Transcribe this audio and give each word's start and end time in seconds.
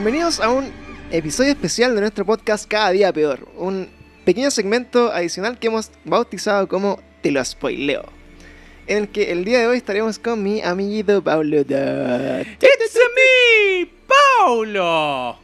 Bienvenidos 0.00 0.38
a 0.38 0.50
un 0.50 0.70
episodio 1.10 1.50
especial 1.50 1.92
de 1.92 2.00
nuestro 2.02 2.24
podcast 2.24 2.68
Cada 2.68 2.90
Día 2.90 3.12
Peor. 3.12 3.48
Un 3.56 3.88
pequeño 4.24 4.48
segmento 4.52 5.10
adicional 5.10 5.58
que 5.58 5.66
hemos 5.66 5.90
bautizado 6.04 6.68
como 6.68 7.00
Te 7.20 7.32
lo 7.32 7.44
spoileo. 7.44 8.04
En 8.86 8.98
el 8.98 9.08
que 9.08 9.32
el 9.32 9.44
día 9.44 9.58
de 9.58 9.66
hoy 9.66 9.76
estaremos 9.78 10.20
con 10.20 10.40
mi 10.40 10.62
amiguito 10.62 11.20
Pablo 11.24 11.64
Dot. 11.64 12.46
It's 12.46 12.96
me, 13.16 13.90
Paulo. 14.06 15.36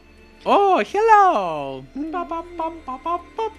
Oh, 0.45 0.79
hello. 0.79 1.83
Pa, 2.13 2.25
pa, 2.25 3.03
pa. 3.35 3.51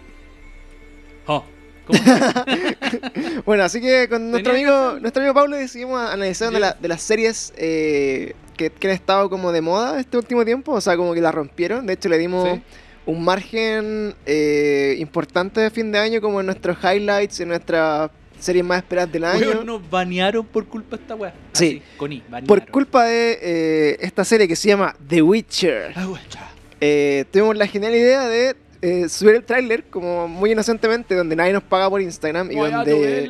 Oh. 1.27 1.45
Bueno, 3.45 3.65
así 3.65 3.83
que 3.83 4.09
con 4.09 4.31
nuestro 4.31 4.55
amigo, 4.55 4.98
nuestro 4.98 5.20
amigo 5.20 5.34
Pablo 5.34 5.56
decidimos 5.56 6.01
analizar 6.01 6.48
una 6.48 6.56
de, 6.56 6.61
la- 6.61 6.73
de 6.73 6.89
las 6.89 7.03
series 7.03 7.53
eh, 7.59 8.34
que, 8.56 8.70
que 8.70 8.88
han 8.88 8.95
estado 8.95 9.28
como 9.30 9.52
de 9.52 9.60
moda 9.60 10.01
este 10.01 10.16
último 10.16 10.45
tiempo. 10.45 10.73
O 10.73 10.80
sea, 10.80 10.97
como 10.97 11.14
que 11.14 11.20
la 11.20 11.33
rompieron. 11.33 11.87
De 11.87 11.92
hecho, 11.95 12.09
le 12.09 12.19
dimos 12.19 12.48
Sí. 12.48 12.62
un 13.06 13.23
margen 13.24 14.14
eh, 14.27 14.97
importante 14.98 15.60
de 15.60 15.70
fin 15.70 15.92
de 15.92 15.98
año 15.98 16.20
como 16.20 16.41
en 16.41 16.47
nuestros 16.47 16.77
highlights, 16.83 17.41
en 17.41 17.48
nuestras 17.48 18.11
series 18.39 18.64
más 18.64 18.78
esperadas 18.78 19.11
del 19.12 19.25
año. 19.25 19.47
Weón, 19.48 19.66
nos 19.66 19.91
banearon 19.91 20.44
por 20.47 20.66
culpa 20.66 20.97
de 20.97 21.03
esta 21.03 21.14
weá. 21.14 21.33
Sí. 21.53 21.83
Con 21.97 22.12
I, 22.12 22.20
banearon. 22.28 22.47
Por 22.47 22.70
culpa 22.70 23.05
de 23.05 23.39
eh, 23.41 23.97
esta 24.00 24.25
serie 24.25 24.47
que 24.48 24.56
se 24.56 24.69
llama 24.69 24.94
The 25.09 25.22
Witcher. 25.22 25.94
Cha. 26.28 26.50
eh, 26.81 27.25
tuvimos 27.31 27.56
la 27.56 27.66
genial 27.66 27.94
idea 27.94 28.27
de 28.28 28.56
eh, 28.83 29.09
subir 29.09 29.36
el 29.36 29.44
tráiler 29.44 29.84
como 29.84 30.28
muy 30.28 30.53
inocentemente, 30.53 31.14
donde 31.14 31.34
nadie 31.34 31.53
nos 31.55 31.62
paga 31.62 31.88
por 31.88 32.03
Instagram 32.03 32.50
y 32.53 32.56
Voy 32.56 32.70
donde 32.70 33.28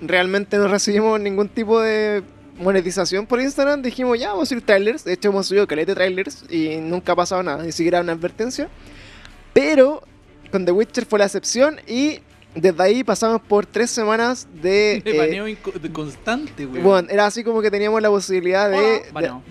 realmente 0.00 0.56
no 0.58 0.66
recibimos 0.68 1.20
ningún 1.20 1.48
tipo 1.48 1.80
de 1.80 2.22
monetización 2.58 3.26
por 3.26 3.40
Instagram. 3.40 3.82
Dijimos, 3.82 4.18
ya, 4.18 4.28
vamos 4.30 4.44
a 4.44 4.46
subir 4.50 4.64
trailers. 4.64 5.04
De 5.04 5.12
hecho, 5.14 5.28
hemos 5.30 5.46
subido 5.46 5.66
caleta 5.66 5.92
de 5.92 5.96
trailers 5.96 6.44
y 6.50 6.76
nunca 6.76 7.12
ha 7.12 7.16
pasado 7.16 7.42
nada, 7.42 7.62
ni 7.62 7.72
siquiera 7.72 8.00
una 8.00 8.12
advertencia. 8.12 8.68
Pero 9.52 10.02
con 10.50 10.64
The 10.64 10.72
Witcher 10.72 11.06
fue 11.06 11.18
la 11.18 11.26
excepción 11.26 11.80
y 11.86 12.20
desde 12.54 12.82
ahí 12.82 13.04
pasamos 13.04 13.40
por 13.42 13.66
tres 13.66 13.90
semanas 13.90 14.48
de... 14.62 15.00
De 15.04 15.10
eh, 15.14 15.18
baneo 15.18 15.44
de 15.44 15.92
constante, 15.92 16.66
weón. 16.66 16.82
bueno, 16.84 17.08
era 17.10 17.26
así 17.26 17.44
como 17.44 17.60
que 17.62 17.70
teníamos 17.70 18.00
la 18.02 18.08
posibilidad 18.08 18.70
de, 18.70 19.02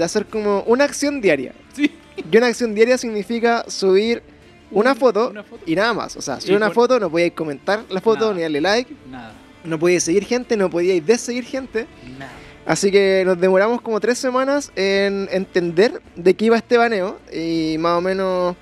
hacer 0.04 0.26
como 0.26 0.62
una 0.64 0.84
acción 0.86 1.22
diaria. 1.22 1.54
Sí. 1.74 1.92
Y 2.32 2.38
una 2.38 2.48
acción 2.48 2.74
diaria 2.74 2.98
significa 2.98 3.64
subir 3.70 4.24
una 4.72 4.92
Un- 4.94 4.98
foto, 4.98 5.30
una 5.30 5.44
foto. 5.44 5.62
y 5.66 5.76
nada 5.76 5.94
más. 5.94 6.16
O 6.18 6.22
sea, 6.22 6.42
subir 6.42 6.58
una 6.58 6.72
foto, 6.72 7.00
no 7.00 7.10
podíais 7.10 7.34
comentar 7.34 7.84
la 7.90 8.02
foto, 8.02 8.22
Nada. 8.22 8.34
ni 8.34 8.42
darle 8.42 8.62
like, 8.62 8.94
Nada, 9.10 9.34
no 9.64 9.78
podíais 9.78 10.04
seguir 10.04 10.26
gente, 10.26 10.58
no 10.58 10.70
podíais 10.70 11.06
desseguir 11.06 11.44
gente. 11.46 11.86
nada. 12.18 12.32
Así 12.68 12.92
que 12.92 13.24
nos 13.26 13.40
demoramos 13.40 13.80
como 13.82 14.02
tres 14.02 14.18
semanas 14.18 14.74
en 14.76 15.30
entender 15.32 16.02
de 16.18 16.34
qué 16.34 16.46
iba 16.46 16.58
este 16.58 16.78
baneo 16.78 17.18
y 17.34 17.78
más 17.80 17.98
o 17.98 18.02
menos 18.02 18.58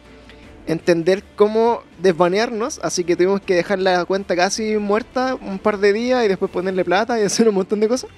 entender 0.68 1.24
cómo 1.36 1.82
desbanearnos. 1.98 2.80
Así 2.84 3.04
que 3.04 3.16
tuvimos 3.16 3.42
que 3.42 3.56
dejar 3.56 3.80
la 3.80 4.06
cuenta 4.06 4.36
casi 4.36 4.78
muerta 4.78 5.34
un 5.34 5.58
par 5.58 5.80
de 5.80 5.92
días 5.92 6.24
y 6.24 6.28
después 6.28 6.52
ponerle 6.52 6.86
plata 6.86 7.20
y 7.20 7.24
hacer 7.26 7.50
un 7.50 7.56
montón 7.56 7.80
de 7.80 7.88
cosas. 7.88 8.12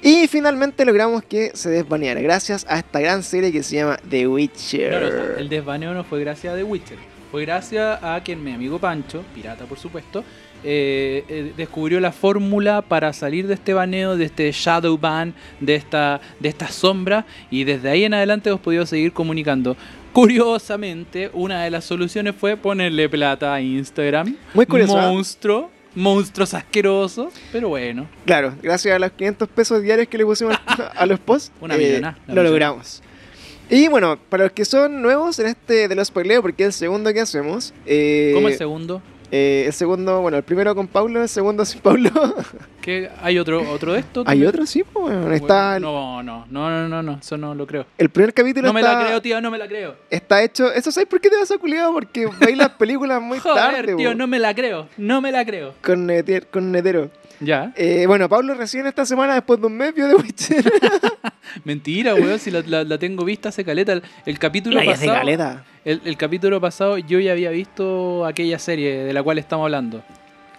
Y 0.00 0.26
finalmente 0.26 0.86
logramos 0.86 1.22
que 1.22 1.50
se 1.52 1.68
desbaneara 1.68 2.22
gracias 2.22 2.64
a 2.66 2.78
esta 2.78 2.98
gran 2.98 3.22
serie 3.22 3.52
que 3.52 3.62
se 3.62 3.76
llama 3.76 3.98
The 4.08 4.26
Witcher. 4.26 5.36
El 5.38 5.50
desbaneo 5.50 5.92
no 5.92 6.04
fue 6.04 6.20
gracias 6.20 6.54
a 6.54 6.56
The 6.56 6.64
Witcher. 6.64 6.98
Fue 7.30 7.42
gracias 7.44 8.02
a 8.02 8.22
que 8.24 8.36
mi 8.36 8.52
amigo 8.52 8.78
Pancho, 8.78 9.22
pirata 9.34 9.66
por 9.66 9.78
supuesto, 9.78 10.24
eh, 10.64 11.24
eh, 11.28 11.52
descubrió 11.56 12.00
la 12.00 12.10
fórmula 12.12 12.82
para 12.82 13.12
salir 13.12 13.46
de 13.46 13.54
este 13.54 13.74
baneo, 13.74 14.16
de 14.16 14.24
este 14.24 14.50
shadow 14.50 14.96
ban, 14.98 15.34
de 15.60 15.74
esta, 15.74 16.20
de 16.40 16.48
esta 16.48 16.68
sombra, 16.68 17.26
y 17.50 17.64
desde 17.64 17.90
ahí 17.90 18.04
en 18.04 18.14
adelante 18.14 18.48
hemos 18.48 18.60
podido 18.62 18.86
seguir 18.86 19.12
comunicando. 19.12 19.76
Curiosamente, 20.12 21.30
una 21.32 21.64
de 21.64 21.70
las 21.70 21.84
soluciones 21.84 22.34
fue 22.34 22.56
ponerle 22.56 23.08
plata 23.08 23.52
a 23.52 23.60
Instagram. 23.60 24.36
Muy 24.54 24.64
curioso, 24.64 24.98
¿ah? 24.98 25.08
Monstruo, 25.08 25.70
monstruos 25.94 26.54
asquerosos, 26.54 27.34
pero 27.52 27.68
bueno. 27.68 28.08
Claro, 28.24 28.54
gracias 28.62 28.94
a 28.94 28.98
los 28.98 29.12
500 29.12 29.48
pesos 29.48 29.82
diarios 29.82 30.08
que 30.08 30.16
le 30.16 30.24
pusimos 30.24 30.56
a 30.96 31.06
los 31.06 31.18
posts, 31.20 31.52
Una 31.60 31.74
eh, 31.74 31.78
millonada, 31.78 32.18
lo 32.26 32.42
logramos. 32.42 33.02
Y 33.68 33.88
bueno, 33.88 34.18
para 34.28 34.44
los 34.44 34.52
que 34.52 34.64
son 34.64 35.02
nuevos 35.02 35.38
en 35.38 35.46
este 35.46 35.88
de 35.88 35.94
los 35.94 36.08
spoileo, 36.08 36.42
porque 36.42 36.64
es 36.64 36.68
el 36.68 36.72
segundo 36.72 37.12
que 37.12 37.20
hacemos. 37.20 37.72
eh, 37.86 38.32
¿Cómo 38.34 38.48
el 38.48 38.56
segundo? 38.56 39.02
Eh, 39.36 39.64
el 39.66 39.72
segundo, 39.72 40.20
bueno, 40.20 40.36
el 40.36 40.44
primero 40.44 40.76
con 40.76 40.86
Pablo, 40.86 41.20
el 41.20 41.28
segundo 41.28 41.64
sin 41.64 41.80
Pablo. 41.80 42.08
¿Qué, 42.80 43.10
¿Hay 43.20 43.36
otro, 43.38 43.68
otro 43.72 43.94
de 43.94 43.98
esto? 44.00 44.22
Hay 44.26 44.44
otro, 44.46 44.64
sí, 44.64 44.84
pues, 44.84 45.16
bueno, 45.16 45.32
está 45.32 45.80
No, 45.80 46.22
no, 46.22 46.46
no, 46.50 46.70
no, 46.70 46.88
no, 46.88 47.02
no, 47.02 47.18
eso 47.20 47.36
no 47.36 47.52
lo 47.54 47.66
creo. 47.66 47.84
el 47.98 48.10
primer 48.10 48.32
capítulo 48.32 48.68
No 48.68 48.72
me 48.72 48.82
la 48.82 49.04
creo, 49.04 49.20
tío, 49.20 49.40
no 49.40 49.50
me 49.50 49.58
la 49.58 49.66
creo. 49.66 49.96
está 50.08 50.40
hecho. 50.42 50.72
¿Eso 50.72 50.92
sabes 50.92 51.08
por 51.08 51.20
qué 51.20 51.30
te 51.30 51.36
vas 51.36 51.50
a 51.50 51.58
culiado? 51.58 51.92
Porque 51.92 52.28
veis 52.38 52.56
las 52.56 52.68
películas 52.70 53.20
muy 53.20 53.38
Joder, 53.40 53.56
tarde, 53.56 53.96
tío, 53.96 54.14
no 54.14 54.26
me 54.28 54.38
la 54.38 54.54
creo, 54.54 54.88
no 54.98 55.20
me 55.20 55.32
la 55.32 55.44
creo. 55.44 55.74
con, 55.82 56.08
con 56.52 56.70
Netero. 56.70 57.10
Ya. 57.40 57.72
Eh, 57.76 58.04
bueno, 58.06 58.28
Pablo 58.28 58.54
recién 58.54 58.86
esta 58.86 59.04
semana, 59.04 59.34
después 59.34 59.60
de 59.60 59.66
un 59.66 59.76
mes, 59.76 59.94
vio 59.94 60.08
The 60.08 60.14
Witcher. 60.14 60.72
Mentira, 61.64 62.14
weón, 62.14 62.38
si 62.38 62.50
la, 62.50 62.62
la- 62.66 62.84
la 62.84 62.98
tengo 62.98 63.24
vista 63.24 63.48
hace 63.50 63.64
caleta. 63.64 63.92
El, 63.92 64.02
el 64.26 64.38
capítulo 64.38 64.76
La 64.80 64.84
pasado. 64.92 65.12
caleta. 65.14 65.64
El, 65.84 66.00
el 66.04 66.16
capítulo 66.16 66.60
pasado 66.60 66.98
yo 66.98 67.18
ya 67.20 67.32
había 67.32 67.50
visto 67.50 68.24
aquella 68.24 68.58
serie 68.58 69.04
de 69.04 69.12
la 69.12 69.22
cual 69.22 69.38
estamos 69.38 69.64
hablando. 69.64 70.02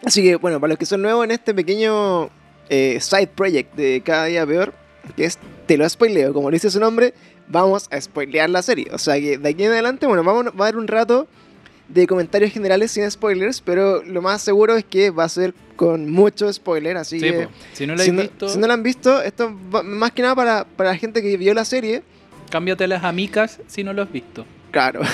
Así 0.04 0.22
que, 0.22 0.36
bueno, 0.36 0.60
para 0.60 0.70
los 0.70 0.78
que 0.78 0.86
son 0.86 1.02
nuevos 1.02 1.24
en 1.26 1.32
este 1.32 1.54
pequeño 1.54 2.30
eh, 2.70 3.00
side 3.02 3.28
project 3.28 3.76
de 3.76 4.02
Cada 4.06 4.26
Día 4.26 4.46
Peor, 4.46 4.74
que 5.16 5.26
es 5.26 5.40
Te 5.66 5.78
lo 5.78 5.88
spoileo, 5.90 6.34
como 6.34 6.52
dice 6.52 6.70
su 6.70 6.80
nombre, 6.80 7.14
vamos 7.48 7.88
a 7.92 8.00
spoilear 8.00 8.50
la 8.50 8.62
serie. 8.62 8.88
O 8.92 8.98
sea 8.98 9.16
que 9.20 9.38
de 9.38 9.50
aquí 9.50 9.64
en 9.64 9.72
adelante, 9.72 10.06
bueno, 10.06 10.24
vamos, 10.24 10.48
va 10.48 10.66
a 10.66 10.68
haber 10.68 10.78
un 10.78 10.88
rato 10.88 11.28
de 11.88 12.06
comentarios 12.08 12.52
generales 12.52 12.92
sin 12.92 13.10
spoilers, 13.10 13.62
pero 13.62 14.04
lo 14.04 14.22
más 14.22 14.42
seguro 14.42 14.76
es 14.76 14.84
que 14.86 15.10
va 15.12 15.24
a 15.24 15.30
ser 15.30 15.54
con 15.76 16.10
mucho 16.10 16.52
spoiler, 16.52 16.98
así 16.98 17.20
Sí, 17.20 17.26
que... 17.32 17.44
po. 17.44 17.50
si 17.74 17.86
no 17.88 17.96
la 17.96 18.04
si, 18.04 18.10
has 18.10 18.16
no, 18.16 18.22
visto, 18.22 18.50
si 18.50 18.58
no 18.60 18.68
la 18.68 18.74
han 18.74 18.84
visto, 18.84 19.22
esto 19.22 19.50
más 19.52 20.12
que 20.12 20.22
nada 20.22 20.36
para, 20.36 20.66
para 20.66 20.92
la 20.92 20.98
gente 20.98 21.22
que 21.22 21.36
vio 21.38 21.54
la 21.54 21.66
serie, 21.66 22.04
cámbiate 22.50 22.88
las 22.88 23.04
amicas 23.04 23.60
si 23.68 23.84
no 23.84 23.94
lo 23.94 24.02
has 24.04 24.12
visto. 24.12 24.46
Claro. 24.76 25.00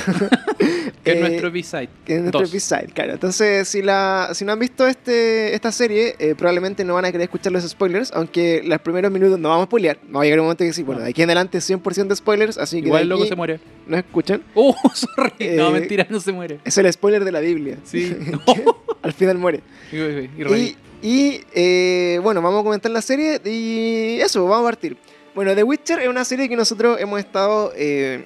Que 1.04 1.12
Eh, 1.12 1.16
es 1.16 1.20
nuestro 1.20 1.52
B-side. 1.52 1.90
Que 2.06 2.16
es 2.18 2.22
nuestro 2.22 2.44
episodio, 2.44 2.88
claro. 2.94 3.14
Entonces, 3.14 3.68
si, 3.68 3.82
la, 3.82 4.30
si 4.34 4.46
no 4.46 4.52
han 4.52 4.60
visto 4.60 4.86
este, 4.86 5.56
esta 5.56 5.72
serie, 5.72 6.16
eh, 6.20 6.36
probablemente 6.38 6.84
no 6.86 6.94
van 6.94 7.06
a 7.06 7.12
querer 7.12 7.24
escuchar 7.26 7.52
los 7.52 7.68
spoilers, 7.68 8.12
aunque 8.14 8.62
los 8.64 8.80
primeros 8.82 9.12
minutos 9.12 9.40
no 9.40 9.50
vamos 9.50 9.64
a 9.64 9.66
spoilear. 9.66 9.98
Va 10.16 10.22
a 10.22 10.24
llegar 10.24 10.40
un 10.40 10.46
momento 10.46 10.64
que 10.64 10.74
sí, 10.74 10.84
bueno, 10.84 11.00
No. 11.00 11.06
de 11.06 11.10
aquí 11.10 11.24
en 11.24 11.30
adelante 11.30 11.58
100% 11.60 12.08
de 12.08 12.16
spoilers, 12.16 12.58
así 12.60 12.82
que 12.82 12.88
Igual 12.88 13.12
aquí 13.12 13.28
se 13.30 13.36
muere. 13.36 13.60
no 13.88 13.98
escuchan. 13.98 14.44
Oh, 14.54 14.76
sorry. 14.94 15.56
no, 15.58 15.70
Eh, 15.70 15.72
mentira, 15.80 16.06
no 16.08 16.20
se 16.20 16.32
muere. 16.32 16.60
Es 16.66 16.78
el 16.78 16.92
spoiler 16.94 17.26
de 17.26 17.32
la 17.32 17.40
Biblia. 17.40 17.78
Sí. 17.84 18.16
Al 19.02 19.14
final 19.14 19.40
muere. 19.40 19.62
Y, 21.04 21.42
eh, 21.56 22.20
bueno, 22.22 22.42
vamos 22.44 22.62
a 22.62 22.64
comentar 22.64 22.92
la 22.92 23.02
serie 23.02 23.42
y 23.44 24.20
eso, 24.22 24.44
vamos 24.46 24.66
a 24.68 24.70
partir. 24.70 24.98
Bueno, 25.34 25.56
The 25.56 25.64
Witcher 25.64 26.00
es 26.00 26.08
una 26.10 26.26
serie 26.26 26.48
que 26.48 26.56
nosotros 26.56 27.00
hemos 27.00 27.20
estado 27.20 27.72
eh, 27.76 28.26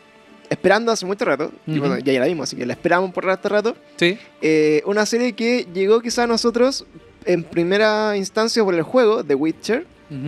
esperando 0.50 0.92
hace 0.92 1.06
mucho 1.06 1.26
rato. 1.26 1.52
Y 1.68 1.80
bueno, 1.80 1.98
ya, 2.00 2.14
ya 2.14 2.20
la 2.20 2.26
vimos, 2.28 2.50
así 2.50 2.56
que 2.56 2.66
la 2.66 2.74
esperamos 2.74 3.12
por 3.12 3.26
rato 3.26 3.50
rato. 3.50 3.76
Sí. 3.98 4.18
Eh, 4.42 4.82
una 4.86 5.06
serie 5.06 5.34
que 5.34 5.68
llegó 5.74 6.02
quizá 6.02 6.24
a 6.24 6.28
nosotros 6.28 6.86
en 7.26 7.44
primera 7.44 8.16
instancia 8.18 8.64
por 8.64 8.74
el 8.76 8.84
juego, 8.84 9.24
The 9.24 9.36
Witcher. 9.36 9.86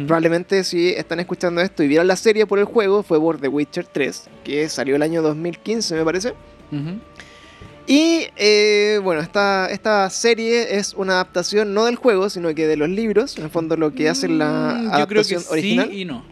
Probablemente 0.08 0.64
si 0.64 0.90
están 0.90 1.20
escuchando 1.20 1.62
esto 1.62 1.84
y 1.84 1.88
vieron 1.88 2.08
la 2.08 2.16
serie 2.16 2.48
por 2.48 2.58
el 2.58 2.66
juego, 2.66 3.04
fue 3.04 3.20
por 3.20 3.40
The 3.40 3.48
Witcher 3.48 3.86
3, 3.86 4.24
que 4.44 4.68
salió 4.70 4.96
el 4.96 5.04
año 5.04 5.22
2015 5.22 5.94
me 5.96 6.04
parece. 6.04 6.34
Y 7.86 8.28
eh, 8.36 9.00
bueno, 9.04 9.22
esta, 9.22 9.70
esta 9.72 10.10
serie 10.10 10.78
es 10.78 10.94
una 10.94 11.14
adaptación 11.14 11.74
no 11.74 11.86
del 11.86 11.96
juego, 11.96 12.30
sino 12.30 12.54
que 12.54 12.68
de 12.68 12.76
los 12.76 12.90
libros, 12.90 13.38
en 13.38 13.46
el 13.46 13.50
fondo 13.50 13.78
lo 13.78 13.94
que 13.94 14.10
hace 14.10 14.28
la 14.28 14.74
Mm, 14.78 14.84
Yo 15.00 15.08
creo 15.08 15.24
que 15.24 15.36
adaptación 15.36 15.42
sí 15.42 15.48
original. 15.52 15.94
y 15.94 16.06
no. 16.06 16.26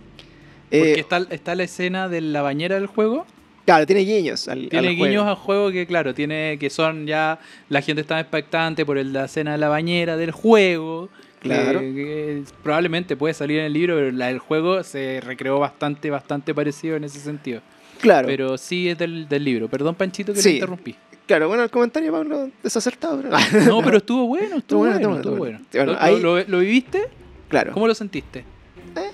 Eh, 0.71 0.79
Porque 0.79 0.99
está, 0.99 1.17
está 1.29 1.55
la 1.55 1.63
escena 1.63 2.09
de 2.09 2.19
la 2.21 2.41
bañera 2.41 2.75
del 2.75 2.88
juego. 2.88 3.25
Claro, 3.65 3.85
tiene 3.88 4.01
guiños 4.01 4.47
al, 4.47 4.69
Tiene 4.69 4.89
al 4.89 4.95
juego. 4.95 5.06
guiños 5.09 5.25
al 5.27 5.35
juego 5.35 5.71
que, 5.71 5.88
claro, 5.88 6.13
tiene 6.13 6.57
que 6.59 6.69
son 6.69 7.07
ya. 7.07 7.39
La 7.69 7.81
gente 7.81 8.01
está 8.01 8.19
expectante 8.19 8.85
por 8.85 8.97
el- 8.97 9.12
la 9.12 9.25
escena 9.25 9.53
de 9.53 9.57
la 9.57 9.69
bañera 9.69 10.17
del 10.17 10.31
juego. 10.31 11.09
Claro. 11.41 11.79
que 11.79 12.41
probablemente 12.63 13.15
puede 13.15 13.35
salir 13.35 13.59
en 13.59 13.65
el 13.65 13.73
libro, 13.73 13.94
pero 13.97 14.12
la 14.12 14.27
del 14.27 14.39
juego 14.39 14.81
se 14.83 15.21
recreó 15.23 15.59
bastante, 15.59 16.09
bastante 16.09 16.56
parecido 16.56 16.95
en 16.95 17.03
ese 17.03 17.19
sentido. 17.19 17.62
Claro, 18.01 18.27
Pero 18.27 18.57
sí 18.57 18.89
es 18.89 18.97
del, 18.97 19.29
del 19.29 19.44
libro. 19.44 19.67
Perdón, 19.69 19.94
Panchito, 19.94 20.33
que 20.33 20.39
Sí. 20.41 20.50
te 20.50 20.53
interrumpí. 20.56 20.95
claro, 21.27 21.47
bueno, 21.47 21.62
el 21.62 21.69
comentario, 21.69 22.12
Pablo, 22.12 22.50
desacertado. 22.63 23.21
pero- 23.21 23.38
No, 23.77 23.83
pero 23.83 23.97
estuvo 23.97 24.25
bueno, 24.25 24.57
estuvo 24.57 24.79
bueno, 24.79 24.94
bueno, 25.00 25.15
estuvo 25.17 25.35
bueno, 25.35 25.59
bueno. 25.59 25.65
bueno. 25.71 25.94
¿Lo- 25.94 26.01
Ahí- 26.01 26.19
lo, 26.19 26.38
lo- 26.39 26.45
lo 26.47 26.59
viviste? 26.59 27.03
claro. 27.47 27.73
¿Cómo 27.73 27.88
lo 27.88 27.94
sentiste? 27.94 28.39
Eh. 28.95 29.12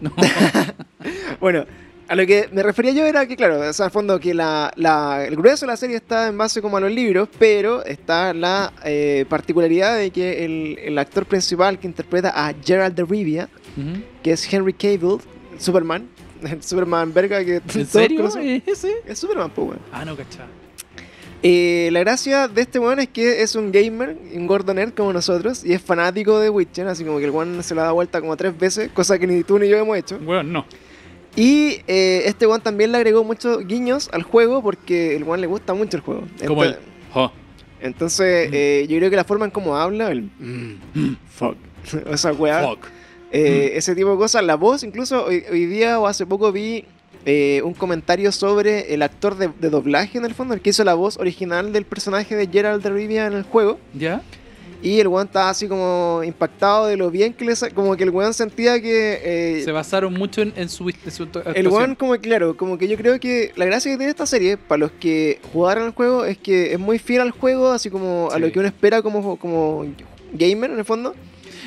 No. 0.00 0.12
Bueno, 1.40 1.64
a 2.12 2.14
lo 2.14 2.26
que 2.26 2.48
me 2.52 2.62
refería 2.62 2.92
yo 2.92 3.06
era 3.06 3.26
que, 3.26 3.36
claro, 3.36 3.60
o 3.68 3.72
sea, 3.72 3.86
al 3.86 3.90
fondo 3.92 4.20
que 4.20 4.34
la, 4.34 4.70
la- 4.76 5.24
el 5.26 5.34
grueso 5.34 5.64
de 5.64 5.72
la 5.72 5.76
serie 5.78 5.96
está 5.96 6.28
en 6.28 6.36
base 6.36 6.60
como 6.60 6.76
a 6.76 6.80
los 6.80 6.90
libros, 6.92 7.28
pero 7.38 7.82
está 7.84 8.34
la 8.34 8.72
eh, 8.84 9.24
particularidad 9.28 9.96
de 9.96 10.10
que 10.10 10.44
el, 10.44 10.78
el 10.78 10.98
actor 10.98 11.24
principal 11.24 11.78
que 11.78 11.86
interpreta 11.86 12.30
a 12.34 12.52
Gerald 12.62 12.94
de 12.94 13.04
Rivia, 13.04 13.48
que 14.22 14.32
es 14.32 14.52
Henry 14.52 14.74
Cavill, 14.74 15.18
Superman, 15.58 16.06
el 16.42 16.62
Superman 16.70 17.14
verga 17.14 17.42
que 17.44 17.62
¿En 17.74 17.86
serio? 17.86 18.26
¿Es 18.26 18.62
ese? 18.66 18.92
Es 19.06 19.18
Superman, 19.18 19.50
pues, 19.54 19.68
weón. 19.68 19.80
Ah, 19.92 20.04
no, 20.04 20.14
cachá. 20.16 20.46
Eh, 21.44 21.88
la 21.92 22.00
gracia 22.00 22.46
de 22.46 22.60
este 22.60 22.78
weón 22.78 23.00
es 23.00 23.08
que 23.08 23.42
es 23.42 23.56
un 23.56 23.72
gamer, 23.72 24.16
un 24.34 24.46
gordo 24.46 24.72
nerd 24.74 24.92
como 24.92 25.12
nosotros, 25.12 25.64
y 25.64 25.72
es 25.72 25.82
fanático 25.82 26.38
de 26.38 26.50
Witcher, 26.50 26.86
así 26.86 27.04
como 27.04 27.18
que 27.18 27.24
el 27.24 27.30
weón 27.32 27.62
se 27.64 27.74
lo 27.74 27.80
da 27.82 27.90
vuelta 27.90 28.20
como 28.20 28.36
tres 28.36 28.56
veces, 28.56 28.90
cosa 28.92 29.18
que 29.18 29.26
ni 29.26 29.42
tú 29.42 29.58
ni 29.58 29.68
yo 29.68 29.76
hemos 29.76 29.96
hecho. 29.96 30.18
Bueno, 30.20 30.42
no. 30.44 30.66
Y 31.36 31.80
eh, 31.86 32.22
este 32.26 32.46
weón 32.46 32.60
también 32.60 32.92
le 32.92 32.98
agregó 32.98 33.24
muchos 33.24 33.66
guiños 33.66 34.10
al 34.12 34.22
juego 34.22 34.62
porque 34.62 35.16
el 35.16 35.24
weón 35.24 35.40
le 35.40 35.46
gusta 35.46 35.72
mucho 35.74 35.96
el 35.96 36.02
juego. 36.02 36.24
Como 36.46 36.64
el. 36.64 36.76
Entonces, 37.80 38.48
Mm. 38.48 38.52
eh, 38.54 38.86
yo 38.88 38.96
creo 38.98 39.10
que 39.10 39.16
la 39.16 39.24
forma 39.24 39.44
en 39.46 39.50
cómo 39.50 39.76
habla, 39.76 40.10
el 40.12 40.28
fuck, 41.34 41.56
o 42.08 42.14
esa 42.14 42.32
weá, 42.32 42.62
Fuck. 42.68 42.86
eh, 43.32 43.72
ese 43.74 43.94
tipo 43.96 44.10
de 44.12 44.16
cosas, 44.18 44.44
la 44.44 44.54
voz, 44.56 44.84
incluso 44.84 45.24
hoy, 45.24 45.42
hoy 45.50 45.66
día 45.66 45.98
o 45.98 46.06
hace 46.06 46.24
poco 46.26 46.52
vi 46.52 46.84
eh, 47.24 47.60
un 47.64 47.74
comentario 47.74 48.30
sobre 48.30 48.94
el 48.94 49.02
actor 49.02 49.36
de, 49.36 49.48
de 49.60 49.68
doblaje 49.70 50.18
en 50.18 50.24
el 50.24 50.34
fondo, 50.34 50.54
el 50.54 50.60
que 50.60 50.70
hizo 50.70 50.84
la 50.84 50.94
voz 50.94 51.16
original 51.18 51.72
del 51.72 51.84
personaje 51.84 52.36
de 52.36 52.46
Gerald 52.46 52.82
de 52.84 52.90
Rivia 52.90 53.26
en 53.26 53.32
el 53.32 53.42
juego. 53.42 53.78
¿Ya? 53.94 54.22
Y 54.82 54.98
el 54.98 55.06
weón 55.06 55.28
estaba 55.28 55.48
así 55.48 55.68
como 55.68 56.22
impactado 56.24 56.88
de 56.88 56.96
lo 56.96 57.10
bien 57.10 57.32
que 57.32 57.44
le 57.44 57.54
como 57.72 57.96
que 57.96 58.02
el 58.02 58.10
weón 58.10 58.34
sentía 58.34 58.80
que 58.82 59.20
eh, 59.22 59.62
Se 59.64 59.70
basaron 59.70 60.12
mucho 60.12 60.42
en, 60.42 60.52
en 60.56 60.68
su, 60.68 60.88
en 60.88 61.10
su 61.10 61.28
el 61.54 61.68
weón 61.68 61.94
como 61.94 62.16
claro, 62.16 62.56
como 62.56 62.76
que 62.76 62.88
yo 62.88 62.96
creo 62.96 63.20
que 63.20 63.52
la 63.54 63.64
gracia 63.64 63.92
que 63.92 63.96
tiene 63.96 64.10
esta 64.10 64.26
serie 64.26 64.56
para 64.56 64.80
los 64.80 64.90
que 64.90 65.40
jugaron 65.52 65.86
el 65.86 65.92
juego 65.92 66.24
es 66.24 66.36
que 66.36 66.72
es 66.72 66.80
muy 66.80 66.98
fiel 66.98 67.20
al 67.20 67.30
juego, 67.30 67.70
así 67.70 67.90
como 67.90 68.28
a 68.32 68.40
lo 68.40 68.50
que 68.50 68.58
uno 68.58 68.66
espera 68.66 69.02
como, 69.02 69.36
como 69.36 69.86
gamer 70.32 70.72
en 70.72 70.78
el 70.78 70.84
fondo. 70.84 71.14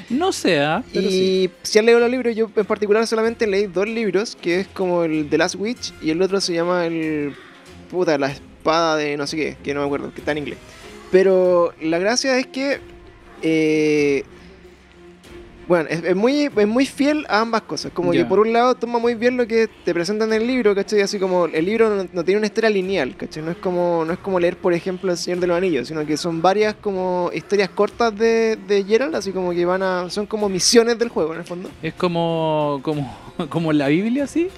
No 0.09 0.33
sea, 0.33 0.83
pero 0.93 1.07
y 1.07 1.11
sí. 1.11 1.51
si 1.63 1.79
han 1.79 1.85
leído 1.85 1.99
los 1.99 2.11
libros, 2.11 2.35
yo 2.35 2.51
en 2.53 2.65
particular 2.65 3.07
solamente 3.07 3.47
leí 3.47 3.65
dos 3.65 3.87
libros, 3.87 4.35
que 4.35 4.59
es 4.59 4.67
como 4.67 5.03
el 5.03 5.29
The 5.29 5.37
Last 5.37 5.55
Witch 5.55 5.93
y 6.01 6.11
el 6.11 6.21
otro 6.21 6.41
se 6.41 6.53
llama 6.53 6.85
el 6.85 7.33
puta 7.89 8.17
la 8.17 8.27
espada 8.27 8.97
de 8.97 9.15
no 9.17 9.25
sé 9.25 9.37
qué, 9.37 9.57
que 9.63 9.73
no 9.73 9.79
me 9.79 9.85
acuerdo, 9.85 10.13
que 10.13 10.19
está 10.19 10.33
en 10.33 10.39
inglés. 10.39 10.59
Pero 11.11 11.73
la 11.81 11.97
gracia 11.97 12.37
es 12.37 12.47
que 12.47 12.79
eh, 13.41 14.23
bueno, 15.67 15.89
es, 15.89 16.03
es 16.03 16.15
muy, 16.15 16.43
es 16.43 16.67
muy 16.67 16.85
fiel 16.85 17.25
a 17.27 17.41
ambas 17.41 17.63
cosas. 17.63 17.91
Como 17.91 18.11
que 18.11 18.23
por 18.25 18.39
un 18.39 18.53
lado 18.53 18.75
toma 18.75 18.99
muy 18.99 19.15
bien 19.15 19.35
lo 19.35 19.47
que 19.47 19.67
te 19.67 19.93
presentan 19.93 20.31
en 20.31 20.41
el 20.41 20.47
libro, 20.47 20.75
¿cachai? 20.75 21.01
Así 21.01 21.17
como 21.17 21.45
el 21.45 21.65
libro 21.65 21.89
no, 21.89 22.07
no 22.11 22.23
tiene 22.23 22.37
una 22.37 22.47
historia 22.47 22.69
lineal, 22.69 23.15
¿cachai? 23.17 23.43
No 23.43 23.51
es, 23.51 23.57
como, 23.57 24.03
no 24.05 24.13
es 24.13 24.19
como 24.19 24.39
leer, 24.39 24.57
por 24.57 24.73
ejemplo, 24.73 25.11
El 25.11 25.17
Señor 25.17 25.39
de 25.39 25.47
los 25.47 25.57
Anillos, 25.57 25.87
sino 25.87 26.05
que 26.05 26.17
son 26.17 26.41
varias 26.41 26.75
como 26.75 27.31
historias 27.33 27.69
cortas 27.69 28.15
de, 28.15 28.57
de 28.67 28.83
Geralt, 28.83 29.15
así 29.15 29.31
como 29.31 29.51
que 29.51 29.65
van 29.65 29.81
a... 29.81 30.09
son 30.09 30.27
como 30.27 30.49
misiones 30.49 30.99
del 30.99 31.09
juego, 31.09 31.33
en 31.33 31.39
el 31.39 31.45
fondo. 31.45 31.69
Es 31.81 31.93
como, 31.95 32.79
como, 32.83 33.17
como 33.49 33.73
la 33.73 33.87
Biblia, 33.87 34.27
¿sí? 34.27 34.49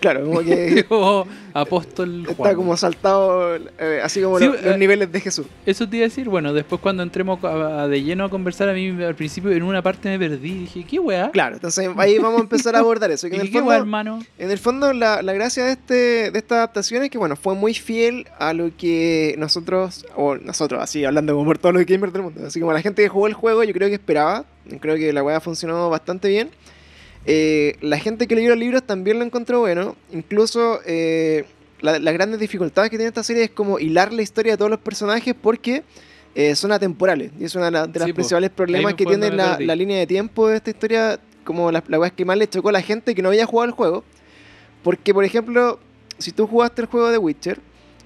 Claro, 0.00 0.24
como 0.24 0.40
que 0.40 0.84
como 0.88 1.26
apóstol 1.54 2.24
Juan. 2.26 2.50
está 2.50 2.54
como 2.54 2.76
saltado, 2.76 3.56
eh, 3.56 4.00
así 4.02 4.20
como 4.22 4.38
Sí, 4.38 4.46
lo- 4.46 4.54
eh, 4.54 4.60
los 4.62 4.78
niveles 4.78 5.10
de 5.10 5.20
Jesús. 5.20 5.46
Eso 5.66 5.88
te 5.88 5.96
iba 5.96 6.04
a 6.04 6.08
decir, 6.08 6.28
bueno, 6.28 6.52
después 6.52 6.80
cuando 6.80 7.02
entremos 7.02 7.42
a- 7.44 7.82
a 7.82 7.88
de 7.88 8.02
lleno 8.02 8.24
a 8.24 8.30
conversar, 8.30 8.68
a 8.68 8.72
mí 8.72 8.88
al 9.02 9.14
principio 9.14 9.50
en 9.50 9.62
una 9.62 9.82
parte 9.82 10.08
me 10.08 10.18
perdí. 10.18 10.54
Dije, 10.60 10.84
¿qué 10.88 10.98
weá? 10.98 11.30
Claro, 11.30 11.56
entonces 11.56 11.88
ahí 11.96 12.18
vamos 12.18 12.38
a 12.40 12.42
empezar 12.42 12.76
a 12.76 12.78
abordar 12.80 13.10
eso. 13.10 13.28
Que 13.28 13.36
¿Y 13.36 13.38
en 13.40 13.46
el 13.46 13.48
qué 13.50 13.58
fondo, 13.58 13.68
weá, 13.70 13.78
hermano? 13.78 14.20
En 14.38 14.50
el 14.50 14.58
fondo, 14.58 14.92
la, 14.92 15.22
la 15.22 15.32
gracia 15.32 15.64
de, 15.64 15.72
este, 15.72 16.30
de 16.30 16.38
esta 16.38 16.56
adaptación 16.56 17.02
es 17.02 17.10
que, 17.10 17.18
bueno, 17.18 17.36
fue 17.36 17.54
muy 17.54 17.74
fiel 17.74 18.26
a 18.38 18.52
lo 18.52 18.70
que 18.76 19.34
nosotros, 19.38 20.06
o 20.16 20.36
nosotros, 20.36 20.82
así 20.82 21.04
hablando 21.04 21.34
como 21.34 21.44
por 21.46 21.58
todos 21.58 21.74
los 21.74 21.84
gamers 21.86 22.12
del 22.12 22.22
mundo, 22.22 22.42
así 22.46 22.60
como 22.60 22.72
la 22.72 22.82
gente 22.82 23.02
que 23.02 23.08
jugó 23.08 23.26
el 23.26 23.34
juego, 23.34 23.64
yo 23.64 23.72
creo 23.72 23.88
que 23.88 23.94
esperaba, 23.94 24.44
creo 24.80 24.96
que 24.96 25.12
la 25.12 25.22
weá 25.22 25.40
funcionó 25.40 25.88
bastante 25.90 26.28
bien. 26.28 26.50
Eh, 27.26 27.76
la 27.80 27.98
gente 27.98 28.26
que 28.26 28.34
leyó 28.34 28.50
los 28.50 28.58
libros 28.58 28.82
también 28.84 29.18
lo 29.18 29.24
encontró 29.24 29.60
bueno, 29.60 29.96
incluso 30.12 30.80
eh, 30.86 31.44
la- 31.80 31.98
las 31.98 32.14
grandes 32.14 32.40
dificultades 32.40 32.90
que 32.90 32.96
tiene 32.96 33.08
esta 33.08 33.22
serie 33.22 33.44
es 33.44 33.50
como 33.50 33.78
hilar 33.78 34.12
la 34.12 34.22
historia 34.22 34.52
de 34.52 34.56
todos 34.58 34.70
los 34.70 34.80
personajes 34.80 35.34
porque 35.40 35.82
eh, 36.34 36.54
son 36.54 36.72
atemporales, 36.72 37.32
y 37.38 37.44
es 37.44 37.54
uno 37.54 37.64
de, 37.64 37.70
los 37.72 37.88
po. 37.88 38.14
principales 38.14 38.50
problemas 38.50 38.94
que 38.94 39.04
tiene 39.04 39.30
la, 39.30 39.58
línea 39.58 39.98
de 39.98 40.06
tiempo 40.06 40.48
de 40.48 40.56
esta 40.56 40.70
historia, 40.70 41.18
como 41.44 41.72
la, 41.72 41.82
la 41.88 42.10
que 42.10 42.24
más 42.24 42.36
le 42.38 42.48
chocó 42.48 42.68
a 42.68 42.72
la 42.72 42.82
gente 42.82 43.14
que 43.14 43.22
no 43.22 43.28
había 43.30 43.44
jugado 43.46 43.66
el 43.66 43.72
juego. 43.72 44.04
Porque, 44.82 45.12
por 45.12 45.24
ejemplo, 45.24 45.80
si 46.18 46.30
tú 46.32 46.46
jugaste 46.46 46.82
el 46.82 46.86
juego 46.86 47.10
de 47.10 47.18
Witcher, 47.18 47.58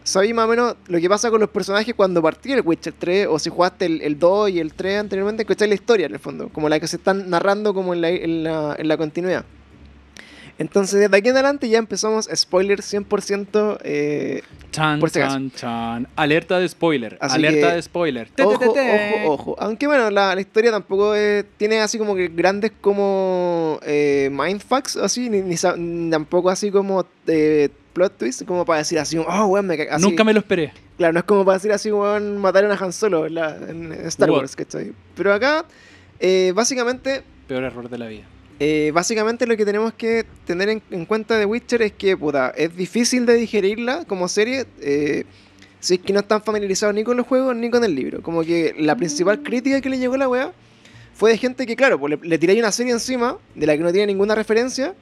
sabes 0.04 0.34
más 0.34 0.46
o 0.46 0.48
menos 0.48 0.76
lo 0.86 1.00
que 1.00 1.08
pasa 1.08 1.30
con 1.30 1.40
los 1.40 1.50
personajes 1.50 1.94
cuando 1.94 2.22
partí 2.22 2.52
el 2.52 2.62
Witcher 2.64 2.94
3, 2.98 3.28
o 3.30 3.38
si 3.38 3.50
jugaste 3.50 3.86
el, 3.86 4.00
el 4.02 4.18
2 4.18 4.50
y 4.50 4.60
el 4.60 4.74
3 4.74 5.00
anteriormente, 5.00 5.42
escucháis 5.42 5.68
la 5.68 5.74
historia 5.74 6.06
en 6.06 6.14
el 6.14 6.18
fondo, 6.18 6.48
como 6.48 6.68
la 6.68 6.80
que 6.80 6.86
se 6.86 6.96
están 6.96 7.30
narrando 7.30 7.74
como 7.74 7.94
en 7.94 8.00
la, 8.00 8.08
en 8.10 8.44
la, 8.44 8.76
en 8.78 8.88
la 8.88 8.96
continuidad. 8.96 9.44
Entonces, 10.62 10.98
desde 11.00 11.16
aquí 11.16 11.28
en 11.28 11.34
adelante 11.34 11.68
ya 11.68 11.78
empezamos 11.78 12.28
spoiler 12.34 12.80
100%. 12.80 13.78
Eh, 13.84 14.42
Chan, 14.70 15.00
por 15.00 15.10
si 15.10 15.18
chan, 15.18 15.50
chan. 15.50 16.08
Alerta 16.16 16.58
de 16.58 16.66
spoiler. 16.68 17.18
Así 17.20 17.34
alerta 17.36 17.68
que, 17.70 17.74
de 17.74 17.82
spoiler. 17.82 18.30
Ojo, 18.42 18.70
ojo, 18.72 19.32
ojo. 19.32 19.56
Aunque 19.58 19.86
bueno, 19.86 20.10
la, 20.10 20.34
la 20.34 20.40
historia 20.40 20.70
tampoco 20.70 21.12
tiene 21.58 21.80
así 21.80 21.98
como 21.98 22.14
que 22.14 22.28
grandes 22.28 22.72
como 22.80 23.78
eh, 23.84 24.30
mindfucks, 24.32 24.96
así, 24.96 25.28
ni, 25.28 25.42
ni 25.42 25.56
tampoco 26.10 26.48
así 26.48 26.70
como 26.70 27.04
eh, 27.26 27.68
plot 27.92 28.16
twist, 28.16 28.44
como 28.46 28.64
para 28.64 28.78
decir 28.78 28.98
así, 28.98 29.18
oh, 29.18 29.46
weón, 29.46 29.66
me 29.66 29.74
así. 29.90 30.02
Nunca 30.02 30.24
me 30.24 30.32
lo 30.32 30.38
esperé. 30.40 30.72
Claro, 30.96 31.12
no 31.12 31.18
es 31.18 31.24
como 31.24 31.44
para 31.44 31.58
decir 31.58 31.72
así, 31.72 31.90
weón, 31.90 32.38
mataron 32.38 32.70
a 32.70 32.74
Han 32.76 32.92
Solo 32.92 33.26
en, 33.26 33.34
la- 33.34 33.56
en 33.56 33.92
Star 34.06 34.30
What? 34.30 34.38
Wars, 34.38 34.56
¿cachai? 34.56 34.92
Pero 35.16 35.34
acá, 35.34 35.64
eh, 36.20 36.52
básicamente, 36.54 37.22
Peor 37.48 37.64
error 37.64 37.90
de 37.90 37.98
la 37.98 38.06
vida. 38.06 38.22
Eh, 38.64 38.92
básicamente 38.92 39.46
lo 39.46 39.56
que 39.56 39.64
tenemos 39.64 39.92
que 39.94 40.24
tener 40.46 40.68
en, 40.68 40.82
en 40.90 41.04
cuenta 41.04 41.36
de 41.36 41.44
Witcher 41.46 41.82
es 41.82 41.92
que, 41.92 42.16
puta, 42.16 42.50
es 42.56 42.76
difícil 42.76 43.26
de 43.26 43.34
digerirla 43.34 44.04
como 44.06 44.28
serie. 44.28 44.66
eh, 44.80 45.24
si 45.80 45.94
es 45.94 46.00
que 46.00 46.12
no 46.12 46.20
están 46.20 46.40
familiarizados 46.44 46.94
ni 46.94 47.02
con 47.02 47.16
los 47.16 47.26
juegos 47.26 47.56
ni 47.56 47.68
con 47.68 47.82
el 47.82 47.92
libro. 47.96 48.22
Como 48.22 48.44
que 48.44 48.72
la 48.78 48.94
principal 48.94 49.42
crítica 49.42 49.80
que 49.80 49.90
le 49.90 49.98
llegó 49.98 50.14
a 50.14 50.18
la 50.18 50.28
weá 50.28 50.52
fue 51.12 51.32
de 51.32 51.38
gente 51.38 51.66
que, 51.66 51.74
claro, 51.74 51.98
pues 51.98 52.10
le, 52.22 52.28
le 52.28 52.38
tiráis 52.38 52.60
una 52.60 52.70
serie 52.70 52.92
encima 52.92 53.36
de 53.56 53.66
la 53.66 53.76
que 53.76 53.82
no 53.82 53.90
tiene 53.90 54.06
ninguna 54.06 54.36
referencia 54.36 54.94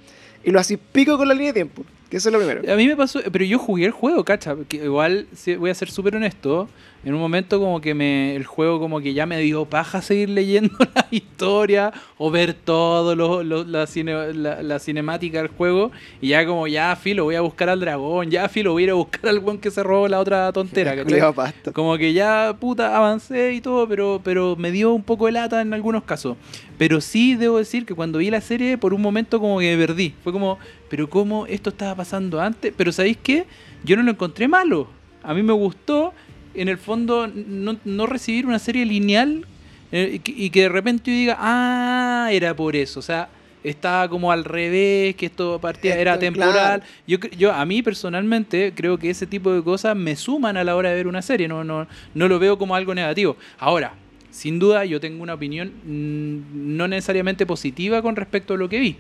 y 0.42 0.50
lo 0.50 0.58
así 0.58 0.78
pico 0.78 1.18
con 1.18 1.28
la 1.28 1.34
línea 1.34 1.48
de 1.48 1.52
tiempo. 1.60 1.84
Que 2.08 2.16
eso 2.16 2.30
es 2.30 2.32
lo 2.32 2.38
primero. 2.38 2.62
A 2.72 2.76
mí 2.76 2.86
me 2.88 2.96
pasó, 2.96 3.20
pero 3.30 3.44
yo 3.44 3.58
jugué 3.58 3.84
el 3.84 3.90
juego, 3.90 4.24
cacha. 4.24 4.56
que 4.68 4.78
igual, 4.78 5.26
si- 5.36 5.56
voy 5.56 5.68
a 5.68 5.74
ser 5.74 5.90
súper 5.90 6.16
honesto. 6.16 6.66
En 7.02 7.14
un 7.14 7.20
momento 7.20 7.58
como 7.58 7.80
que 7.80 7.94
me 7.94 8.36
el 8.36 8.44
juego 8.44 8.78
como 8.78 9.00
que 9.00 9.14
ya 9.14 9.24
me 9.24 9.38
dio 9.40 9.64
paja 9.64 10.02
seguir 10.02 10.28
leyendo 10.28 10.74
la 10.94 11.06
historia 11.10 11.92
o 12.18 12.30
ver 12.30 12.52
todo 12.52 13.16
lo, 13.16 13.42
lo- 13.42 13.64
la, 13.64 13.86
cine- 13.86 14.34
la, 14.34 14.62
la 14.62 14.78
cinemática 14.78 15.38
del 15.38 15.48
juego. 15.48 15.90
Y 16.20 16.28
ya 16.28 16.44
como, 16.44 16.66
ya, 16.66 16.94
filo, 16.96 17.24
voy 17.24 17.36
a 17.36 17.40
buscar 17.40 17.70
al 17.70 17.80
dragón. 17.80 18.30
Ya, 18.30 18.48
filo, 18.50 18.72
voy 18.72 18.82
a 18.82 18.84
ir 18.84 18.90
a 18.90 18.94
buscar 18.94 19.28
al 19.30 19.38
weón 19.38 19.58
que 19.58 19.70
se 19.70 19.82
robó 19.82 20.08
la 20.08 20.20
otra 20.20 20.52
tontera. 20.52 20.94
pasto. 21.34 21.72
Como 21.72 21.96
que 21.96 22.12
ya, 22.12 22.54
puta, 22.60 22.94
avancé 22.96 23.54
y 23.54 23.60
todo, 23.62 23.88
pero, 23.88 24.20
pero 24.22 24.54
me 24.56 24.70
dio 24.70 24.92
un 24.92 25.02
poco 25.02 25.26
de 25.26 25.32
lata 25.32 25.62
en 25.62 25.72
algunos 25.72 26.04
casos. 26.04 26.36
Pero 26.76 27.00
sí 27.00 27.34
debo 27.34 27.56
decir 27.58 27.86
que 27.86 27.94
cuando 27.94 28.18
vi 28.18 28.30
la 28.30 28.40
serie, 28.42 28.76
por 28.76 28.92
un 28.92 29.00
momento 29.00 29.40
como 29.40 29.58
que 29.58 29.74
me 29.74 29.86
perdí. 29.86 30.14
Fue 30.22 30.32
como, 30.32 30.58
pero 30.90 31.08
¿cómo 31.08 31.46
esto 31.46 31.70
estaba 31.70 31.94
pasando 31.94 32.40
antes? 32.40 32.74
Pero 32.76 32.92
¿sabéis 32.92 33.16
qué? 33.22 33.46
Yo 33.84 33.96
no 33.96 34.02
lo 34.02 34.10
encontré 34.10 34.48
malo. 34.48 34.86
A 35.22 35.34
mí 35.34 35.42
me 35.42 35.52
gustó, 35.52 36.12
en 36.60 36.68
el 36.68 36.78
fondo, 36.78 37.26
no, 37.26 37.78
no 37.84 38.06
recibir 38.06 38.46
una 38.46 38.58
serie 38.58 38.84
lineal 38.84 39.46
eh, 39.92 40.20
y, 40.24 40.50
que, 40.50 40.62
de 40.62 40.68
repente 40.68 41.10
yo 41.10 41.16
diga, 41.16 41.36
ah, 41.38 42.28
era 42.30 42.54
por 42.54 42.76
eso. 42.76 43.00
O 43.00 43.02
sea, 43.02 43.28
estaba 43.64 44.08
como 44.08 44.30
al 44.30 44.44
revés, 44.44 45.16
que 45.16 45.26
esto 45.26 45.58
partía, 45.60 45.98
era 45.98 46.18
temporal. 46.18 46.52
claro. 46.52 46.82
Yo, 47.06 47.18
yo, 47.36 47.52
a 47.52 47.64
mí 47.64 47.82
personalmente, 47.82 48.72
creo 48.74 48.98
que 48.98 49.10
ese 49.10 49.26
tipo 49.26 49.52
de 49.52 49.62
cosas 49.62 49.96
me 49.96 50.16
suman 50.16 50.56
a 50.56 50.64
la 50.64 50.76
hora 50.76 50.90
de 50.90 50.96
ver 50.96 51.06
una 51.06 51.22
serie. 51.22 51.48
No, 51.48 51.64
no, 51.64 51.86
no 52.14 52.28
lo 52.28 52.38
veo 52.38 52.58
como 52.58 52.74
algo 52.74 52.94
negativo. 52.94 53.36
Ahora, 53.58 53.94
sin 54.30 54.58
duda, 54.58 54.84
yo 54.84 55.00
tengo 55.00 55.22
una 55.22 55.34
opinión 55.34 55.72
mm, 55.84 56.76
no 56.76 56.88
necesariamente 56.88 57.46
positiva 57.46 58.02
con 58.02 58.16
respecto 58.16 58.54
a 58.54 58.56
lo 58.56 58.68
que 58.68 58.78
vi. 58.78 58.96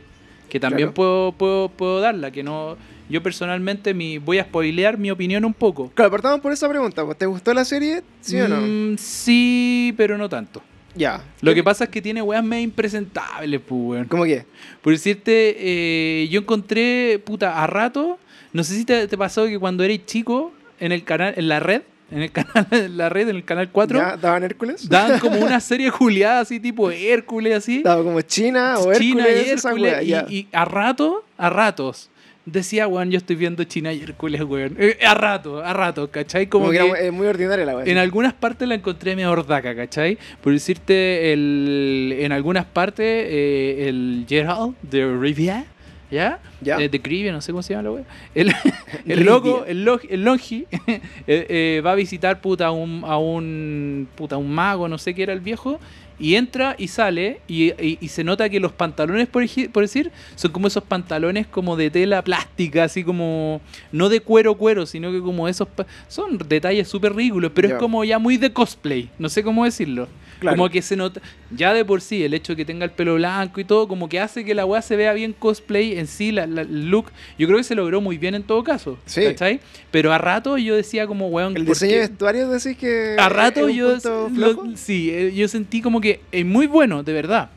Que 0.48 0.58
también 0.58 0.88
Claro. 0.88 0.94
puedo, 0.94 1.32
puedo, 1.32 1.68
puedo 1.68 2.00
darla. 2.00 2.30
Que 2.30 2.42
no. 2.42 2.76
Yo 3.10 3.22
personalmente 3.22 3.92
mi, 3.92 4.18
voy 4.18 4.38
a 4.38 4.44
spoilear 4.44 4.96
mi 4.96 5.10
opinión 5.10 5.44
un 5.44 5.52
poco. 5.52 5.90
Claro, 5.94 6.10
partamos 6.10 6.40
por 6.40 6.52
esa 6.52 6.68
pregunta. 6.68 7.04
¿Te 7.18 7.26
gustó 7.26 7.52
la 7.52 7.64
serie? 7.64 8.02
¿Sí 8.20 8.38
o 8.40 8.48
no? 8.48 8.60
Mm, 8.60 8.96
sí, 8.98 9.92
pero 9.96 10.16
no 10.16 10.28
tanto. 10.28 10.62
Ya. 10.94 11.22
Lo 11.40 11.52
que 11.54 11.62
pasa 11.62 11.84
es 11.84 11.90
que 11.90 12.00
tiene 12.02 12.22
weas 12.22 12.42
medio 12.44 12.62
impresentables, 12.64 13.60
pues, 13.60 13.80
weón. 13.80 14.04
¿Cómo 14.06 14.24
que? 14.24 14.44
Por 14.82 14.92
decirte, 14.92 15.56
eh, 15.58 16.28
yo 16.28 16.40
encontré, 16.40 17.20
puta, 17.24 17.62
a 17.62 17.66
rato, 17.66 18.18
no 18.52 18.64
sé 18.64 18.74
si 18.76 18.84
te, 18.84 19.06
te 19.06 19.16
pasó 19.18 19.46
que 19.46 19.58
cuando 19.58 19.84
eres 19.84 20.04
chico, 20.06 20.52
en 20.80 20.92
el 20.92 21.04
canal, 21.04 21.34
en 21.36 21.48
la 21.48 21.60
red, 21.60 21.82
en 22.10 22.22
el 22.22 22.32
canal, 22.32 22.66
en 22.72 22.96
la 22.96 23.08
red, 23.08 23.28
en 23.28 23.36
el 23.36 23.44
canal 23.44 23.70
4, 23.70 23.98
¿Ya? 24.00 24.16
¿Daban 24.16 24.42
Hércules? 24.42 24.88
daban 24.88 25.20
como 25.20 25.38
una 25.38 25.60
serie 25.60 25.90
juliada 25.90 26.40
así, 26.40 26.58
tipo 26.58 26.90
Hércules, 26.90 27.54
así. 27.56 27.82
Daba 27.84 28.02
como 28.02 28.20
China 28.22 28.74
o 28.78 28.92
China 28.94 29.24
Hércules. 29.26 29.46
y 29.46 29.50
esa 29.50 29.68
Hércules. 29.70 29.92
wea, 30.08 30.24
y, 30.28 30.34
y 30.34 30.48
a 30.52 30.64
rato, 30.64 31.24
a 31.38 31.50
ratos, 31.50 32.09
decía, 32.52 32.86
weón, 32.88 33.10
yo 33.10 33.18
estoy 33.18 33.36
viendo 33.36 33.64
China 33.64 33.92
y 33.92 34.00
Hércules, 34.02 34.42
weón. 34.42 34.76
Eh, 34.78 34.98
a 35.06 35.14
rato, 35.14 35.62
a 35.64 35.72
rato, 35.72 36.10
¿cachai? 36.10 36.46
Como, 36.46 36.66
Como 36.66 36.72
que 36.72 36.78
que, 36.78 36.86
era 36.88 37.00
eh, 37.00 37.10
muy 37.10 37.26
ordinaria 37.26 37.64
la 37.64 37.76
wea. 37.76 37.86
en 37.86 37.98
algunas 37.98 38.32
partes 38.34 38.66
la 38.68 38.74
encontré 38.74 39.16
medio 39.16 39.30
hordaca, 39.30 39.74
¿cachai? 39.74 40.18
Por 40.42 40.52
decirte, 40.52 41.32
el, 41.32 42.14
en 42.20 42.32
algunas 42.32 42.64
partes, 42.66 43.06
eh, 43.28 43.86
el 43.88 44.24
Gerald 44.28 44.74
de 44.82 45.16
Rivia 45.16 45.64
¿Ya? 46.10 46.40
Ya. 46.60 46.76
Eh, 46.80 46.88
de 46.88 47.00
Cribia, 47.00 47.30
no 47.30 47.40
sé 47.40 47.52
cómo 47.52 47.62
se 47.62 47.72
llama 47.72 47.84
la 47.84 47.90
wea. 47.92 48.04
El, 48.34 48.52
el 49.06 49.24
loco, 49.24 49.64
el, 49.64 49.84
lo- 49.84 50.00
el 50.10 50.24
Longi, 50.24 50.66
eh, 50.88 51.00
eh, 51.28 51.82
va 51.86 51.92
a 51.92 51.94
visitar 51.94 52.40
puta, 52.40 52.66
a, 52.66 52.70
un, 52.72 53.04
a 53.06 53.16
un 53.16 54.08
puta, 54.16 54.36
un 54.36 54.50
mago, 54.52 54.88
no 54.88 54.98
sé 54.98 55.14
qué 55.14 55.22
era 55.22 55.32
el 55.32 55.38
viejo, 55.38 55.78
y 56.20 56.34
entra 56.36 56.74
y 56.78 56.88
sale, 56.88 57.40
y, 57.48 57.70
y- 57.82 57.98
y 58.00 58.08
se 58.08 58.22
nota 58.22 58.48
que 58.48 58.60
los 58.60 58.72
pantalones, 58.72 59.26
por, 59.26 59.42
decir, 59.82 60.10
son 60.36 60.52
como 60.52 60.66
esos 60.68 60.84
pantalones 60.84 61.46
como 61.46 61.76
de 61.76 61.90
tela 61.90 62.22
plástica, 62.22 62.84
así 62.84 63.02
como, 63.02 63.60
no 63.90 64.08
de 64.08 64.20
cuero 64.20 64.54
cuero, 64.56 64.84
sino 64.86 65.10
que 65.10 65.20
como 65.20 65.48
esos, 65.48 65.66
son 66.08 66.38
detalles 66.46 66.86
súper 66.88 67.14
ridículos, 67.14 67.50
pero 67.54 67.68
es 67.68 67.74
como 67.80 68.04
ya 68.04 68.18
muy 68.18 68.36
de 68.36 68.52
cosplay, 68.52 69.08
no 69.18 69.28
sé 69.28 69.42
cómo 69.42 69.64
decirlo. 69.64 70.06
Claro. 70.40 70.56
Como 70.56 70.68
que 70.70 70.80
se 70.82 70.96
nota, 70.96 71.20
ya 71.54 71.72
de 71.74 71.84
por 71.84 72.00
sí, 72.00 72.24
el 72.24 72.34
hecho 72.34 72.52
de 72.54 72.56
que 72.56 72.64
tenga 72.64 72.84
el 72.86 72.90
pelo 72.90 73.14
blanco 73.16 73.60
y 73.60 73.64
todo, 73.64 73.86
como 73.86 74.08
que 74.08 74.18
hace 74.18 74.44
que 74.44 74.54
la 74.54 74.64
weá 74.64 74.80
se 74.82 74.96
vea 74.96 75.12
bien 75.12 75.34
cosplay 75.38 75.98
en 75.98 76.06
sí, 76.06 76.32
la, 76.32 76.46
la- 76.46 76.62
el 76.62 76.88
look. 76.90 77.12
Yo 77.38 77.46
creo 77.46 77.58
que 77.58 77.64
se 77.64 77.74
logró 77.74 78.00
muy 78.00 78.16
bien 78.18 78.34
en 78.34 78.42
todo 78.42 78.64
caso. 78.64 78.98
Sí. 79.06 79.22
¿Cachai? 79.22 79.60
Pero 79.90 80.12
a 80.12 80.18
rato 80.18 80.56
yo 80.58 80.74
decía 80.74 81.06
como, 81.06 81.28
weón, 81.28 81.56
El 81.56 81.64
¿por 81.64 81.74
diseño 81.74 81.92
de 81.92 81.98
vestuario 82.08 82.48
decís 82.48 82.76
que. 82.76 83.16
A 83.18 83.28
rato 83.28 83.68
yo, 83.68 83.96
lo- 84.34 84.76
sí, 84.76 85.10
eh, 85.10 85.32
yo 85.34 85.46
sentí 85.46 85.80
como 85.82 86.00
que 86.00 86.20
es 86.32 86.44
muy 86.46 86.66
bueno, 86.66 87.02
de 87.02 87.12
verdad. 87.12 87.50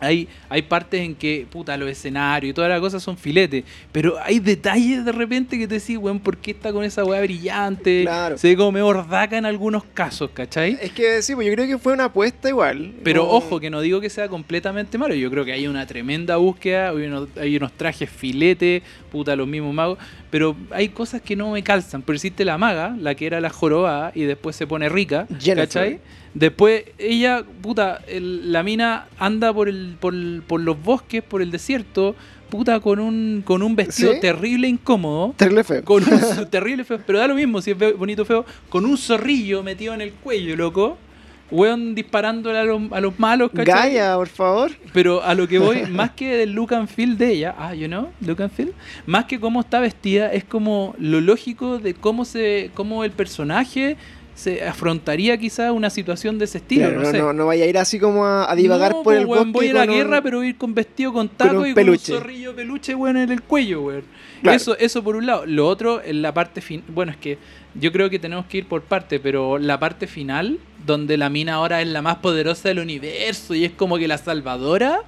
Hay, 0.00 0.28
hay 0.48 0.62
partes 0.62 1.00
en 1.02 1.14
que, 1.14 1.46
puta, 1.50 1.76
los 1.76 1.88
escenarios 1.88 2.50
y 2.50 2.54
todas 2.54 2.70
las 2.70 2.80
cosas 2.80 3.02
son 3.02 3.16
filetes. 3.16 3.64
Pero 3.92 4.16
hay 4.22 4.38
detalles 4.40 5.04
de 5.04 5.12
repente 5.12 5.58
que 5.58 5.68
te 5.68 5.74
decís, 5.74 5.96
weón, 5.98 6.18
¿por 6.20 6.36
qué 6.38 6.52
está 6.52 6.72
con 6.72 6.84
esa 6.84 7.04
weá 7.04 7.20
brillante? 7.20 8.02
Claro. 8.02 8.38
Se 8.38 8.48
ve 8.48 8.56
como 8.56 8.72
medio 8.72 8.86
ordaca 8.86 9.36
en 9.36 9.46
algunos 9.46 9.84
casos, 9.84 10.30
¿cachai? 10.32 10.78
Es 10.80 10.92
que 10.92 11.20
sí, 11.22 11.34
pues 11.34 11.46
yo 11.46 11.52
creo 11.54 11.66
que 11.66 11.78
fue 11.78 11.92
una 11.92 12.04
apuesta 12.04 12.48
igual. 12.48 12.94
Pero 13.04 13.28
ojo, 13.28 13.60
que 13.60 13.70
no 13.70 13.80
digo 13.80 14.00
que 14.00 14.10
sea 14.10 14.28
completamente 14.28 14.98
malo. 14.98 15.14
Yo 15.14 15.30
creo 15.30 15.44
que 15.44 15.52
hay 15.52 15.66
una 15.66 15.86
tremenda 15.86 16.36
búsqueda, 16.36 16.90
hay 16.90 17.06
unos, 17.06 17.28
hay 17.36 17.56
unos 17.56 17.72
trajes 17.72 18.08
filete, 18.08 18.82
puta, 19.12 19.36
los 19.36 19.46
mismos 19.46 19.74
magos. 19.74 19.98
Pero 20.30 20.56
hay 20.70 20.88
cosas 20.88 21.20
que 21.20 21.36
no 21.36 21.50
me 21.52 21.62
calzan. 21.62 22.02
Por 22.02 22.14
decirte 22.14 22.44
la 22.44 22.56
maga, 22.56 22.96
la 22.98 23.14
que 23.14 23.26
era 23.26 23.40
la 23.40 23.50
jorobada 23.50 24.12
y 24.14 24.22
después 24.22 24.56
se 24.56 24.66
pone 24.66 24.88
rica, 24.88 25.26
Jennifer. 25.40 25.56
¿cachai? 25.56 26.00
Después 26.32 26.84
ella, 26.98 27.42
puta, 27.60 28.00
el- 28.06 28.52
la 28.52 28.62
mina 28.62 29.08
anda 29.18 29.52
por, 29.52 29.68
el, 29.68 29.89
por, 29.96 30.12
los 30.14 30.82
bosques, 30.82 31.22
por 31.22 31.42
el 31.42 31.50
desierto, 31.50 32.14
puta, 32.50 32.80
con 32.80 32.98
un, 32.98 33.42
con 33.44 33.62
un 33.62 33.76
vestido 33.76 34.12
¿Sí? 34.14 34.20
terrible 34.20 34.68
incómodo. 34.68 35.34
Terrible 35.36 35.64
feo. 35.64 35.84
Con 35.84 36.02
un 36.04 36.50
terrible 36.50 36.84
feo, 36.84 36.98
pero 37.06 37.18
da 37.18 37.26
lo 37.28 37.34
mismo 37.34 37.60
si 37.62 37.70
es 37.72 37.78
fe- 37.78 37.92
bonito 37.92 38.22
o 38.22 38.24
feo, 38.24 38.44
con 38.68 38.84
un 38.86 38.96
zorrillo 38.98 39.62
metido 39.62 39.94
en 39.94 40.00
el 40.00 40.12
cuello, 40.12 40.56
loco. 40.56 40.98
Weón 41.52 41.96
disparándole 41.96 42.58
a 42.60 42.62
los, 42.64 42.80
a 42.92 43.00
los 43.00 43.18
malos, 43.18 43.50
¿cachai? 43.52 43.94
Gaia, 43.94 44.14
por 44.14 44.28
favor. 44.28 44.70
Pero 44.92 45.20
a 45.24 45.34
lo 45.34 45.48
que 45.48 45.58
voy, 45.58 45.82
más 45.90 46.12
que 46.12 46.36
del 46.36 46.52
look 46.52 46.72
and 46.72 46.86
feel 46.86 47.18
de 47.18 47.32
ella, 47.32 47.56
ah, 47.58 47.74
you 47.74 47.88
know, 47.88 48.08
look 48.20 48.40
and 48.40 48.52
feel, 48.52 48.72
más 49.04 49.24
que 49.24 49.40
cómo 49.40 49.58
está 49.60 49.80
vestida, 49.80 50.32
es 50.32 50.44
como 50.44 50.94
lo 51.00 51.20
lógico 51.20 51.80
de 51.80 51.94
cómo 51.94 52.24
se, 52.24 52.70
cómo 52.74 53.02
el 53.02 53.10
personaje 53.10 53.96
se 54.40 54.64
afrontaría 54.64 55.36
quizás 55.38 55.70
una 55.70 55.90
situación 55.90 56.38
de 56.38 56.46
ese 56.46 56.58
estilo, 56.58 56.86
Claro, 56.86 56.96
no, 57.00 57.04
no, 57.04 57.10
sé. 57.10 57.18
no, 57.18 57.32
no 57.32 57.46
vaya 57.46 57.64
a 57.64 57.68
ir 57.68 57.78
así 57.78 57.98
como 58.00 58.24
a, 58.24 58.50
a 58.50 58.54
divagar 58.56 58.92
por 58.92 59.04
po, 59.04 59.12
el 59.12 59.26
weón, 59.26 59.52
bosque. 59.52 59.68
Voy 59.72 59.76
a 59.76 59.84
la 59.84 59.92
guerra, 59.92 60.22
pero 60.22 60.42
ir 60.42 60.56
con 60.56 60.74
vestido 60.74 61.12
con 61.12 61.28
taco 61.28 61.66
y 61.66 61.74
peluche. 61.74 62.12
con 62.12 62.16
un 62.16 62.22
zorrillo 62.22 62.54
peluche, 62.56 62.94
weón, 62.94 63.16
en 63.18 63.30
el 63.30 63.42
cuello, 63.42 63.82
weón. 63.82 64.04
Claro. 64.42 64.56
Eso, 64.56 64.76
eso 64.78 65.04
por 65.04 65.16
un 65.16 65.26
lado. 65.26 65.44
Lo 65.46 65.68
otro, 65.68 66.02
en 66.02 66.22
la 66.22 66.32
parte 66.32 66.60
fin 66.60 66.82
bueno, 66.88 67.12
es 67.12 67.18
que 67.18 67.38
yo 67.74 67.92
creo 67.92 68.10
que 68.10 68.18
tenemos 68.18 68.46
que 68.46 68.58
ir 68.58 68.66
por 68.66 68.82
parte, 68.82 69.20
pero 69.20 69.58
la 69.58 69.78
parte 69.78 70.06
final, 70.06 70.58
donde 70.86 71.16
la 71.16 71.28
mina 71.28 71.54
ahora 71.54 71.80
es 71.82 71.88
la 71.88 72.02
más 72.02 72.16
poderosa 72.16 72.68
del 72.68 72.80
universo 72.80 73.54
y 73.54 73.64
es 73.64 73.72
como 73.72 73.98
que 73.98 74.08
la 74.08 74.18
salvadora, 74.18 75.02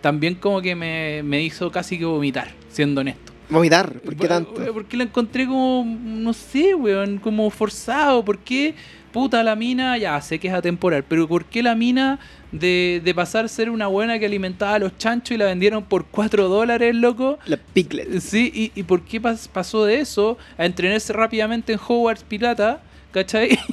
también 0.00 0.34
como 0.34 0.60
que 0.62 0.74
me, 0.76 1.22
me 1.24 1.42
hizo 1.42 1.70
casi 1.72 1.98
que 1.98 2.04
vomitar, 2.04 2.48
siendo 2.70 3.00
honesto. 3.00 3.32
Vomitar, 3.48 4.00
¿por 4.00 4.16
qué 4.16 4.26
tanto? 4.28 4.72
Porque 4.72 4.96
la 4.96 5.04
encontré 5.04 5.46
como, 5.46 5.84
no 6.02 6.32
sé, 6.32 6.74
weón, 6.74 7.18
como 7.18 7.48
forzado. 7.50 8.24
¿Por 8.24 8.38
qué, 8.38 8.74
puta, 9.12 9.42
la 9.42 9.54
mina, 9.54 9.96
ya 9.98 10.20
sé 10.22 10.38
que 10.38 10.48
es 10.48 10.54
atemporal, 10.54 11.04
pero 11.06 11.28
¿por 11.28 11.44
qué 11.44 11.62
la 11.62 11.74
mina 11.74 12.18
de, 12.52 13.02
de 13.04 13.14
pasar 13.14 13.44
a 13.44 13.48
ser 13.48 13.68
una 13.70 13.86
buena 13.88 14.18
que 14.18 14.26
alimentaba 14.26 14.74
a 14.74 14.78
los 14.78 14.96
chanchos 14.96 15.34
y 15.34 15.38
la 15.38 15.44
vendieron 15.46 15.84
por 15.84 16.06
4 16.06 16.48
dólares, 16.48 16.94
loco? 16.94 17.38
La 17.46 17.58
piglet. 17.58 18.20
Sí, 18.20 18.50
y, 18.54 18.72
y 18.78 18.82
por 18.84 19.02
qué 19.02 19.20
pas- 19.20 19.48
pasó 19.48 19.84
de 19.84 20.00
eso 20.00 20.38
a 20.56 20.64
entrenarse 20.64 21.12
rápidamente 21.12 21.72
en 21.74 21.78
Hogwarts 21.86 22.24
Pirata, 22.24 22.80
¿cachai? 23.12 23.58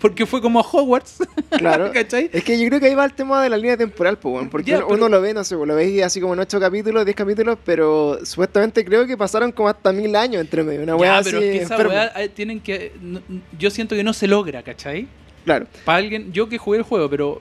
Porque 0.00 0.24
fue 0.26 0.40
como 0.40 0.58
a 0.60 0.62
Hogwarts, 0.62 1.18
Claro. 1.58 1.90
¿cachai? 1.92 2.30
Es 2.32 2.42
que 2.42 2.58
yo 2.58 2.66
creo 2.68 2.80
que 2.80 2.86
ahí 2.86 2.94
va 2.94 3.04
el 3.04 3.12
tema 3.12 3.42
de 3.42 3.50
la 3.50 3.56
línea 3.56 3.76
temporal, 3.76 4.18
pues, 4.18 4.48
porque 4.50 4.70
Ya, 4.70 4.78
uno, 4.78 4.86
pero- 4.88 4.98
uno 4.98 5.08
lo 5.10 5.20
ve, 5.20 5.34
no 5.34 5.44
sé, 5.44 5.54
lo 5.54 5.74
veis 5.74 6.02
así 6.02 6.20
como 6.20 6.32
en 6.34 6.40
8 6.40 6.58
capítulos, 6.58 7.04
10 7.04 7.14
capítulos, 7.16 7.58
pero 7.64 8.18
supuestamente 8.24 8.84
creo 8.84 9.06
que 9.06 9.16
pasaron 9.16 9.52
como 9.52 9.68
hasta 9.68 9.92
mil 9.92 10.16
años 10.16 10.40
entre 10.40 10.62
medio. 10.62 10.82
Una 10.82 10.96
weá 10.96 11.12
Ya, 11.12 11.18
así 11.18 11.30
pero 11.30 11.42
es 11.42 11.50
que 11.52 11.62
esa 11.64 11.74
enferma. 11.74 11.92
weá 11.94 12.12
eh, 12.22 12.28
tienen 12.30 12.60
que. 12.60 12.92
no- 13.02 13.20
yo 13.58 13.70
siento 13.70 13.94
que 13.94 14.02
no 14.02 14.12
se 14.14 14.26
logra, 14.26 14.62
¿cachai? 14.62 15.06
Claro. 15.44 15.66
Para 15.84 15.98
alguien, 15.98 16.32
yo 16.32 16.48
que 16.48 16.58
jugué 16.58 16.78
el 16.78 16.84
juego, 16.84 17.08
pero 17.10 17.40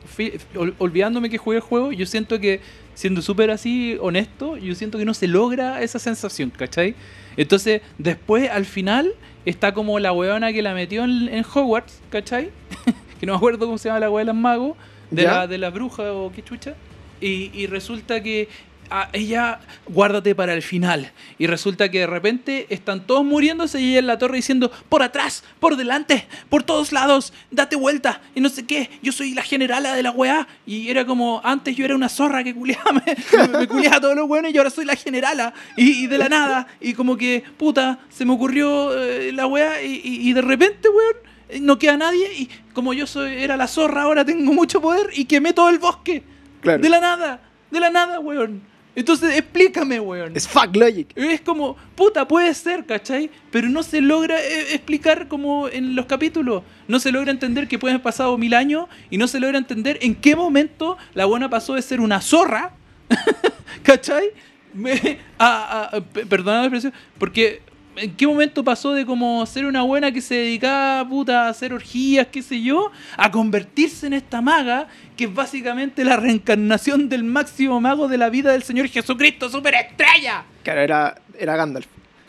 ol- 0.56 0.74
olvidándome 0.80 1.30
que 1.30 1.38
jugué 1.38 1.58
el 1.58 1.62
juego, 1.64 1.92
yo 1.92 2.06
siento 2.06 2.40
que, 2.40 2.62
siendo 2.94 3.22
súper 3.22 3.52
así 3.52 3.98
honesto, 4.02 4.58
yo 4.58 4.74
siento 4.76 4.98
que 4.98 5.06
no 5.06 5.14
se 5.14 5.28
logra 5.28 5.82
esa 5.82 6.00
sensación, 6.00 6.50
¿cachai? 6.50 6.96
Entonces, 7.38 7.82
después, 7.98 8.50
al 8.50 8.66
final, 8.66 9.14
está 9.50 9.74
como 9.74 10.00
la 10.00 10.14
weona 10.14 10.54
que 10.54 10.62
la 10.62 10.74
metió 10.74 11.04
en, 11.04 11.28
en 11.30 11.44
Hogwarts, 11.44 12.02
¿cachai? 12.10 12.50
que 13.20 13.26
no 13.26 13.34
me 13.34 13.38
acuerdo 13.38 13.66
cómo 13.66 13.78
se 13.78 13.90
llama 13.90 14.00
la 14.00 14.10
wea 14.10 14.22
de 14.22 14.28
las 14.28 14.36
magos, 14.36 14.78
de 15.12 15.24
¿Ya? 15.24 15.32
la, 15.32 15.48
de 15.48 15.58
la 15.58 15.70
bruja 15.70 16.14
o 16.14 16.32
qué 16.32 16.44
chucha. 16.44 16.76
Y, 17.22 17.52
y 17.54 17.68
resulta 17.68 18.24
que 18.24 18.48
a 18.90 19.10
ella, 19.14 19.60
guárdate 19.88 20.36
para 20.36 20.54
el 20.54 20.62
final. 20.62 21.12
Y 21.38 21.48
resulta 21.48 21.90
que 21.90 22.00
de 22.00 22.08
repente 22.08 22.68
están 22.70 23.06
todos 23.06 23.24
muriéndose 23.26 23.80
y 23.82 23.90
ella 23.92 24.00
en 24.00 24.08
la 24.08 24.18
torre 24.18 24.38
diciendo, 24.38 24.72
por 24.90 25.04
atrás, 25.04 25.44
por 25.60 25.76
delante, 25.78 26.28
por 26.50 26.64
todos 26.64 26.92
lados, 26.92 27.34
date 27.52 27.76
vuelta, 27.76 28.22
y 28.36 28.42
no 28.42 28.50
sé 28.50 28.66
qué, 28.66 28.90
yo 29.02 29.12
soy 29.12 29.34
la 29.34 29.44
generala 29.44 29.94
de 29.96 30.04
la 30.04 30.12
weá. 30.12 30.48
Y 30.66 30.90
era 30.90 31.06
como, 31.06 31.42
antes 31.44 31.76
yo 31.76 31.86
era 31.86 31.96
una 31.96 32.10
zorra 32.10 32.44
que 32.44 32.54
culiaba, 32.54 32.92
me, 32.92 33.16
me, 33.48 33.58
me 33.60 33.68
culiaba 33.68 33.98
a 33.98 34.02
todos 34.02 34.16
los 34.16 34.28
buenos 34.28 34.54
y 34.54 34.58
ahora 34.58 34.70
soy 34.70 34.86
la 34.86 34.96
generala. 34.96 35.54
Y, 35.78 36.04
y 36.04 36.08
de 36.08 36.18
la 36.18 36.30
nada, 36.30 36.68
y 36.82 36.94
como 36.94 37.18
que, 37.18 37.44
puta, 37.58 38.00
se 38.10 38.26
me 38.26 38.34
ocurrió 38.34 38.98
eh, 38.98 39.32
la 39.32 39.46
weá 39.48 39.82
y, 39.82 40.02
y- 40.04 40.30
y 40.30 40.34
de 40.34 40.42
repente, 40.42 40.90
weón, 40.90 41.64
no 41.66 41.80
queda 41.80 41.98
nadie 41.98 42.32
y 42.38 42.50
como 42.74 42.94
yo 42.94 43.08
soy, 43.08 43.42
era 43.42 43.58
la 43.58 43.68
zorra, 43.68 44.04
ahora 44.04 44.24
tengo 44.24 44.54
mucho 44.54 44.80
poder 44.82 45.10
y 45.16 45.26
quemé 45.26 45.52
todo 45.52 45.70
el 45.70 45.80
bosque. 45.80 46.22
Claro. 46.62 46.82
De 46.82 46.90
la 46.90 47.00
nada, 47.00 47.42
de 47.72 47.80
la 47.80 47.90
nada, 47.90 48.20
weón. 48.20 48.62
Entonces 48.96 49.38
explícame, 49.38 50.00
weón. 50.00 50.34
Es 50.36 50.48
fuck 50.48 50.76
logic. 50.76 51.10
Es 51.16 51.42
como, 51.42 51.78
puta, 51.96 52.28
puede 52.28 52.54
ser, 52.54 52.86
¿cachai? 52.86 53.30
Pero 53.52 53.70
no 53.70 53.84
se 53.84 54.02
logra 54.02 54.38
eh, 54.42 54.74
explicar 54.76 55.28
como 55.28 55.70
en 55.70 55.96
los 55.96 56.06
capítulos. 56.06 56.64
No 56.88 57.00
se 57.00 57.12
logra 57.12 57.32
entender 57.32 57.68
que 57.68 57.80
pueden 57.80 57.96
haber 57.96 58.04
pasado 58.04 58.38
mil 58.38 58.54
años 58.54 58.88
y 59.10 59.18
no 59.18 59.28
se 59.28 59.40
logra 59.40 59.58
entender 59.58 60.00
en 60.02 60.16
qué 60.16 60.36
momento 60.36 60.98
la 61.14 61.26
buena 61.26 61.50
pasó 61.50 61.76
de 61.76 61.82
ser 61.82 62.02
una 62.02 62.20
zorra, 62.20 62.74
¿cachai? 63.84 64.26
Me- 64.74 65.20
a- 65.38 65.90
a- 65.96 66.02
pe- 66.02 66.26
perdona 66.26 66.58
la 66.60 66.64
expresión, 66.66 66.94
porque 67.18 67.62
en 68.02 68.16
qué 68.16 68.26
momento 68.26 68.64
pasó 68.64 68.94
de 68.94 69.06
como 69.06 69.46
ser 69.46 69.66
una 69.66 69.82
buena 69.82 70.12
que 70.12 70.22
se 70.22 70.36
dedicaba 70.36 71.08
puta, 71.08 71.46
a 71.46 71.50
hacer 71.50 71.74
orgías, 71.74 72.28
qué 72.28 72.42
sé 72.42 72.62
yo, 72.62 72.92
a 73.18 73.30
convertirse 73.30 74.08
en 74.08 74.14
esta 74.14 74.42
maga 74.42 74.88
que 75.18 75.26
es 75.26 75.34
básicamente 75.34 76.06
la 76.06 76.16
reencarnación 76.16 77.10
del 77.10 77.24
máximo 77.26 77.82
mago 77.82 78.08
de 78.08 78.18
la 78.18 78.30
vida 78.30 78.54
del 78.54 78.64
Señor 78.64 78.88
Jesucristo, 78.88 79.50
superestrella. 79.50 80.46
Claro, 80.64 80.82
era, 80.82 81.22
era 81.38 81.56
Gandalf. 81.58 81.88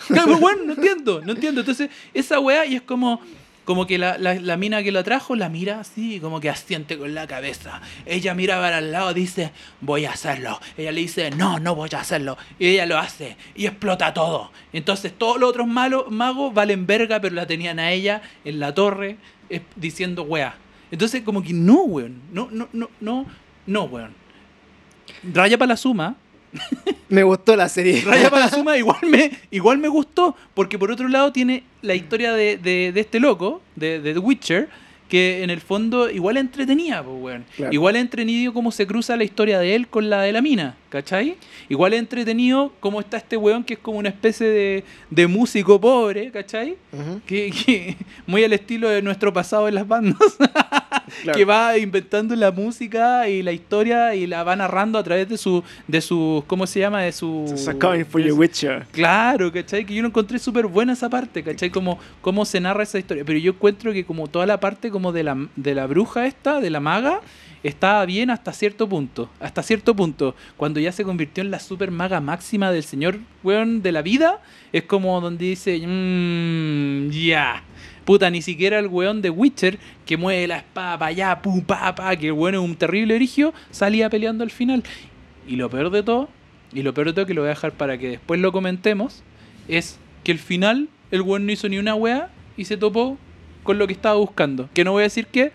Claro, 0.09 0.39
bueno, 0.41 0.65
no 0.65 0.73
entiendo, 0.73 1.21
no 1.25 1.33
entiendo. 1.33 1.61
Entonces, 1.61 1.89
esa 2.13 2.41
weá, 2.41 2.67
y 2.67 2.75
es 2.75 2.83
como, 2.83 3.21
como 3.65 3.87
que 3.87 3.99
la, 3.99 4.19
la- 4.19 4.57
mina 4.57 4.83
que 4.83 4.91
la 4.91 5.03
trajo 5.05 5.37
la 5.37 5.49
mira 5.49 5.81
así, 5.81 6.19
como 6.21 6.41
que 6.41 6.51
asiente 6.51 6.99
con 6.99 7.15
la 7.15 7.27
cabeza. 7.27 7.81
Ella 8.07 8.35
mira 8.35 8.61
para 8.61 8.79
al 8.79 8.91
lado, 8.91 9.15
dice, 9.15 9.53
voy 9.81 10.07
a 10.07 10.13
hacerlo. 10.13 10.59
Ella 10.77 10.93
le 10.93 11.01
dice, 11.03 11.31
no, 11.31 11.59
no 11.61 11.75
voy 11.75 11.89
a 11.93 12.01
hacerlo. 12.01 12.37
Y 12.59 12.67
ella 12.69 12.87
lo 12.87 12.99
hace, 12.99 13.37
y 13.55 13.67
explota 13.67 14.13
todo. 14.13 14.51
Entonces, 14.73 15.13
todos 15.17 15.39
los 15.39 15.51
otros 15.51 15.67
malos, 15.67 16.11
magos 16.11 16.53
valen 16.53 16.87
verga, 16.87 17.21
pero 17.21 17.35
la 17.35 17.47
tenían 17.47 17.79
a 17.79 17.93
ella 17.93 18.23
en 18.45 18.59
la 18.59 18.75
torre 18.75 19.19
diciendo 19.77 20.23
weá. 20.23 20.55
Entonces, 20.91 21.23
como 21.23 21.43
que 21.43 21.53
no, 21.53 21.83
weón. 21.83 22.21
No, 22.33 22.49
no, 22.51 22.69
no, 22.73 22.91
no, 23.01 23.27
no, 23.67 23.85
weón. 23.85 24.15
Raya 25.33 25.57
para 25.59 25.69
la 25.71 25.77
suma. 25.77 26.17
Me 27.09 27.23
gustó 27.23 27.57
la 27.57 27.69
serie. 27.69 28.03
Raya 28.05 28.31
para 28.31 28.47
la 28.47 28.51
suma 28.51 28.77
igual 28.77 28.99
me, 29.09 29.31
igual 29.51 29.79
me 29.79 29.89
gustó, 29.89 30.37
porque 30.55 30.79
por 30.79 30.91
otro 30.91 31.09
lado 31.09 31.33
tiene 31.33 31.65
la 31.83 31.95
historia 31.95 32.33
de, 32.33 32.57
de- 32.57 32.93
de 32.93 33.01
este 33.01 33.19
loco, 33.21 33.61
de, 33.77 34.01
de 34.01 34.13
The 34.15 34.19
Witcher, 34.19 34.69
que 35.09 35.43
en 35.43 35.51
el 35.51 35.61
fondo 35.61 36.09
igual 36.09 36.37
es 36.37 36.43
entretenida, 36.43 37.03
pues, 37.03 37.17
weón. 37.21 37.45
Claro. 37.57 37.73
Igual 37.73 37.97
entretenido 37.97 38.53
cómo 38.53 38.71
se 38.71 38.87
cruza 38.87 39.17
la 39.17 39.25
historia 39.25 39.59
de 39.59 39.75
él 39.75 39.89
con 39.89 40.09
la 40.09 40.23
de 40.23 40.31
la 40.33 40.41
mina, 40.41 40.77
¿cachai? 40.89 41.37
Igual 41.69 41.95
entretenido 41.95 42.73
cómo 42.79 43.01
está 43.01 43.17
este 43.17 43.37
weón 43.37 43.65
que 43.65 43.75
es 43.75 43.81
como 43.81 43.99
una 43.99 44.09
especie 44.11 44.47
de, 44.47 44.85
de 45.11 45.27
músico 45.27 45.81
pobre, 45.81 46.31
¿cachai? 46.31 46.77
Que- 47.27 47.97
muy 48.27 48.45
al 48.45 48.53
estilo 48.53 48.89
de 48.89 49.03
nuestro 49.03 49.33
pasado 49.33 49.67
en 49.67 49.75
las 49.75 49.89
bandas. 49.89 50.17
Claro. 51.23 51.37
que 51.39 51.45
va 51.45 51.77
inventando 51.79 52.35
la 52.37 52.51
música 52.51 53.29
y 53.29 53.43
la 53.43 53.53
historia 53.53 54.15
y 54.15 54.27
la 54.27 54.43
va 54.45 54.57
narrando 54.57 54.99
a 54.99 55.03
través 55.03 55.29
de 55.29 55.37
su, 55.37 55.63
de 55.87 56.01
su, 56.01 56.45
¿cómo 56.47 56.67
se 56.67 56.81
llama? 56.81 57.03
De 57.03 57.13
su... 57.13 57.45
For 58.11 58.21
de 58.23 58.29
you, 58.29 58.35
su- 58.35 58.41
Witcher. 58.41 58.87
Claro, 58.93 59.53
¿cachai? 59.53 59.85
Que 59.85 59.95
yo 59.95 60.03
lo 60.03 60.09
encontré 60.09 60.39
súper 60.39 60.67
buena 60.67 60.93
esa 60.93 61.09
parte, 61.09 61.43
¿cachai? 61.43 61.71
Como 61.71 61.99
cómo 62.21 62.45
se 62.45 62.61
narra 62.61 62.83
esa 62.83 62.99
historia. 62.99 63.25
Pero 63.25 63.39
yo 63.39 63.53
encuentro 63.53 63.93
que 63.93 64.05
como 64.05 64.27
toda 64.29 64.47
la 64.47 64.61
parte 64.61 64.91
como 64.91 65.13
de 65.13 65.23
la, 65.25 65.37
de 65.57 65.75
la 65.75 65.87
bruja 65.87 66.27
esta, 66.27 66.61
de 66.61 66.71
la 66.71 66.81
maga, 66.81 67.21
estaba 67.63 68.05
bien 68.07 68.31
hasta 68.31 68.53
cierto 68.53 68.89
punto. 68.89 69.31
Hasta 69.41 69.63
cierto 69.63 69.95
punto. 69.95 70.35
Cuando 70.57 70.81
ya 70.81 70.93
se 70.93 71.05
convirtió 71.05 71.43
en 71.43 71.51
la 71.51 71.61
super 71.61 71.91
maga 71.91 72.21
máxima 72.21 72.73
del 72.73 72.83
señor, 72.83 73.19
weón, 73.43 73.83
de 73.83 73.93
la 73.93 74.03
vida, 74.03 74.41
es 74.73 74.85
como 74.85 75.21
donde 75.21 75.47
dice, 75.47 75.79
mmm, 75.87 77.11
ya. 77.11 77.63
Puta, 78.05 78.31
ni 78.31 78.43
siquiera 78.43 78.79
el 78.79 78.87
weón 78.87 79.23
de 79.23 79.31
Witcher, 79.31 79.79
que 80.07 80.17
mueve 80.17 80.47
la 80.47 80.59
espada 80.59 80.99
para 80.99 81.11
allá, 81.11 81.43
pum, 81.43 81.61
pa, 81.61 81.95
pa, 81.95 82.17
que 82.17 82.29
el 82.29 82.33
weón 82.33 82.55
es 82.55 82.61
un 82.61 82.77
terrible 82.77 83.15
erigio, 83.15 83.53
salía 83.71 84.09
peleando 84.09 84.43
al 84.43 84.51
final. 84.51 84.83
Y 85.47 85.57
lo 85.57 85.69
peor 85.69 85.91
de 85.91 86.03
todo, 86.03 86.29
y 86.73 86.83
lo 86.83 86.95
peor 86.95 87.09
de 87.09 87.13
todo 87.13 87.27
que 87.27 87.35
lo 87.35 87.43
voy 87.43 87.49
a 87.49 87.55
dejar 87.55 87.73
para 87.73 87.99
que 87.99 88.09
después 88.09 88.41
lo 88.41 88.53
comentemos, 88.53 89.23
es 89.69 89.99
que 90.25 90.33
al 90.33 90.39
final 90.39 90.89
el 91.11 91.23
weón 91.23 91.47
no 91.47 91.53
hizo 91.53 91.69
ni 91.69 91.79
una 91.79 91.95
wea 91.95 92.31
y 92.57 92.65
se 92.65 92.77
topó 92.77 93.19
con 93.63 93.79
lo 93.79 93.87
que 93.87 93.93
estaba 93.93 94.17
buscando. 94.17 94.69
Que 94.75 94.85
no 94.85 94.93
voy 94.93 95.03
a 95.03 95.05
decir 95.05 95.27
qué, 95.27 95.53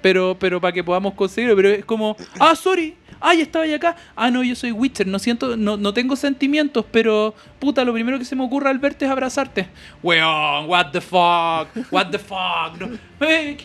pero, 0.00 0.36
pero 0.38 0.60
para 0.60 0.72
que 0.72 0.84
podamos 0.84 1.14
conseguirlo, 1.14 1.56
pero 1.56 1.70
es 1.70 1.84
como, 1.84 2.16
ah, 2.38 2.54
sorry, 2.54 2.96
ya 3.34 3.42
estaba 3.42 3.64
acá, 3.64 3.96
ah, 4.14 4.30
no, 4.30 4.42
yo 4.42 4.54
soy 4.54 4.72
Witcher, 4.72 5.06
no 5.06 5.18
siento, 5.18 5.56
no, 5.56 5.76
no 5.76 5.92
tengo 5.92 6.16
sentimientos, 6.16 6.84
pero 6.90 7.34
puta, 7.58 7.84
lo 7.84 7.92
primero 7.92 8.18
que 8.18 8.24
se 8.24 8.36
me 8.36 8.44
ocurre 8.44 8.68
al 8.70 8.78
verte 8.78 9.04
es 9.04 9.10
abrazarte. 9.10 9.68
Weón, 10.02 10.66
what 10.68 10.90
the 10.92 11.00
fuck, 11.00 11.68
what 11.90 12.10
the 12.10 12.18
fuck, 12.18 12.78
no. 12.78 12.98
Eh, 13.20 13.56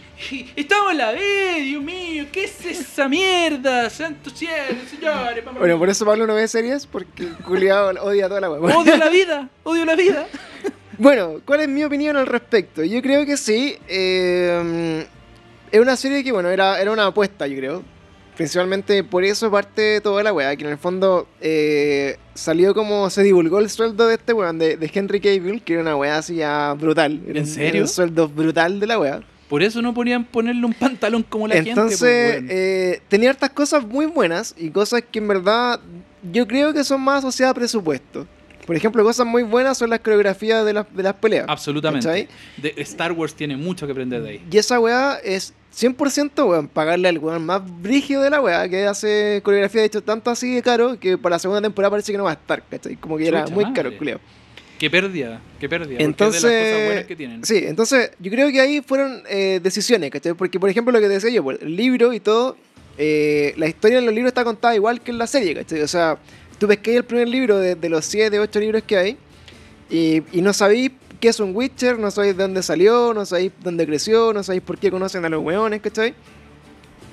estamos 0.56 0.92
en 0.92 0.98
la 0.98 1.12
B, 1.12 1.62
Dios 1.62 1.84
mío, 1.84 2.26
¿qué 2.32 2.46
es 2.46 2.66
esa 2.66 3.08
mierda? 3.08 3.90
Santo 3.90 4.30
cielo, 4.30 4.80
señores, 4.90 5.46
mamá 5.46 5.60
Bueno, 5.60 5.78
por 5.78 5.90
eso 5.90 6.06
Pablo 6.06 6.26
no 6.26 6.36
ve 6.36 6.48
series, 6.48 6.86
porque 6.88 7.28
culiado 7.46 7.90
odia 8.04 8.28
toda 8.28 8.42
la. 8.42 8.48
Bueno. 8.50 8.80
Odio 8.80 8.98
la 8.98 9.10
vida, 9.10 9.50
odio 9.64 9.86
la 9.86 9.96
vida. 9.96 10.28
Bueno, 10.98 11.42
¿cuál 11.46 11.62
es 11.62 11.68
mi 11.68 11.84
opinión 11.84 12.16
al 12.16 12.28
respecto? 12.28 12.84
Yo 12.84 13.02
creo 13.02 13.26
que 13.26 13.36
sí. 13.36 13.76
eh, 13.88 15.08
es 15.72 15.80
una 15.80 15.96
serie 15.96 16.24
que, 16.24 16.32
bueno, 16.32 16.50
era, 16.50 16.80
era 16.82 16.92
una 16.92 17.06
apuesta, 17.08 17.48
yo 17.48 17.58
creo. 17.58 17.84
Principalmente 18.36 19.04
por 19.04 19.24
eso 19.24 19.51
parte 19.51 20.00
toda 20.01 20.24
la 20.24 20.34
weá, 20.34 20.56
que 20.56 20.63
en 20.63 20.72
el 20.72 20.78
fondo 20.78 21.28
eh, 21.42 22.18
salió 22.34 22.74
como 22.74 23.10
se 23.10 23.24
divulgó 23.24 23.60
el 23.60 23.70
sueldo 23.70 24.08
de 24.08 24.16
este 24.16 24.34
weón, 24.34 24.58
de, 24.58 24.78
de 24.78 24.92
Henry 24.92 25.20
Cavill, 25.20 25.62
que 25.62 25.74
era 25.74 25.82
una 25.82 25.96
weá 25.98 26.18
así 26.18 26.36
ya 26.36 26.74
brutal. 26.74 27.22
¿En 27.28 27.38
un- 27.40 27.46
serio? 27.46 27.82
un 27.84 27.88
sueldo 27.88 28.28
brutal 28.30 28.80
de 28.80 28.88
la 28.88 28.98
weá. 29.00 29.22
Por 29.50 29.62
eso 29.62 29.82
no 29.82 29.94
podían 29.94 30.24
ponerle 30.24 30.66
un 30.66 30.74
pantalón 30.74 31.24
como 31.24 31.46
la 31.48 31.58
Entonces, 31.58 32.00
gente. 32.00 32.00
pues, 32.00 32.34
weón. 32.36 32.48
eh, 32.50 33.01
tenía 33.10 33.30
hartas 33.32 33.50
cosas 33.50 33.86
muy 33.86 34.06
buenas 34.06 34.56
y 34.58 34.70
cosas 34.70 35.04
que 35.12 35.20
en 35.20 35.28
verdad 35.28 35.80
yo 36.32 36.48
creo 36.48 36.74
que 36.74 36.86
son 36.86 37.01
más 37.01 37.20
asociadas 37.20 37.51
a 37.51 37.56
presupuesto. 37.56 38.25
Por 38.66 38.75
ejemplo, 38.78 39.04
cosas 39.04 39.28
muy 39.28 39.44
buenas 39.44 39.78
son 39.78 39.90
las 39.90 40.00
coreografías 40.00 40.63
de 40.66 40.72
las, 40.74 40.86
de 40.96 41.04
las 41.04 41.16
peleas. 41.16 41.46
Absolutamente. 41.50 42.28
De- 42.58 42.74
Star 42.78 43.12
Wars 43.12 43.34
tiene 43.36 43.58
mucho 43.58 43.86
que 43.86 43.92
aprender 43.92 44.22
de 44.24 44.30
ahí. 44.30 44.46
Y 44.50 44.58
esa 44.58 44.80
weá 44.80 45.20
es 45.22 45.54
100% 45.74 46.48
weón, 46.48 46.68
pagarle 46.68 47.08
al 47.08 47.18
weón 47.18 47.46
más 47.46 47.62
brígido 47.82 48.22
de 48.22 48.30
la 48.30 48.42
weá, 48.42 48.68
que 48.68 48.86
hace 48.86 49.41
coreografía, 49.43 49.82
de 49.82 49.88
hecho, 49.88 50.04
tanto 50.04 50.30
así 50.30 50.56
de 50.56 50.62
caro 50.62 51.00
que 51.00 51.17
para 51.17 51.36
la 51.36 51.39
segunda 51.39 51.62
temporada 51.62 51.91
parece 51.91 52.12
que 52.12 52.17
no 52.17 52.26
va 52.26 52.32
a 52.32 52.34
estar, 52.34 52.63
¿cachai? 52.69 52.98
Como 52.98 53.17
que 53.17 53.28
era 53.28 53.48
muy 53.48 53.63
madre. 53.63 53.76
caro, 53.76 53.98
culiao. 53.98 54.19
Qué 54.78 54.89
pérdida, 54.89 55.39
qué 55.60 55.69
pérdida. 55.69 55.89
porque 55.91 56.04
Entonces, 56.04 56.43
es 56.43 56.50
de 56.50 56.60
las 56.60 56.72
cosas 56.72 56.86
buenas 56.86 57.06
que 57.06 57.15
tienen. 57.15 57.45
sí, 57.45 57.63
entonces 57.65 58.12
yo 58.19 58.32
creo 58.32 58.52
que 58.52 58.60
ahí 58.60 58.82
fueron 58.82 59.22
eh, 59.30 59.60
decisiones, 59.63 60.10
¿cachai? 60.12 60.34
Porque, 60.34 60.60
por 60.60 60.69
ejemplo, 60.69 60.91
lo 60.91 61.00
que 61.00 61.08
decía 61.08 61.30
yo, 61.30 61.43
pues, 61.43 61.62
el 61.62 61.76
libro 61.76 62.13
y 62.13 62.19
todo, 62.19 62.58
eh, 62.98 63.54
la 63.58 63.67
historia 63.67 64.00
en 64.00 64.06
los 64.06 64.13
libros 64.13 64.32
está 64.32 64.43
contada 64.43 64.76
igual 64.76 65.00
que 65.00 65.12
en 65.12 65.19
la 65.19 65.28
serie, 65.28 65.56
¿cachai? 65.56 65.82
O 65.82 65.88
sea, 65.88 66.17
tú 66.60 66.67
ves 66.67 66.80
que 66.80 66.91
hay 66.91 66.98
el 66.98 67.06
primer 67.06 67.30
libro 67.30 67.58
de, 67.60 67.76
de 67.76 67.89
los 67.89 68.06
7, 68.06 68.39
8 68.39 68.60
libros 68.60 68.84
que 68.84 68.98
hay 68.98 69.17
y, 69.89 70.24
y 70.32 70.41
no 70.41 70.52
sabéis 70.52 70.91
qué 71.21 71.29
es 71.29 71.39
un 71.39 71.55
Witcher, 71.55 71.97
no 71.97 72.12
sabéis 72.12 72.36
de 72.36 72.43
dónde 72.43 72.62
salió, 72.63 73.13
no 73.13 73.25
sabéis 73.25 73.53
dónde 73.63 73.86
creció, 73.86 74.34
no 74.34 74.43
sabéis 74.43 74.63
por 74.63 74.77
qué 74.77 74.91
conocen 74.91 75.23
a 75.23 75.29
los 75.29 75.41
weones, 75.41 75.81
¿cachai? 75.81 76.13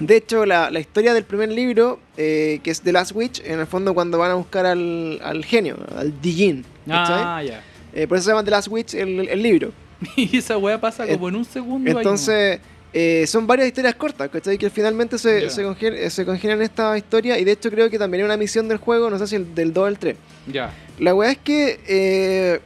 De 0.01 0.17
hecho, 0.17 0.47
la, 0.47 0.71
la 0.71 0.81
historia 0.81 1.13
del 1.15 1.25
primer 1.25 1.51
libro, 1.51 1.99
eh, 2.17 2.61
que 2.63 2.71
es 2.71 2.81
The 2.83 2.93
Last 2.93 3.13
Witch, 3.15 3.41
en 3.45 3.61
el 3.61 3.67
fondo 3.67 3.95
cuando 3.95 4.17
van 4.19 4.31
a 4.31 4.35
buscar 4.35 4.65
al, 4.67 5.21
al 5.23 5.45
genio, 5.45 5.77
al 5.97 6.21
Dijin, 6.21 6.65
¿cachai? 6.87 7.23
Ah, 7.25 7.43
ya. 7.45 7.63
Eh, 7.93 8.07
por 8.07 8.17
eso 8.19 8.25
se 8.27 8.31
llama 8.31 8.45
The 8.45 8.51
Last 8.51 8.69
Witch 8.69 8.95
el, 8.95 9.29
el 9.29 9.43
libro. 9.43 9.73
Y 10.17 10.37
esa 10.39 10.57
weá 10.57 10.81
pasa 10.81 11.07
como 11.07 11.29
en 11.29 11.37
un 11.37 11.45
segundo. 11.45 11.91
Entonces, 11.91 12.61
eh, 12.93 13.25
son 13.27 13.47
varias 13.49 13.67
historias 13.69 13.97
cortas, 13.97 14.29
¿cachai? 14.31 14.57
Que 14.57 14.71
finalmente 14.71 15.19
se, 15.19 15.43
Ya. 15.43 15.51
se, 15.51 15.65
congen- 15.67 15.95
eh, 15.95 16.09
se 16.11 16.25
congenian 16.25 16.61
en 16.61 16.65
esta 16.67 16.97
historia. 16.97 17.37
Y 17.39 17.43
de 17.45 17.51
hecho, 17.53 17.69
creo 17.69 17.91
que 17.91 17.99
también 17.99 18.21
hay 18.23 18.25
una 18.27 18.37
misión 18.37 18.69
del 18.69 18.79
juego, 18.79 19.11
no 19.11 19.19
sé 19.19 19.27
si 19.27 19.35
el 19.35 19.53
del 19.55 19.73
2 19.73 19.83
o 19.85 19.89
el 19.89 19.99
3. 19.99 20.15
nomás. 20.15 20.55
Ya. 20.55 20.73
La 21.01 21.13
weá 21.15 21.33
es 21.33 21.39
que 21.39 21.81
eh, 21.89 22.61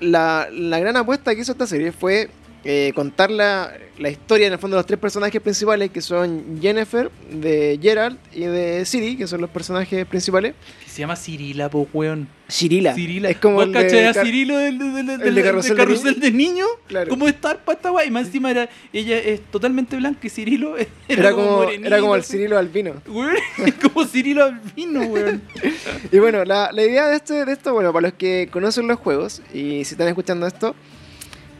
la, 0.00 0.48
la 0.52 0.78
gran 0.78 0.96
apuesta 0.96 1.34
que 1.34 1.40
hizo 1.40 1.52
esta 1.52 1.66
serie 1.66 1.92
fue 1.92 2.28
eh, 2.68 2.92
contar 2.94 3.30
la, 3.30 3.72
la 3.98 4.10
historia, 4.10 4.48
en 4.48 4.52
el 4.52 4.58
fondo, 4.58 4.76
de 4.76 4.80
los 4.80 4.86
tres 4.86 4.98
personajes 4.98 5.40
principales, 5.40 5.90
que 5.90 6.00
son 6.02 6.58
Jennifer, 6.60 7.10
de 7.30 7.78
Geralt 7.80 8.18
y 8.34 8.40
de 8.40 8.84
Ciri, 8.84 9.16
que 9.16 9.26
son 9.28 9.40
los 9.40 9.50
personajes 9.50 10.04
principales. 10.06 10.54
Se 10.86 11.00
llama 11.00 11.14
Cirila, 11.14 11.68
po, 11.70 11.86
weón. 11.92 12.26
Cirila. 12.50 12.94
Cirila. 12.94 13.28
Es 13.30 13.36
como 13.38 13.56
¿Vos 13.56 13.66
el 13.66 13.72
de 13.72 14.12
Car- 14.14 14.24
Cirilo 14.24 14.56
del, 14.58 14.78
del, 14.78 15.06
del, 15.06 15.20
el 15.22 15.34
de 15.34 15.42
Carrusel 15.42 15.70
de 15.72 15.76
carrusel 15.76 16.20
de 16.20 16.30
niños? 16.30 16.68
Claro. 16.86 17.10
¿Cómo 17.10 17.28
estar 17.28 17.64
para 17.64 17.76
esta 17.76 17.92
weá? 17.92 18.04
Y 18.06 18.10
más 18.10 18.26
encima 18.26 18.50
era, 18.50 18.68
ella 18.92 19.18
es 19.18 19.42
totalmente 19.50 19.96
blanca 19.96 20.20
y 20.26 20.30
Cirilo 20.30 20.76
era, 20.78 20.88
Era 21.08 21.32
como, 21.32 21.50
morenito, 21.58 21.86
era 21.86 22.00
como 22.00 22.14
el. 22.16 22.24
Cirilo 22.24 22.56
albino. 22.58 22.94
Weón, 23.08 23.36
es 23.66 23.74
como 23.74 24.04
Cirilo 24.06 24.44
albino, 24.44 25.02
weón. 25.02 25.42
Y 26.12 26.18
bueno, 26.18 26.44
la, 26.44 26.70
la 26.72 26.82
idea 26.82 27.08
de, 27.08 27.16
este, 27.16 27.44
de 27.44 27.52
esto, 27.52 27.72
bueno, 27.74 27.92
para 27.92 28.08
los 28.08 28.14
que 28.16 28.48
conocen 28.50 28.86
los 28.88 28.98
juegos 28.98 29.42
y 29.52 29.84
si 29.84 29.94
están 29.94 30.08
escuchando 30.08 30.46
esto, 30.46 30.74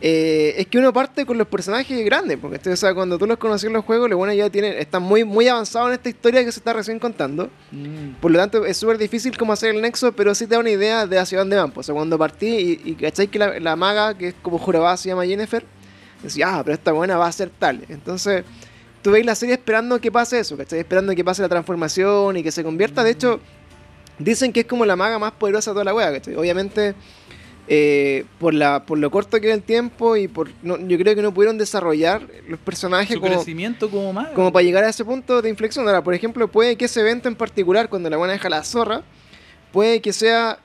eh, 0.00 0.54
es 0.58 0.66
que 0.66 0.78
uno 0.78 0.92
parte 0.92 1.24
con 1.24 1.38
los 1.38 1.46
personajes 1.46 2.04
grandes, 2.04 2.38
porque 2.38 2.70
o 2.70 2.76
sea, 2.76 2.94
cuando 2.94 3.18
tú 3.18 3.26
los 3.26 3.38
conoces 3.38 3.66
en 3.66 3.72
los 3.72 3.84
juegos, 3.84 4.10
los 4.10 4.18
buenos 4.18 4.36
ya 4.36 4.50
tienen, 4.50 4.74
están 4.74 5.02
muy, 5.02 5.24
muy 5.24 5.48
avanzados 5.48 5.88
en 5.88 5.94
esta 5.94 6.08
historia 6.10 6.44
que 6.44 6.52
se 6.52 6.60
está 6.60 6.74
recién 6.74 6.98
contando. 6.98 7.50
Mm. 7.72 8.20
Por 8.20 8.30
lo 8.30 8.38
tanto, 8.38 8.66
es 8.66 8.76
súper 8.76 8.98
difícil 8.98 9.36
como 9.38 9.54
hacer 9.54 9.74
el 9.74 9.80
nexo, 9.80 10.12
pero 10.12 10.34
sí 10.34 10.46
te 10.46 10.54
da 10.54 10.60
una 10.60 10.70
idea 10.70 11.06
de 11.06 11.18
hacia 11.18 11.38
dónde 11.38 11.56
van. 11.56 11.70
Pues, 11.70 11.86
o 11.86 11.86
sea, 11.86 11.94
cuando 11.94 12.18
partí 12.18 12.46
y, 12.46 12.90
y 12.90 12.94
cachai 12.94 13.28
que 13.28 13.38
la, 13.38 13.58
la 13.58 13.74
maga, 13.74 14.16
que 14.16 14.28
es 14.28 14.34
como 14.42 14.58
jurabada, 14.58 14.96
se 14.98 15.08
llama 15.08 15.24
Jennifer, 15.24 15.64
decía, 16.22 16.58
ah, 16.58 16.62
pero 16.62 16.74
esta 16.74 16.92
buena 16.92 17.16
va 17.16 17.26
a 17.26 17.32
ser 17.32 17.50
tal. 17.58 17.82
Entonces, 17.88 18.44
tú 19.02 19.12
veis 19.12 19.24
la 19.24 19.34
serie 19.34 19.54
esperando 19.54 19.98
que 20.00 20.12
pase 20.12 20.40
eso, 20.40 20.56
¿cachai? 20.56 20.80
Esperando 20.80 21.14
que 21.14 21.24
pase 21.24 21.40
la 21.40 21.48
transformación 21.48 22.36
y 22.36 22.42
que 22.42 22.52
se 22.52 22.62
convierta. 22.62 23.02
De 23.02 23.12
hecho, 23.12 23.40
dicen 24.18 24.52
que 24.52 24.60
es 24.60 24.66
como 24.66 24.84
la 24.84 24.96
maga 24.96 25.18
más 25.18 25.32
poderosa 25.32 25.70
de 25.70 25.74
toda 25.74 25.84
la 25.84 25.94
wea, 25.94 26.12
¿cachai? 26.12 26.34
Obviamente, 26.34 26.94
eh, 27.68 28.24
por, 28.38 28.54
la, 28.54 28.84
por 28.86 28.98
lo 28.98 29.10
corto 29.10 29.40
que 29.40 29.46
era 29.46 29.54
el 29.54 29.62
tiempo 29.62 30.16
y 30.16 30.28
por 30.28 30.50
no, 30.62 30.78
yo 30.78 30.96
creo 30.98 31.16
que 31.16 31.22
no 31.22 31.34
pudieron 31.34 31.58
desarrollar 31.58 32.22
los 32.48 32.60
personajes 32.60 33.14
Su 33.14 33.20
como, 33.20 33.34
crecimiento 33.34 33.90
como 33.90 34.14
como 34.34 34.52
para 34.52 34.62
llegar 34.62 34.84
a 34.84 34.88
ese 34.88 35.04
punto 35.04 35.42
de 35.42 35.48
inflexión. 35.48 35.86
Ahora, 35.86 36.02
por 36.02 36.14
ejemplo, 36.14 36.46
puede 36.48 36.76
que 36.76 36.84
ese 36.84 37.00
evento 37.00 37.28
en 37.28 37.34
particular, 37.34 37.88
cuando 37.88 38.08
la 38.08 38.16
buena 38.16 38.34
deja 38.34 38.48
la 38.48 38.62
zorra, 38.62 39.02
puede 39.72 40.00
que 40.00 40.12
sea 40.12 40.58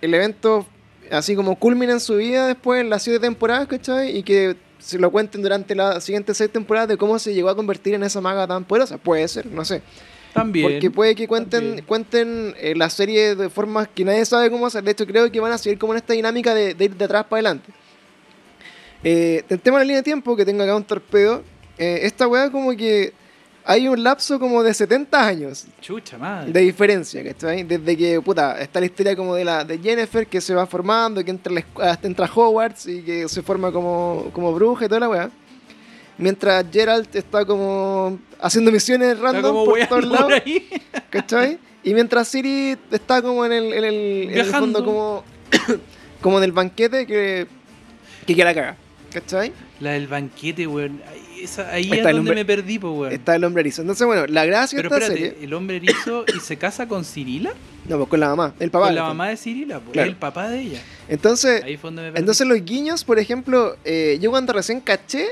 el 0.00 0.14
evento 0.14 0.66
así 1.10 1.34
como 1.34 1.56
culmina 1.56 1.92
en 1.92 2.00
su 2.00 2.16
vida 2.16 2.46
después 2.46 2.80
en 2.80 2.90
las 2.90 3.02
siete 3.02 3.20
temporadas, 3.20 3.68
¿cachai? 3.68 4.16
Y 4.16 4.22
que 4.22 4.56
se 4.78 4.98
lo 4.98 5.10
cuenten 5.10 5.42
durante 5.42 5.74
las 5.74 6.02
siguientes 6.02 6.36
seis 6.36 6.50
temporadas 6.50 6.88
de 6.88 6.96
cómo 6.96 7.18
se 7.18 7.34
llegó 7.34 7.50
a 7.50 7.56
convertir 7.56 7.94
en 7.94 8.02
esa 8.02 8.20
maga 8.20 8.46
tan 8.46 8.64
poderosa. 8.64 8.98
Puede 8.98 9.28
ser, 9.28 9.46
no 9.46 9.64
sé. 9.64 9.82
También. 10.32 10.70
Porque 10.70 10.90
puede 10.90 11.14
que 11.14 11.26
cuenten, 11.26 11.60
también. 11.60 11.84
cuenten 11.86 12.54
eh, 12.58 12.74
la 12.76 12.88
serie 12.90 13.34
de 13.34 13.50
formas 13.50 13.88
que 13.88 14.04
nadie 14.04 14.24
sabe 14.24 14.50
cómo 14.50 14.66
hacer. 14.66 14.82
De 14.84 14.92
hecho, 14.92 15.06
creo 15.06 15.30
que 15.30 15.40
van 15.40 15.52
a 15.52 15.58
seguir 15.58 15.78
como 15.78 15.92
en 15.92 15.98
esta 15.98 16.12
dinámica 16.12 16.54
de, 16.54 16.74
de 16.74 16.84
ir 16.84 16.94
de 16.96 17.04
atrás 17.04 17.24
para 17.24 17.38
adelante. 17.40 17.72
Eh, 19.02 19.44
el 19.48 19.60
tema 19.60 19.78
de 19.78 19.84
la 19.84 19.86
línea 19.86 19.96
de 19.98 20.04
tiempo, 20.04 20.36
que 20.36 20.44
tengo 20.44 20.62
acá 20.62 20.76
un 20.76 20.84
torpedo. 20.84 21.42
eh, 21.78 22.00
esta 22.02 22.28
weá 22.28 22.50
como 22.50 22.70
que 22.76 23.12
hay 23.64 23.88
un 23.88 24.02
lapso 24.02 24.38
como 24.38 24.62
de 24.62 24.72
70 24.72 25.26
años 25.26 25.66
Chucha 25.80 26.16
madre. 26.18 26.50
de 26.52 26.60
diferencia, 26.60 27.22
¿cachai? 27.22 27.62
Desde 27.62 27.96
que, 27.96 28.20
puta, 28.20 28.60
está 28.60 28.80
la 28.80 28.86
historia 28.86 29.14
como 29.16 29.34
de 29.34 29.44
la 29.44 29.64
de 29.64 29.78
Jennifer 29.78 30.26
que 30.26 30.40
se 30.40 30.54
va 30.54 30.66
formando, 30.66 31.24
que 31.24 31.30
entra, 31.30 31.52
a 31.52 31.54
la 31.54 31.90
hasta 31.90 32.06
entra 32.06 32.26
a 32.26 32.30
Hogwarts 32.34 32.86
y 32.86 33.02
que 33.02 33.28
se 33.28 33.42
forma 33.42 33.70
como, 33.72 34.30
como 34.32 34.52
bruja 34.52 34.84
y 34.86 34.88
toda 34.88 35.00
la 35.00 35.08
weá. 35.08 35.30
Mientras 36.20 36.64
Geralt 36.70 37.14
está 37.16 37.44
como 37.44 38.18
haciendo 38.40 38.70
misiones 38.70 39.18
random 39.18 39.42
como 39.42 39.64
por 39.64 39.86
todos 39.86 40.04
lados. 40.06 40.32
ahí. 40.44 40.68
¿Cachai? 41.10 41.58
Y 41.82 41.94
mientras 41.94 42.28
Siri 42.28 42.76
está 42.90 43.22
como 43.22 43.44
en 43.46 43.52
el, 43.52 43.72
en 43.72 43.84
el, 43.84 43.94
en 43.94 44.28
el 44.28 44.34
Viajando. 44.34 44.58
fondo 44.60 44.84
como, 44.84 45.24
como 46.20 46.38
en 46.38 46.44
el 46.44 46.52
banquete 46.52 47.06
que, 47.06 47.46
que 48.26 48.34
quiere 48.34 48.44
la 48.50 48.54
caga. 48.54 48.76
¿Cachai? 49.12 49.52
La 49.80 49.92
del 49.92 50.06
banquete, 50.06 50.66
weón. 50.66 51.00
Ahí, 51.10 51.42
esa- 51.44 51.68
ahí 51.70 51.84
Ahí 51.84 51.90
es 51.92 51.96
está 51.98 52.10
el 52.10 52.16
donde 52.16 52.34
me 52.34 52.44
perdí, 52.44 52.78
po, 52.78 52.90
weón. 52.92 53.12
Está 53.12 53.34
el 53.34 53.42
hombre 53.44 53.62
erizo. 53.62 53.80
Entonces, 53.82 54.06
bueno, 54.06 54.26
la 54.28 54.44
gracia 54.44 54.76
Pero 54.76 54.90
de 54.90 54.94
esta 54.96 55.06
espérate, 55.12 55.30
serie. 55.30 55.44
el 55.44 55.54
hombre 55.54 55.76
erizo 55.78 56.24
y 56.36 56.38
se 56.40 56.56
casa 56.58 56.86
con 56.86 57.04
Cirila. 57.04 57.52
No, 57.88 57.96
pues 57.96 58.10
con 58.10 58.20
la 58.20 58.28
mamá, 58.28 58.54
el 58.60 58.70
papá. 58.70 58.86
con 58.86 58.94
la 58.94 59.02
mamá 59.04 59.28
de 59.30 59.36
Cirila, 59.38 59.80
po, 59.80 59.90
Claro. 59.90 60.10
el 60.10 60.14
papá 60.14 60.48
de 60.50 60.60
ella. 60.60 60.80
Entonces, 61.08 61.64
Ahí 61.64 61.76
fue 61.76 61.88
donde 61.88 62.02
me 62.02 62.08
perdí. 62.10 62.20
entonces 62.20 62.46
los 62.46 62.62
guiños, 62.64 63.02
por 63.04 63.18
ejemplo, 63.18 63.74
eh, 63.84 64.18
yo 64.20 64.30
cuando 64.30 64.52
recién 64.52 64.80
caché 64.80 65.28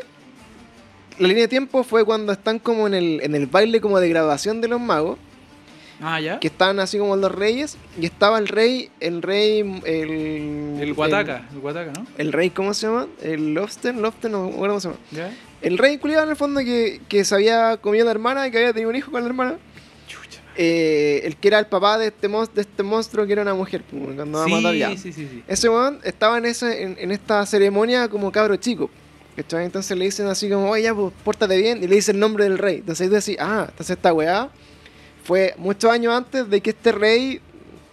la 1.18 1.28
línea 1.28 1.42
de 1.44 1.48
tiempo 1.48 1.82
fue 1.84 2.04
cuando 2.04 2.32
están 2.32 2.58
como 2.58 2.86
en 2.86 2.94
el, 2.94 3.20
en 3.22 3.34
el 3.34 3.46
baile 3.46 3.80
como 3.80 4.00
de 4.00 4.08
graduación 4.08 4.60
de 4.60 4.68
los 4.68 4.80
magos, 4.80 5.18
Ah, 6.00 6.20
ya. 6.20 6.38
que 6.38 6.46
estaban 6.46 6.78
así 6.78 6.96
como 6.96 7.16
los 7.16 7.32
reyes, 7.32 7.76
y 8.00 8.06
estaba 8.06 8.38
el 8.38 8.46
rey, 8.46 8.88
el 9.00 9.20
rey, 9.20 9.80
el... 9.84 10.78
El 10.80 10.94
Guataca, 10.94 11.48
el 11.52 11.58
Guataca, 11.58 11.92
¿no? 11.92 12.06
El, 12.16 12.32
rey, 12.32 12.50
¿cómo 12.50 12.72
se 12.72 12.86
llama? 12.86 13.08
El 13.20 13.52
Lobster, 13.54 13.94
Lobster, 13.96 14.30
no 14.30 14.48
cómo 14.50 14.78
se 14.78 14.88
llama. 14.88 15.00
Ya. 15.10 15.34
El 15.60 15.76
rey 15.76 15.98
culiado 15.98 16.22
en 16.22 16.30
el 16.30 16.36
fondo 16.36 16.60
que, 16.60 17.00
que 17.08 17.24
se 17.24 17.34
había 17.34 17.76
comido 17.78 18.02
a 18.02 18.06
la 18.06 18.10
hermana 18.12 18.46
y 18.46 18.52
que 18.52 18.58
había 18.58 18.72
tenido 18.72 18.90
un 18.90 18.96
hijo 18.96 19.10
con 19.10 19.22
la 19.22 19.26
hermana. 19.28 19.58
Eh, 20.60 21.20
el 21.24 21.36
que 21.36 21.46
era 21.48 21.60
el 21.60 21.66
papá 21.66 21.98
de 21.98 22.08
este, 22.08 22.26
de 22.26 22.60
este 22.62 22.82
monstruo 22.82 23.24
que 23.26 23.32
era 23.32 23.42
una 23.42 23.54
mujer, 23.54 23.84
cuando. 23.88 24.44
Sí, 24.44 24.96
sí, 24.96 25.12
sí, 25.12 25.28
sí. 25.30 25.42
Ese 25.46 25.68
weón 25.68 26.00
estaba 26.02 26.36
en, 26.38 26.46
ese, 26.46 26.82
en, 26.82 26.96
en 26.98 27.12
esta 27.12 27.46
ceremonia 27.46 28.08
como 28.08 28.32
cabro 28.32 28.56
chico. 28.56 28.90
¿Cachai? 29.38 29.64
Entonces 29.64 29.96
le 29.96 30.04
dicen 30.04 30.26
así 30.26 30.48
como, 30.50 30.68
oye, 30.70 30.82
ya, 30.84 30.94
pues, 30.94 31.12
pórtate 31.24 31.56
bien. 31.56 31.82
Y 31.82 31.86
le 31.86 31.94
dice 31.96 32.10
el 32.12 32.18
nombre 32.18 32.44
del 32.44 32.58
rey. 32.58 32.76
Entonces 32.76 33.06
ahí 33.06 33.12
decís, 33.14 33.36
ah, 33.40 33.66
entonces 33.68 33.96
esta 33.96 34.12
weá 34.12 34.48
fue 35.24 35.54
muchos 35.58 35.90
años 35.90 36.12
antes 36.14 36.48
de 36.50 36.60
que 36.60 36.70
este 36.70 36.92
rey, 36.92 37.40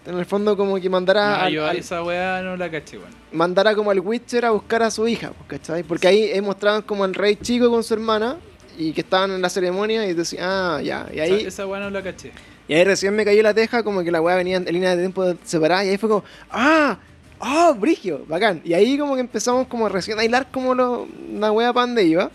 en 0.05 0.17
el 0.17 0.25
fondo, 0.25 0.55
como 0.57 0.79
que 0.79 0.89
mandara, 0.89 1.29
No, 1.29 1.43
al- 1.43 1.53
yo 1.53 1.65
al- 1.65 1.77
esa 1.77 2.03
weá 2.03 2.41
no 2.41 2.55
la 2.57 2.69
caché, 2.71 2.97
weón. 2.97 3.09
mandara 3.31 3.75
como 3.75 3.91
al 3.91 3.99
Witcher 3.99 4.45
a 4.45 4.51
buscar 4.51 4.83
a 4.83 4.89
su 4.91 5.07
hija, 5.07 5.31
pues, 5.31 5.59
¿cachai? 5.59 5.83
Porque 5.83 6.07
ahí 6.07 6.29
he 6.33 6.41
mostrado 6.41 6.85
como 6.85 7.03
al 7.03 7.13
rey 7.13 7.35
chico 7.35 7.69
con 7.69 7.83
su 7.83 7.93
hermana 7.93 8.37
y 8.77 8.91
que 8.93 9.01
estaban 9.01 9.31
en 9.31 9.41
la 9.41 9.49
ceremonia 9.49 10.05
y 10.07 10.13
decís, 10.13 10.37
ah, 10.41 10.79
ya. 10.83 11.07
Y 11.13 11.19
ahí, 11.19 11.33
Esa, 11.39 11.47
esa 11.47 11.67
weá 11.67 11.79
no 11.79 11.89
la 11.89 12.01
caché. 12.03 12.31
y 12.67 12.73
ahí 12.73 12.83
recién 12.83 13.15
me 13.15 13.23
cayó 13.25 13.41
la 13.43 13.53
teja, 13.53 13.83
como 13.83 14.03
que 14.03 14.11
la 14.11 14.21
weá 14.21 14.35
venía 14.35 14.57
en 14.57 14.65
línea 14.65 14.91
de 14.95 15.01
tiempo 15.01 15.33
separada, 15.43 15.83
y 15.85 15.89
ahí 15.89 15.97
fue 15.97 16.09
como, 16.09 16.23
¡ah! 16.51 16.97
¡Oh, 17.39 17.73
brigio! 17.75 18.25
Bacán. 18.27 18.61
Y 18.63 18.73
ahí 18.73 18.97
como 18.97 19.15
que 19.15 19.21
empezamos 19.21 19.67
como 19.67 19.89
recién 19.89 20.17
a 20.19 20.23
hilar 20.25 20.49
como 20.51 20.73
lo, 20.73 21.07
una 21.33 21.51
weá 21.51 21.73
para 21.73 21.85
dónde 21.87 22.03
iba. 22.05 22.31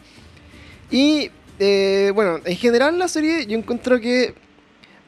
Y, 0.90 1.30
eh, 1.58 2.12
bueno, 2.14 2.40
en 2.44 2.56
general 2.56 2.98
la 2.98 3.08
serie 3.08 3.46
yo 3.46 3.56
encuentro 3.56 4.00
que, 4.00 4.34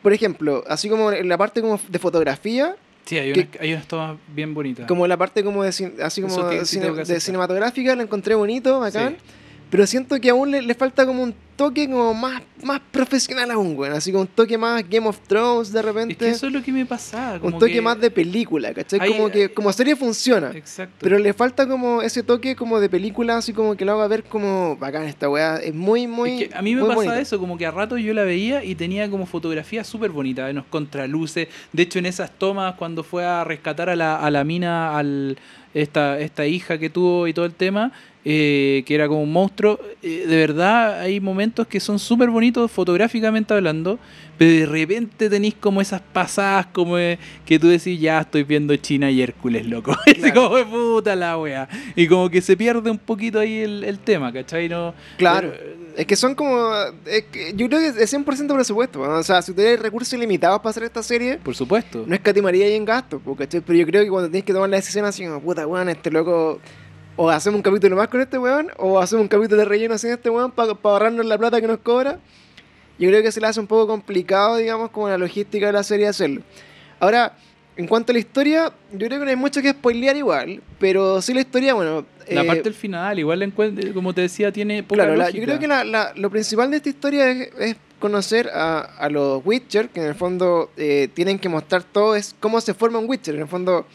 por 0.02 0.12
ejemplo, 0.12 0.64
así 0.68 0.88
como 0.88 1.12
en 1.12 1.28
la 1.28 1.36
parte 1.38 1.60
como 1.60 1.78
de 1.88 1.98
fotografía, 1.98 2.76
Sí, 3.04 3.18
hay, 3.18 3.32
unas, 3.32 3.46
hay 3.58 3.72
unas 3.72 3.86
tomas 3.88 4.16
bien 4.28 4.54
bonitas. 4.54 4.86
como 4.86 5.06
la 5.08 5.16
parte 5.16 5.42
como 5.42 5.64
de, 5.64 5.70
así 5.70 6.22
como 6.22 6.32
Eso 6.34 6.48
de, 6.48 6.64
sí 6.64 6.78
cine- 6.78 7.04
de 7.04 7.18
cinematográfica, 7.20 7.96
la 7.96 8.04
encontré 8.04 8.36
bonito, 8.36 8.78
bacán. 8.78 9.16
Sí. 9.18 9.24
Pero 9.72 9.86
siento 9.86 10.20
que 10.20 10.28
aún 10.28 10.50
le, 10.50 10.60
le 10.60 10.74
falta 10.74 11.06
como 11.06 11.22
un 11.22 11.34
toque 11.56 11.88
como 11.88 12.12
más, 12.12 12.42
más 12.62 12.78
profesional 12.90 13.50
aún, 13.50 13.74
weón. 13.74 13.94
Así 13.94 14.12
como 14.12 14.20
un 14.22 14.26
toque 14.28 14.58
más 14.58 14.84
Game 14.86 15.08
of 15.08 15.18
Thrones 15.26 15.72
de 15.72 15.80
repente. 15.80 16.12
Es 16.12 16.18
que 16.18 16.28
eso 16.28 16.46
es 16.48 16.52
lo 16.52 16.62
que 16.62 16.70
me 16.72 16.84
pasaba. 16.84 17.34
un 17.36 17.40
como 17.40 17.58
toque 17.58 17.72
que- 17.72 17.80
más 17.80 17.98
de 17.98 18.10
película, 18.10 18.74
¿cachai? 18.74 19.00
Hay- 19.00 19.12
como 19.12 19.30
que 19.30 19.42
hay- 19.44 19.48
como 19.48 19.72
serie 19.72 19.96
funciona. 19.96 20.50
Exacto. 20.54 20.96
Pero 21.00 21.18
le 21.18 21.32
falta 21.32 21.66
como 21.66 22.02
ese 22.02 22.22
toque 22.22 22.54
como 22.54 22.80
de 22.80 22.90
película, 22.90 23.38
así 23.38 23.54
como 23.54 23.74
que 23.74 23.86
lo 23.86 23.92
haga 23.92 24.08
ver 24.08 24.24
como 24.24 24.76
bacán 24.76 25.04
esta 25.04 25.30
weá. 25.30 25.56
Es 25.56 25.72
muy, 25.74 26.06
muy. 26.06 26.42
Es 26.42 26.48
que 26.50 26.54
a 26.54 26.60
mí 26.60 26.74
me 26.74 26.80
muy 26.82 26.88
pasa 26.90 26.96
bonita. 27.04 27.20
eso, 27.20 27.38
como 27.38 27.56
que 27.56 27.64
a 27.64 27.70
rato 27.70 27.96
yo 27.96 28.12
la 28.12 28.24
veía 28.24 28.62
y 28.62 28.74
tenía 28.74 29.08
como 29.08 29.24
fotografía 29.24 29.84
súper 29.84 30.10
bonita, 30.10 30.50
unos 30.50 30.66
contraluces. 30.68 31.48
De 31.72 31.82
hecho, 31.82 31.98
en 31.98 32.04
esas 32.04 32.30
tomas, 32.30 32.74
cuando 32.74 33.02
fue 33.02 33.24
a 33.24 33.42
rescatar 33.42 33.88
a 33.88 33.96
la, 33.96 34.16
a 34.16 34.30
la 34.30 34.44
mina, 34.44 34.98
al 34.98 35.38
esta, 35.74 36.20
esta 36.20 36.44
hija 36.44 36.76
que 36.76 36.90
tuvo 36.90 37.26
y 37.26 37.32
todo 37.32 37.46
el 37.46 37.54
tema, 37.54 37.92
eh, 38.24 38.84
que 38.86 38.94
era 38.94 39.08
como 39.08 39.22
un 39.22 39.32
monstruo, 39.32 39.80
eh, 40.02 40.24
de 40.28 40.36
verdad 40.36 41.00
hay 41.00 41.18
momentos 41.20 41.66
que 41.66 41.80
son 41.80 41.98
súper 41.98 42.30
bonitos 42.30 42.70
fotográficamente 42.70 43.52
hablando, 43.52 43.98
pero 44.38 44.50
de 44.52 44.66
repente 44.66 45.28
tenéis 45.28 45.54
como 45.54 45.80
esas 45.80 46.00
pasadas 46.00 46.66
como 46.66 46.98
eh, 46.98 47.18
que 47.44 47.58
tú 47.58 47.68
decís, 47.68 48.00
ya 48.00 48.20
estoy 48.20 48.44
viendo 48.44 48.76
China 48.76 49.10
y 49.10 49.22
Hércules, 49.22 49.66
loco. 49.66 49.96
Claro. 50.32 50.50
como, 50.50 50.70
puta 50.70 51.16
la 51.16 51.36
wea. 51.38 51.68
Y 51.96 52.06
como 52.06 52.30
que 52.30 52.40
se 52.40 52.56
pierde 52.56 52.90
un 52.90 52.98
poquito 52.98 53.40
ahí 53.40 53.58
el, 53.60 53.82
el 53.84 53.98
tema, 53.98 54.32
¿cachai? 54.32 54.68
No, 54.68 54.94
Claro. 55.16 55.52
Es 55.96 56.06
que 56.06 56.16
son 56.16 56.34
como. 56.34 56.72
es 57.04 57.24
que 57.24 57.52
yo 57.54 57.68
creo 57.68 57.80
que 57.80 58.02
es 58.02 58.14
100% 58.14 58.54
presupuesto. 58.54 59.00
weón. 59.00 59.12
O 59.12 59.22
sea, 59.22 59.42
si 59.42 59.52
tuvieras 59.52 59.80
recursos 59.80 60.12
ilimitados 60.14 60.58
para 60.60 60.70
hacer 60.70 60.84
esta 60.84 61.02
serie, 61.02 61.36
Por 61.36 61.54
supuesto. 61.54 62.04
no 62.06 62.14
escatimaría 62.14 62.64
ahí 62.66 62.74
en 62.74 62.84
gastos, 62.86 63.20
po, 63.20 63.36
¿cachai? 63.36 63.60
Pero 63.60 63.78
yo 63.78 63.86
creo 63.86 64.02
que 64.02 64.08
cuando 64.08 64.30
tienes 64.30 64.44
que 64.46 64.54
tomar 64.54 64.70
la 64.70 64.76
decisión 64.76 65.04
así 65.04 65.24
como, 65.26 65.40
puta 65.40 65.66
weón, 65.66 65.88
este 65.90 66.10
loco. 66.10 66.60
O 67.16 67.28
hacemos 67.30 67.56
un 67.58 67.62
capítulo 67.62 67.96
más 67.96 68.08
con 68.08 68.20
este 68.20 68.38
weón, 68.38 68.68
o 68.78 68.98
hacemos 68.98 69.22
un 69.22 69.28
capítulo 69.28 69.58
de 69.58 69.64
relleno 69.66 69.98
sin 69.98 70.10
este 70.10 70.30
weón 70.30 70.50
para 70.50 70.72
ahorrarnos 70.82 71.26
la 71.26 71.36
plata 71.36 71.60
que 71.60 71.66
nos 71.66 71.78
cobra. 71.78 72.18
Yo 72.98 73.08
creo 73.08 73.22
que 73.22 73.30
se 73.32 73.40
le 73.40 73.46
hace 73.46 73.60
un 73.60 73.66
poco 73.66 73.86
complicado, 73.86 74.56
digamos, 74.56 74.90
como 74.90 75.08
la 75.08 75.18
logística 75.18 75.66
de 75.66 75.72
la 75.72 75.82
serie 75.82 76.08
hacerlo. 76.08 76.40
Ahora, 77.00 77.36
en 77.76 77.86
cuanto 77.86 78.12
a 78.12 78.14
la 78.14 78.18
historia, 78.18 78.72
yo 78.92 79.06
creo 79.06 79.18
que 79.18 79.24
no 79.24 79.30
hay 79.30 79.36
mucho 79.36 79.60
que 79.60 79.70
spoilear 79.70 80.16
igual, 80.16 80.62
pero 80.78 81.20
sí 81.20 81.34
la 81.34 81.40
historia, 81.40 81.74
bueno. 81.74 82.06
La 82.28 82.42
eh, 82.42 82.46
parte 82.46 82.62
del 82.62 82.74
final, 82.74 83.18
igual 83.18 83.40
la 83.40 83.50
como 83.92 84.14
te 84.14 84.20
decía, 84.22 84.52
tiene 84.52 84.82
poca 84.82 85.02
Claro, 85.02 85.16
la- 85.16 85.30
yo 85.30 85.42
creo 85.42 85.58
que 85.58 85.66
la- 85.68 85.84
la- 85.84 86.12
lo 86.16 86.30
principal 86.30 86.70
de 86.70 86.76
esta 86.78 86.88
historia 86.88 87.28
es, 87.30 87.50
es 87.58 87.76
conocer 87.98 88.48
a, 88.54 88.80
a 88.80 89.08
los 89.10 89.44
Witcher, 89.44 89.88
que 89.88 90.00
en 90.00 90.06
el 90.06 90.14
fondo 90.14 90.70
eh, 90.76 91.08
tienen 91.12 91.38
que 91.38 91.48
mostrar 91.48 91.82
todo, 91.82 92.14
es 92.14 92.34
cómo 92.40 92.60
se 92.60 92.72
forma 92.74 92.98
un 92.98 93.08
Witcher. 93.08 93.34
En 93.34 93.42
el 93.42 93.48
fondo, 93.48 93.86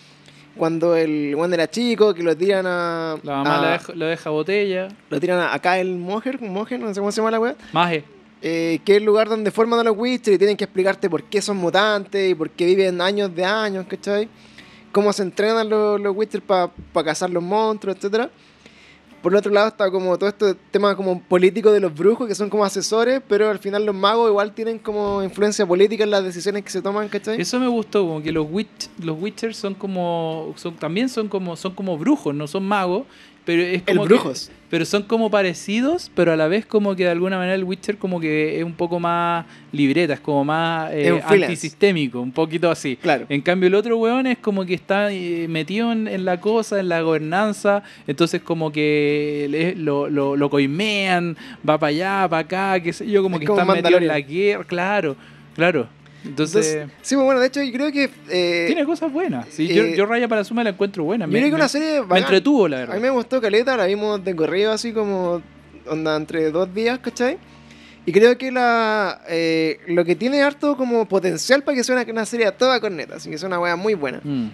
cuando 0.58 0.96
el 0.96 1.34
Juan 1.36 1.54
era 1.54 1.70
chico, 1.70 2.14
que 2.14 2.24
lo 2.24 2.36
tiran 2.36 2.66
a. 2.68 3.18
La 3.24 3.38
mamá 3.38 3.58
a- 3.58 3.62
la 3.62 3.72
deja, 3.74 3.94
lo 3.94 4.06
deja 4.08 4.30
botella. 4.30 4.88
Lo 5.10 5.20
tiran 5.20 5.40
a, 5.40 5.54
acá 5.54 5.80
el 5.80 5.96
Moher, 5.98 6.42
Moher, 6.42 6.80
no 6.80 6.94
sé 6.94 7.00
cómo 7.00 7.12
se 7.12 7.18
llama 7.22 7.32
la 7.32 7.40
wea. 7.40 7.56
Maje. 7.72 8.04
eh, 8.42 8.80
que 8.86 8.94
es 8.94 8.98
el 9.00 9.04
lugar 9.06 9.30
donde 9.30 9.50
forman 9.52 9.80
a 9.80 9.84
los 9.84 9.98
Witcher 9.98 10.34
y 10.34 10.38
tienen 10.38 10.56
que 10.58 10.64
explicarte 10.66 11.10
por 11.10 11.24
qué 11.24 11.42
son 11.42 11.58
mutantes 11.58 12.30
y 12.32 12.36
por 12.36 12.50
qué 12.52 12.66
viven 12.68 13.02
años 13.02 13.34
de 13.36 13.44
años, 13.44 13.86
¿cachai? 13.88 14.28
Cómo 14.92 15.12
se 15.14 15.24
entrenan 15.24 15.68
los, 15.70 16.00
los 16.00 16.16
Witcher 16.16 16.42
para 16.42 16.70
cazar 17.04 17.30
los 17.30 17.42
monstruos, 17.44 17.96
etcétera. 17.98 18.30
Por 19.22 19.36
otro 19.36 19.52
lado 19.52 19.68
está 19.68 19.90
como 19.90 20.18
todo 20.18 20.30
este 20.30 20.54
tema 20.72 20.96
como 20.96 21.22
político 21.22 21.72
de 21.72 21.80
los 21.80 21.94
brujos, 21.94 22.28
que 22.28 22.36
son 22.36 22.50
como 22.50 22.64
asesores, 22.64 23.22
pero 23.28 23.50
al 23.50 23.60
final 23.60 23.86
los 23.86 23.96
magos 23.96 24.30
igual 24.30 24.54
tienen 24.54 24.80
como 24.80 25.24
influencia 25.24 25.66
política 25.66 26.04
en 26.04 26.12
las 26.12 26.24
decisiones 26.24 26.64
que 26.64 26.70
se 26.70 26.82
toman, 26.82 27.10
¿cachai? 27.10 27.42
Eso 27.42 27.60
me 27.60 27.68
gustó, 27.68 28.06
como 28.06 28.22
que 28.22 28.32
los 28.32 28.48
witch, 28.50 28.90
los 29.04 29.20
Witchers 29.20 29.58
son 29.58 29.74
como. 29.74 30.54
Son, 30.56 30.76
también 30.76 31.10
son 31.10 31.28
como, 31.28 31.56
son 31.56 31.74
como 31.74 31.98
brujos, 31.98 32.34
no 32.34 32.48
son 32.48 32.68
magos. 32.68 33.06
Pero 33.48 33.62
es 33.64 33.82
El 33.88 33.96
como 33.96 34.02
que- 34.04 34.08
brujos. 34.14 34.52
pero 34.70 34.84
son 34.86 35.04
como 35.04 35.32
parecidos, 35.32 36.12
pero 36.14 36.34
a 36.34 36.36
la 36.36 36.48
vez 36.50 36.66
como 36.66 36.96
que 36.98 37.06
de 37.06 37.10
alguna 37.12 37.38
manera 37.38 37.56
el 37.56 37.64
Witcher 37.64 37.98
como 37.98 38.20
que 38.20 38.58
es 38.60 38.64
un 38.66 38.74
poco 38.74 39.00
más 39.00 39.46
libreta, 39.72 40.14
es 40.16 40.20
como 40.20 40.44
más 40.44 40.92
eh, 40.94 41.14
un 41.14 41.22
antisistémico, 41.24 42.20
un 42.20 42.34
poquito 42.34 42.70
así. 42.70 42.98
Claro. 42.98 43.26
En 43.30 43.42
cambio 43.42 43.68
el 43.68 43.76
otro 43.76 43.98
weón 43.98 44.28
es 44.28 44.38
como 44.38 44.66
que 44.66 44.74
está 44.74 45.12
eh, 45.14 45.48
metido 45.48 45.92
en, 45.94 46.08
en 46.10 46.26
la 46.26 46.42
cosa, 46.42 46.80
en 46.80 46.90
la 46.90 47.02
gobernanza, 47.02 47.84
entonces 48.06 48.42
como 48.42 48.72
que 48.74 49.48
le- 49.50 49.76
lo, 49.76 50.10
lo, 50.10 50.36
lo 50.36 50.50
coimean, 50.50 51.38
va 51.68 51.78
para 51.78 51.90
allá, 51.90 52.28
para 52.30 52.42
acá, 52.42 52.84
qué 52.84 52.92
sé 52.92 53.10
yo, 53.10 53.24
como 53.24 53.38
Es 53.38 53.40
que 53.40 53.48
como 53.48 53.62
están 53.62 53.76
metidos 53.78 54.02
en 54.02 54.08
la 54.10 54.20
guerra, 54.20 54.64
claro, 54.66 55.16
claro. 55.56 55.88
Entonces, 56.28 56.66
Entonces, 56.76 56.98
sí, 57.02 57.16
pues 57.16 57.26
bueno, 57.26 57.40
de 57.42 57.48
hecho 57.48 57.62
yo 57.64 57.72
creo 57.72 57.92
que... 57.92 58.10
eh, 58.30 58.64
tiene 58.68 58.86
cosas 58.86 59.12
buenas. 59.12 59.48
Sí, 59.50 59.68
yo, 59.68 59.84
eh, 59.84 59.96
yo 59.98 60.06
Raya 60.06 60.28
para 60.28 60.42
la 60.42 60.46
Suma 60.46 60.64
la 60.64 60.72
encuentro 60.72 61.04
buena. 61.04 61.26
yo 61.26 61.32
me, 61.32 61.40
creo 61.40 61.46
que 61.48 61.52
me- 61.52 61.56
una 61.56 61.68
serie... 61.68 61.94
me 62.02 62.08
bacán. 62.08 62.18
entretuvo, 62.24 62.68
la 62.68 62.78
A 62.78 62.80
verdad. 62.82 62.96
mí 62.96 63.02
me 63.02 63.10
gustó 63.10 63.42
Caleta, 63.42 63.76
la 63.78 63.86
vimos 63.86 64.24
de 64.24 64.36
corrido 64.36 64.72
así 64.72 64.92
como 64.94 65.42
onda 65.88 66.16
entre 66.16 66.52
dos 66.52 66.74
días, 66.74 67.00
¿cachai? 67.00 67.38
Y 68.06 68.12
creo 68.12 68.38
que 68.38 68.52
la 68.52 69.22
eh, 69.28 69.80
lo 69.88 70.06
que 70.06 70.16
tiene 70.16 70.42
harto 70.42 70.78
como 70.78 71.06
potencial 71.08 71.64
para 71.64 71.76
que 71.76 71.84
sea 71.84 71.96
una, 72.02 72.10
una 72.12 72.26
serie 72.26 72.46
a 72.46 72.52
toda 72.58 72.80
corneta, 72.80 73.16
así 73.16 73.30
que 73.30 73.36
es 73.36 73.44
una 73.44 73.60
wea 73.60 73.76
muy 73.76 73.96
buena. 73.96 74.22
Mm. 74.24 74.48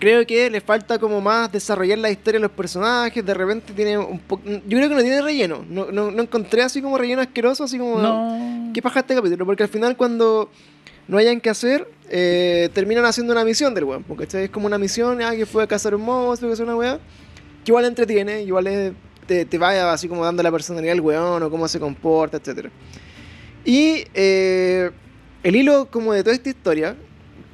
Creo 0.00 0.26
que 0.26 0.50
le 0.50 0.60
falta 0.60 0.98
como 0.98 1.20
más 1.20 1.50
desarrollar 1.52 1.98
la 1.98 2.10
historia 2.10 2.38
de 2.38 2.42
los 2.42 2.50
personajes, 2.50 3.24
de 3.24 3.32
repente 3.32 3.72
tiene 3.74 3.96
un 3.96 4.18
poco... 4.18 4.42
Yo 4.44 4.76
creo 4.78 4.88
que 4.88 4.94
no 4.96 5.00
tiene 5.02 5.22
relleno, 5.22 5.64
no, 5.68 5.90
no, 5.92 6.10
no 6.10 6.22
encontré 6.22 6.62
así 6.62 6.82
como 6.82 6.98
relleno 6.98 7.22
asqueroso, 7.22 7.64
así 7.64 7.78
como... 7.78 7.98
No. 8.00 8.70
¿Qué 8.74 8.82
paja 8.82 9.00
este 9.00 9.14
capítulo? 9.14 9.46
Porque 9.46 9.62
al 9.62 9.68
final 9.68 9.96
cuando 9.96 10.50
no 11.08 11.18
hayan 11.18 11.40
que 11.40 11.50
hacer, 11.50 11.88
eh, 12.10 12.68
terminan 12.72 13.04
haciendo 13.04 13.32
una 13.32 13.44
misión 13.44 13.74
del 13.74 13.84
weón. 13.84 14.02
Porque 14.04 14.26
es 14.44 14.50
como 14.50 14.66
una 14.66 14.78
misión, 14.78 15.20
ah, 15.22 15.34
que 15.36 15.46
fue 15.46 15.62
a 15.62 15.66
cazar 15.66 15.94
un 15.94 16.02
monstruo, 16.02 16.50
que 16.50 16.54
es 16.54 16.60
una 16.60 16.76
weá. 16.76 16.98
Que 17.64 17.70
igual 17.72 17.84
entretiene, 17.86 18.42
igual 18.42 18.66
es- 18.66 18.92
te, 19.26 19.44
te 19.46 19.56
vaya 19.58 19.90
así 19.92 20.06
como 20.08 20.22
dando 20.24 20.42
la 20.42 20.50
personalidad 20.52 20.92
del 20.92 21.00
weón 21.00 21.42
o 21.42 21.50
cómo 21.50 21.66
se 21.68 21.80
comporta, 21.80 22.36
etc. 22.36 22.68
Y 23.64 24.04
eh, 24.14 24.90
el 25.42 25.56
hilo 25.56 25.88
como 25.90 26.12
de 26.12 26.22
toda 26.22 26.34
esta 26.36 26.50
historia, 26.50 26.96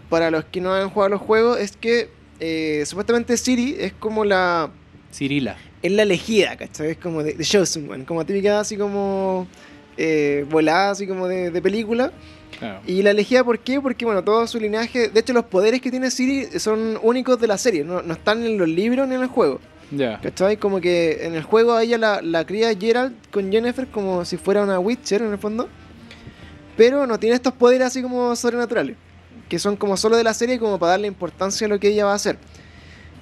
para 0.09 0.31
los 0.31 0.45
que 0.47 0.61
no 0.61 0.75
han 0.75 0.91
jugado 0.91 1.11
los 1.11 1.21
juegos, 1.21 1.61
es 1.61 1.77
que 1.77 2.11
eh, 2.41 2.83
supuestamente 2.87 3.37
Siri 3.37 3.77
es 3.79 3.93
como 3.93 4.25
la 4.25 4.71
Cirila. 5.13 5.57
es 5.83 5.93
la 5.93 6.03
elegida, 6.03 6.57
¿cachai? 6.57 6.91
Es 6.91 6.97
como 6.99 7.23
de, 7.23 7.35
de 7.35 7.45
Chosen 7.45 7.89
One, 7.91 8.05
como 8.05 8.25
típica 8.27 8.59
así 8.61 8.77
como 8.77 9.47
eh, 9.97 10.45
volada, 10.51 10.91
así 10.91 11.07
como 11.07 11.29
de, 11.29 11.51
de 11.53 11.63
película. 11.63 12.13
Claro. 12.61 12.81
Y 12.87 13.03
la 13.03 13.11
elegida, 13.11 13.43
¿por 13.43 13.59
qué? 13.59 13.81
Porque, 13.81 14.05
bueno, 14.05 14.23
todo 14.23 14.47
su 14.47 14.61
linaje, 14.61 15.09
de 15.09 15.19
hecho 15.21 15.33
los 15.33 15.47
poderes 15.47 15.81
que 15.81 15.91
tiene 15.91 16.11
Siri 16.13 16.61
son 16.61 16.99
únicos 17.03 17.41
de 17.41 17.47
la 17.49 17.59
serie, 17.59 17.83
no, 17.85 18.03
no 18.03 18.13
están 18.15 18.45
en 18.45 18.57
los 18.59 18.69
libros 18.69 19.09
ni 19.09 19.17
en 19.17 19.23
el 19.23 19.29
juego, 19.29 19.59
Ya. 19.91 20.21
¿cachai? 20.21 20.59
Como 20.59 20.81
que 20.81 21.25
en 21.27 21.35
el 21.35 21.43
juego 21.43 21.73
a 21.73 21.83
ella 21.83 21.99
la, 21.99 22.21
la 22.23 22.45
cría 22.47 22.73
Gerald 22.79 23.15
con 23.33 23.51
Jennifer 23.51 23.87
como 23.89 24.25
si 24.25 24.37
fuera 24.37 24.63
una 24.63 24.79
Witcher 24.79 25.23
en 25.23 25.33
el 25.33 25.39
fondo, 25.39 25.69
pero 26.77 27.07
no 27.07 27.19
tiene 27.19 27.35
estos 27.37 27.53
poderes 27.55 27.87
así 27.89 28.03
como 28.03 28.37
sobrenaturales, 28.37 28.97
que 29.49 29.59
son 29.59 29.77
como 29.77 29.97
solo 29.97 30.17
de 30.17 30.25
la 30.25 30.35
serie 30.35 30.59
como 30.59 30.79
para 30.79 30.93
darle 30.93 31.07
importancia 31.09 31.67
a 31.67 31.69
lo 31.71 31.81
que 31.81 31.89
ella 31.89 32.05
va 32.05 32.13
a 32.13 32.17
hacer. 32.17 32.37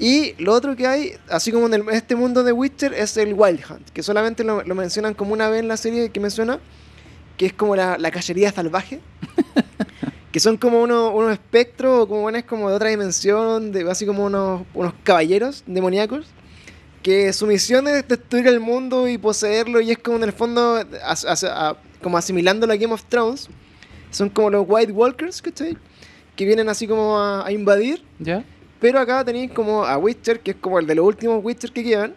Y 0.01 0.35
lo 0.42 0.53
otro 0.53 0.77
que 0.77 0.87
hay, 0.87 1.12
así 1.29 1.51
como 1.51 1.66
en, 1.66 1.74
el- 1.74 1.88
este 1.90 2.14
mundo 2.14 2.44
de 2.44 2.53
Witcher, 2.53 2.92
es 2.94 3.16
el 3.16 3.35
Wild 3.35 3.61
Hunt, 3.68 3.88
que 3.90 4.03
solamente 4.03 4.44
lo, 4.44 4.62
lo 4.62 4.74
mencionan 4.77 5.14
como 5.14 5.33
una 5.33 5.48
vez 5.48 5.61
en 5.61 5.68
la 5.68 5.77
serie 5.77 6.11
que 6.11 6.20
me 6.20 6.31
suena, 6.31 6.61
que 7.38 7.46
es 7.46 7.53
como 7.55 7.74
la, 7.74 7.96
la 7.96 8.11
cacería 8.11 8.53
salvaje. 8.53 9.01
que 10.33 10.40
son 10.40 10.59
como 10.59 10.83
unos, 10.83 11.12
unos 11.14 11.33
espectros, 11.33 12.03
o 12.03 12.09
como 12.09 12.22
bueno, 12.22 12.37
es 12.38 12.44
como 12.44 12.68
de 12.68 12.77
otra 12.77 12.90
dimensión, 12.90 13.72
de, 13.72 13.90
así 13.90 14.05
como 14.05 14.24
unos, 14.27 14.62
unos 14.74 14.92
caballeros 15.03 15.64
demoníacos, 15.66 16.27
que 17.03 17.33
su 17.33 17.46
misión 17.46 17.88
es 17.88 18.07
destruir 18.07 18.46
el 18.48 18.61
mundo 18.61 19.09
y 19.09 19.16
poseerlo, 19.16 19.81
y 19.81 19.90
es 19.92 19.98
como 19.98 20.18
en 20.18 20.24
el 20.24 20.33
fondo, 20.33 20.85
as- 21.03 21.24
as- 21.24 21.44
a- 21.44 21.77
como 22.03 22.18
asimilando 22.18 22.66
la 22.66 22.77
Game 22.77 22.92
of 22.92 23.05
Thrones, 23.09 23.48
son 24.11 24.29
como 24.29 24.51
los 24.51 24.64
White 24.68 24.92
Walkers, 24.92 25.40
¿cachai? 25.40 25.77
Que 26.37 26.44
vienen 26.44 26.68
así 26.68 26.87
como 26.87 27.18
a- 27.18 27.46
a 27.46 27.53
invadir. 27.53 28.03
¿Ya? 28.18 28.44
Pero 28.81 29.01
acá 29.01 29.24
tenéis 29.24 29.51
como 29.53 29.85
a 29.85 29.96
Witcher, 29.96 30.40
que 30.40 30.53
es 30.53 30.57
como 30.59 30.79
el 30.79 30.87
de 30.87 30.94
los 30.94 31.05
últimos 31.07 31.42
Witcher 31.44 31.72
que 31.72 31.83
quedan. 31.83 32.14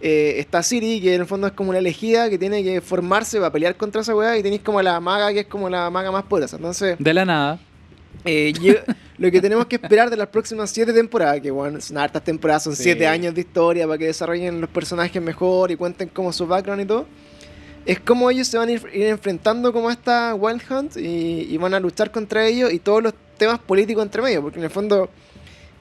Eh, 0.00 0.34
está 0.38 0.62
Ciri, 0.62 1.00
que 1.00 1.14
en 1.14 1.22
el 1.22 1.26
fondo 1.26 1.46
es 1.48 1.52
como 1.54 1.70
una 1.70 1.78
elegida 1.80 2.30
que 2.30 2.38
tiene 2.38 2.62
que 2.62 2.80
formarse 2.80 3.38
para 3.38 3.50
pelear 3.50 3.76
contra 3.76 4.00
esa 4.02 4.14
weá. 4.14 4.36
Y 4.38 4.42
tenéis 4.42 4.62
como 4.62 4.78
a 4.78 4.82
la 4.82 5.00
maga, 5.00 5.32
que 5.32 5.40
es 5.40 5.46
como 5.46 5.68
la 5.68 5.90
maga 5.90 6.10
más 6.12 6.22
poderosa. 6.24 6.56
Entonces, 6.56 6.96
De 6.98 7.12
la 7.14 7.24
nada. 7.24 7.58
eh, 8.24 8.52
yo- 8.62 8.74
lo 9.18 9.30
que 9.32 9.40
tenemos 9.40 9.66
que 9.66 9.76
esperar 9.76 10.08
de 10.10 10.16
las 10.16 10.28
próximas 10.28 10.70
siete 10.70 10.92
temporadas, 10.92 11.40
que 11.40 11.50
bueno, 11.50 11.80
son 11.80 11.98
hartas 11.98 12.22
temporadas, 12.22 12.62
son 12.62 12.76
Sí. 12.76 12.84
siete 12.84 13.06
años 13.08 13.34
de 13.34 13.40
historia 13.40 13.86
para 13.86 13.98
que 13.98 14.06
desarrollen 14.06 14.60
los 14.60 14.70
personajes 14.70 15.20
mejor 15.20 15.70
y 15.72 15.76
cuenten 15.76 16.08
como 16.08 16.32
su 16.32 16.46
background 16.46 16.82
y 16.82 16.86
todo. 16.86 17.06
Es 17.84 17.98
como 18.00 18.30
ellos 18.30 18.46
se 18.46 18.58
van 18.58 18.68
a 18.68 18.72
ir, 18.72 18.82
ir 18.92 19.06
enfrentando 19.06 19.72
como 19.72 19.88
a 19.88 19.92
esta 19.92 20.34
Wild 20.34 20.60
Hunt 20.70 20.96
y, 20.96 21.48
y 21.50 21.56
van 21.56 21.74
a 21.74 21.80
luchar 21.80 22.10
contra 22.12 22.46
ellos 22.46 22.72
y 22.72 22.78
todos 22.78 23.02
los 23.02 23.14
temas 23.38 23.58
políticos 23.60 24.04
entre 24.04 24.20
medio, 24.22 24.42
porque 24.42 24.58
en 24.58 24.64
el 24.64 24.70
fondo 24.70 25.08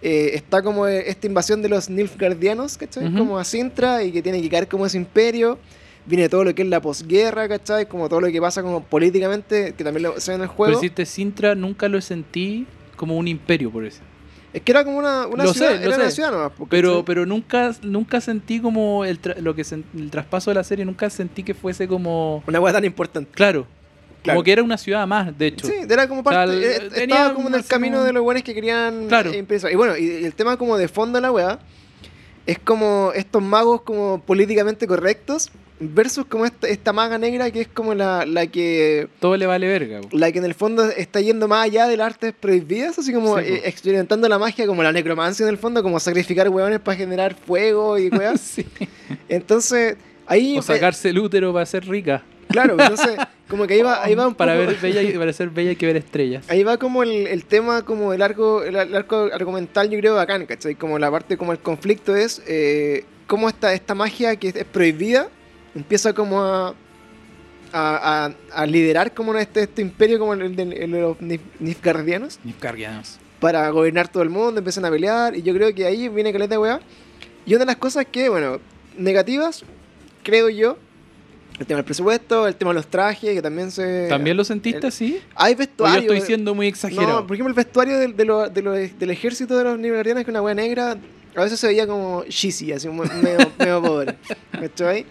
eh, 0.01 0.31
está 0.33 0.61
como 0.61 0.87
eh, 0.87 1.09
esta 1.09 1.27
invasión 1.27 1.61
de 1.61 1.69
los 1.69 1.89
Nilfgaardianos, 1.89 2.77
¿cachai? 2.77 3.07
Ujú. 3.07 3.17
Como 3.17 3.39
a 3.39 3.43
Sintra 3.43 4.03
y 4.03 4.11
que 4.11 4.21
tiene 4.21 4.41
que 4.41 4.49
caer 4.49 4.67
como 4.67 4.85
ese 4.85 4.97
imperio. 4.97 5.57
Viene 6.05 6.29
todo 6.29 6.45
lo 6.45 6.55
que 6.55 6.61
es 6.61 6.67
la 6.69 6.81
posguerra, 6.81 7.49
¿cachai? 7.49 7.85
Como 7.87 8.07
todo 8.07 8.21
lo 8.21 8.27
que 8.31 8.39
pasa 8.39 8.61
como 8.63 8.81
políticamente, 8.81 9.73
que 9.77 9.83
también 9.83 10.03
lo, 10.03 10.19
se 10.21 10.31
ve 10.31 10.35
en 10.35 10.41
el 10.43 10.47
juego. 10.47 10.75
decirte, 10.75 11.05
Sintra 11.05 11.53
nunca 11.53 11.89
lo 11.89 11.99
sentí 11.99 12.65
como 12.95 13.17
un 13.17 13.27
imperio, 13.27 13.69
por 13.71 13.83
eso. 13.85 13.99
Es 14.53 14.61
que 14.61 14.71
era 14.71 14.85
como 14.85 14.97
una, 14.97 15.27
una 15.27 15.43
Lo 15.43 15.53
ciudad, 15.53 15.71
sé, 15.73 15.79
lo 15.83 15.87
era 15.87 15.95
una 15.97 16.05
sé. 16.09 16.11
ciudad 16.15 16.31
nomás, 16.31 16.51
po, 16.53 16.65
Pero, 16.67 17.03
pero 17.03 17.25
nunca, 17.25 17.75
nunca 17.81 18.21
sentí 18.21 18.61
como 18.61 19.03
el, 19.03 19.21
tra- 19.21 19.37
lo 19.39 19.53
que 19.53 19.63
el 19.63 20.09
traspaso 20.09 20.49
de 20.49 20.55
la 20.55 20.63
serie, 20.63 20.85
nunca 20.85 21.09
sentí 21.09 21.43
que 21.43 21.53
fuese 21.53 21.87
como... 21.87 22.41
Una 22.47 22.61
hueá 22.61 22.71
tan 22.73 22.85
importante. 22.85 23.29
Claro, 23.33 23.67
Claro. 24.23 24.37
como 24.37 24.43
que 24.43 24.51
era 24.51 24.63
una 24.63 24.77
ciudad 24.77 25.07
más, 25.07 25.37
de 25.37 25.47
hecho. 25.47 25.67
Sí, 25.67 25.73
era 25.89 26.07
como 26.07 26.23
parte, 26.23 26.55
O 26.55 26.59
sea, 26.59 26.69
eh, 26.71 26.89
el- 26.95 27.01
estaba 27.03 27.33
como 27.33 27.47
en 27.49 27.55
el 27.55 27.65
camino 27.65 28.03
de 28.03 28.13
los 28.13 28.23
buenos 28.23 28.43
que 28.43 28.53
querían 28.53 29.07
Claro. 29.07 29.31
eh, 29.31 29.37
empezar. 29.37 29.71
Y 29.71 29.75
bueno, 29.75 29.95
y, 29.97 30.25
el 30.25 30.33
tema 30.33 30.57
como 30.57 30.77
de 30.77 30.87
fondo 30.87 31.17
de 31.17 31.21
la 31.21 31.31
weá 31.31 31.59
es 32.45 32.59
como 32.59 33.11
estos 33.15 33.41
magos 33.41 33.81
como 33.83 34.21
políticamente 34.21 34.87
correctos 34.87 35.49
versus 35.79 36.25
como 36.25 36.43
esta, 36.45 36.67
esta 36.67 36.91
maga 36.91 37.17
negra 37.19 37.51
que 37.51 37.61
es 37.61 37.67
como 37.67 37.93
la, 37.93 38.25
la 38.25 38.47
que 38.47 39.07
Todo 39.19 39.37
le 39.37 39.45
vale 39.45 39.67
verga. 39.67 40.01
la 40.11 40.31
que 40.31 40.39
en 40.39 40.45
el 40.45 40.55
fondo 40.55 40.83
está 40.89 41.21
yendo 41.21 41.47
más 41.47 41.65
allá 41.65 41.87
de 41.87 41.95
las 41.97 42.07
artes 42.07 42.33
prohibidas, 42.33 42.97
así 42.97 43.13
como 43.13 43.37
Sí, 43.37 43.43
eh, 43.45 43.61
experimentando 43.65 44.27
la 44.27 44.39
magia 44.39 44.65
como 44.65 44.81
la 44.81 44.91
necromancia 44.91 45.43
en 45.43 45.49
el 45.49 45.57
fondo, 45.59 45.83
como 45.83 45.99
sacrificar 45.99 46.49
hueones 46.49 46.79
para 46.79 46.97
generar 46.97 47.35
fuego 47.35 47.97
y 47.99 48.09
weas. 48.09 48.41
Sí. 48.55 48.65
Entonces, 49.29 49.97
ahí 50.25 50.57
O 50.57 50.61
sacarse 50.61 51.09
el 51.09 51.19
útero 51.19 51.53
para 51.53 51.65
ser 51.65 51.85
rica. 51.87 52.23
Claro, 52.49 52.73
entonces, 52.79 53.17
como 53.49 53.67
que 53.67 53.75
ahí 53.75 53.81
va, 53.81 54.03
ahí 54.03 54.15
va 54.15 54.27
un 54.27 54.35
para 54.35 54.53
poco- 54.55 54.67
ver 54.67 54.75
bella 54.79 55.01
y- 55.01 55.17
para 55.17 55.33
ser 55.33 55.49
bella 55.49 55.69
hay 55.71 55.75
que 55.75 55.85
ver 55.85 55.97
estrellas. 55.97 56.45
Ahí 56.49 56.63
va 56.63 56.77
como 56.77 57.03
el, 57.03 57.27
el 57.27 57.45
tema, 57.45 57.83
como 57.83 58.13
el 58.13 58.21
arco, 58.21 58.63
el, 58.63 58.75
el 58.75 58.95
arco 58.95 59.29
argumental, 59.33 59.89
yo 59.89 59.99
creo, 59.99 60.15
bacán, 60.15 60.45
¿cachai? 60.45 60.75
Como 60.75 60.97
la 60.99 61.11
parte, 61.11 61.37
como 61.37 61.51
el 61.51 61.59
conflicto 61.59 62.15
es 62.15 62.41
eh, 62.47 63.05
cómo 63.27 63.49
esta, 63.49 63.73
esta 63.73 63.95
magia 63.95 64.35
que 64.37 64.49
es 64.49 64.63
prohibida 64.65 65.27
empieza 65.75 66.13
como 66.13 66.41
a, 66.41 66.69
a, 67.73 68.25
a- 68.53 68.61
a 68.61 68.65
liderar 68.65 69.13
como 69.13 69.35
este, 69.35 69.63
este 69.63 69.81
imperio 69.81 70.19
como 70.19 70.33
el 70.33 70.55
de, 70.55 70.63
el 70.63 70.91
de 70.91 71.01
los 71.01 71.17
Nif- 71.19 71.41
Nifgardianos 71.59 72.39
Nifgardianos. 72.43 73.17
para 73.39 73.69
gobernar 73.69 74.07
todo 74.07 74.23
el 74.23 74.29
mundo, 74.29 74.59
empiezan 74.59 74.85
a 74.85 74.89
pelear 74.89 75.35
y 75.35 75.41
yo 75.41 75.53
creo 75.53 75.73
que 75.75 75.85
ahí 75.85 76.07
viene 76.09 76.31
caleta 76.31 76.55
de 76.55 76.59
weá. 76.59 76.79
Y 77.45 77.51
una 77.53 77.59
de 77.59 77.65
las 77.67 77.75
cosas 77.77 78.05
que, 78.11 78.29
bueno, 78.29 78.59
negativas, 78.97 79.63
creo 80.23 80.49
yo, 80.49 80.77
el 81.59 81.65
tema 81.65 81.77
del 81.77 81.85
presupuesto, 81.85 82.47
el 82.47 82.55
tema 82.55 82.71
de 82.71 82.75
los 82.75 82.87
trajes, 82.87 83.33
que 83.33 83.41
también 83.41 83.71
se... 83.71 84.07
¿También 84.09 84.37
lo 84.37 84.43
sentiste 84.43 84.87
así? 84.87 85.19
Hay 85.35 85.53
¿O 85.53 85.55
yo 85.55 85.57
vestuario. 85.59 86.01
estoy 86.13 86.21
siendo 86.21 86.53
muy 86.53 86.67
exagerado? 86.67 87.21
No, 87.21 87.27
por 87.27 87.35
ejemplo, 87.35 87.49
el 87.49 87.55
vestuario 87.55 87.97
del, 87.97 88.15
de 88.15 88.25
lo- 88.25 88.47
de 88.49 88.61
lo- 88.61 88.73
del 88.73 89.09
ejército 89.09 89.57
de 89.57 89.63
los 89.63 89.79
Nilfgaardianos, 89.79 90.23
que 90.23 90.29
es 90.29 90.33
una 90.33 90.41
wea 90.43 90.53
negra, 90.53 90.97
a 91.35 91.43
veces 91.43 91.59
se 91.59 91.67
veía 91.67 91.87
como 91.87 92.23
cheesy, 92.29 92.71
así 92.73 92.87
medio, 92.89 93.37
medio 93.59 93.81
pobre. 93.81 94.15
¿Cachai? 94.51 95.05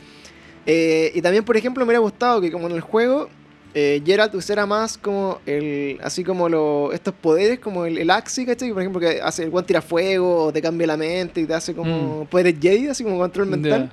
Eh, 0.66 1.12
y 1.14 1.22
también, 1.22 1.44
por 1.44 1.56
ejemplo, 1.56 1.84
me 1.84 1.88
hubiera 1.90 2.00
gustado 2.00 2.40
que 2.40 2.50
como 2.50 2.66
en 2.68 2.74
el 2.74 2.80
juego, 2.80 3.28
eh, 3.74 4.00
Geralt 4.04 4.34
usara 4.34 4.66
más 4.66 4.96
como 4.98 5.40
el, 5.46 5.98
así 6.02 6.24
como 6.24 6.48
lo, 6.48 6.92
estos 6.92 7.12
poderes, 7.14 7.58
como 7.58 7.84
el, 7.86 7.98
el 7.98 8.10
Axi, 8.10 8.46
¿cachai? 8.46 8.68
Que, 8.68 8.74
por 8.74 8.82
ejemplo, 8.82 9.00
que 9.00 9.20
hace 9.20 9.42
el 9.44 9.50
guante 9.50 9.68
tira 9.68 9.82
fuego, 9.82 10.44
o 10.46 10.52
te 10.52 10.62
cambia 10.62 10.86
la 10.86 10.96
mente 10.96 11.40
y 11.40 11.44
te 11.46 11.54
hace 11.54 11.74
como 11.74 12.24
poderes 12.30 12.54
Jedi, 12.60 12.88
así 12.88 13.04
como 13.04 13.18
control 13.18 13.46
mental. 13.46 13.82
Mm. 13.82 13.86
Ya. 13.86 13.92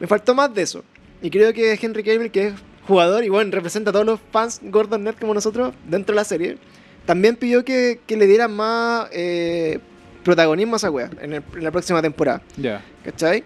Me 0.00 0.06
faltó 0.08 0.34
más 0.34 0.52
de 0.52 0.62
eso. 0.62 0.82
Y 1.24 1.30
creo 1.30 1.54
que 1.54 1.72
Henry 1.80 2.02
Cavill, 2.04 2.30
que 2.30 2.48
es 2.48 2.54
jugador 2.86 3.24
y 3.24 3.30
bueno, 3.30 3.50
representa 3.50 3.88
a 3.88 3.92
todos 3.94 4.04
los 4.04 4.20
fans 4.30 4.60
Gordon 4.62 5.04
Nerd 5.04 5.16
como 5.18 5.32
nosotros 5.32 5.72
dentro 5.88 6.12
de 6.12 6.16
la 6.16 6.24
serie, 6.24 6.58
también 7.06 7.36
pidió 7.36 7.64
que, 7.64 7.98
que 8.06 8.18
le 8.18 8.26
dieran 8.26 8.52
más 8.54 9.08
eh, 9.10 9.78
protagonismo 10.22 10.74
a 10.74 10.76
esa 10.76 10.90
wea 10.90 11.08
en, 11.22 11.32
el- 11.32 11.42
en 11.56 11.64
la 11.64 11.70
próxima 11.70 12.02
temporada. 12.02 12.42
Ya. 12.58 12.84
¿Cachai? 13.02 13.42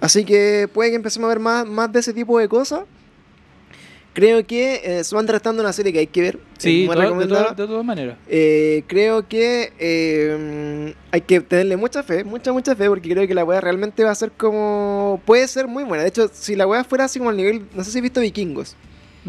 Así 0.00 0.24
que 0.24 0.68
puede 0.72 0.90
que 0.90 0.96
empecemos 0.96 1.26
a 1.26 1.30
ver 1.30 1.40
más, 1.40 1.66
más 1.66 1.90
de 1.92 1.98
ese 1.98 2.12
tipo 2.14 2.38
de 2.38 2.48
cosas. 2.48 2.82
Creo 4.18 4.44
que 4.46 4.80
eh, 4.82 5.04
se 5.04 5.14
van 5.14 5.26
tratando 5.26 5.62
una 5.62 5.72
serie 5.72 5.92
que 5.92 6.00
hay 6.00 6.06
que 6.08 6.20
ver. 6.20 6.38
Sí, 6.58 6.82
es 6.82 6.86
muy 7.14 7.24
to- 7.28 7.54
de, 7.54 7.66
todas- 7.66 7.84
maneras. 7.84 8.16
Eh, 8.28 8.82
creo 8.88 9.28
que 9.28 9.72
eh, 9.78 10.94
hay 11.12 11.20
que 11.20 11.40
tenerle 11.40 11.76
mucha 11.76 12.02
fe, 12.02 12.24
mucha, 12.24 12.52
mucha 12.52 12.74
fe, 12.74 12.88
porque 12.88 13.08
creo 13.10 13.26
que 13.28 13.34
la 13.34 13.44
weá 13.44 13.60
realmente 13.60 14.02
va 14.02 14.10
a 14.10 14.14
ser 14.16 14.32
como. 14.32 15.20
Puede 15.24 15.46
ser 15.46 15.68
muy 15.68 15.84
buena. 15.84 16.02
De 16.02 16.08
hecho, 16.08 16.28
si 16.32 16.56
la 16.56 16.66
weá 16.66 16.82
fuera 16.84 17.04
así 17.04 17.18
como 17.20 17.30
al 17.30 17.36
nivel. 17.36 17.66
No 17.74 17.84
sé 17.84 17.92
si 17.92 17.98
has 17.98 18.02
visto 18.02 18.20
vikingos. 18.20 18.74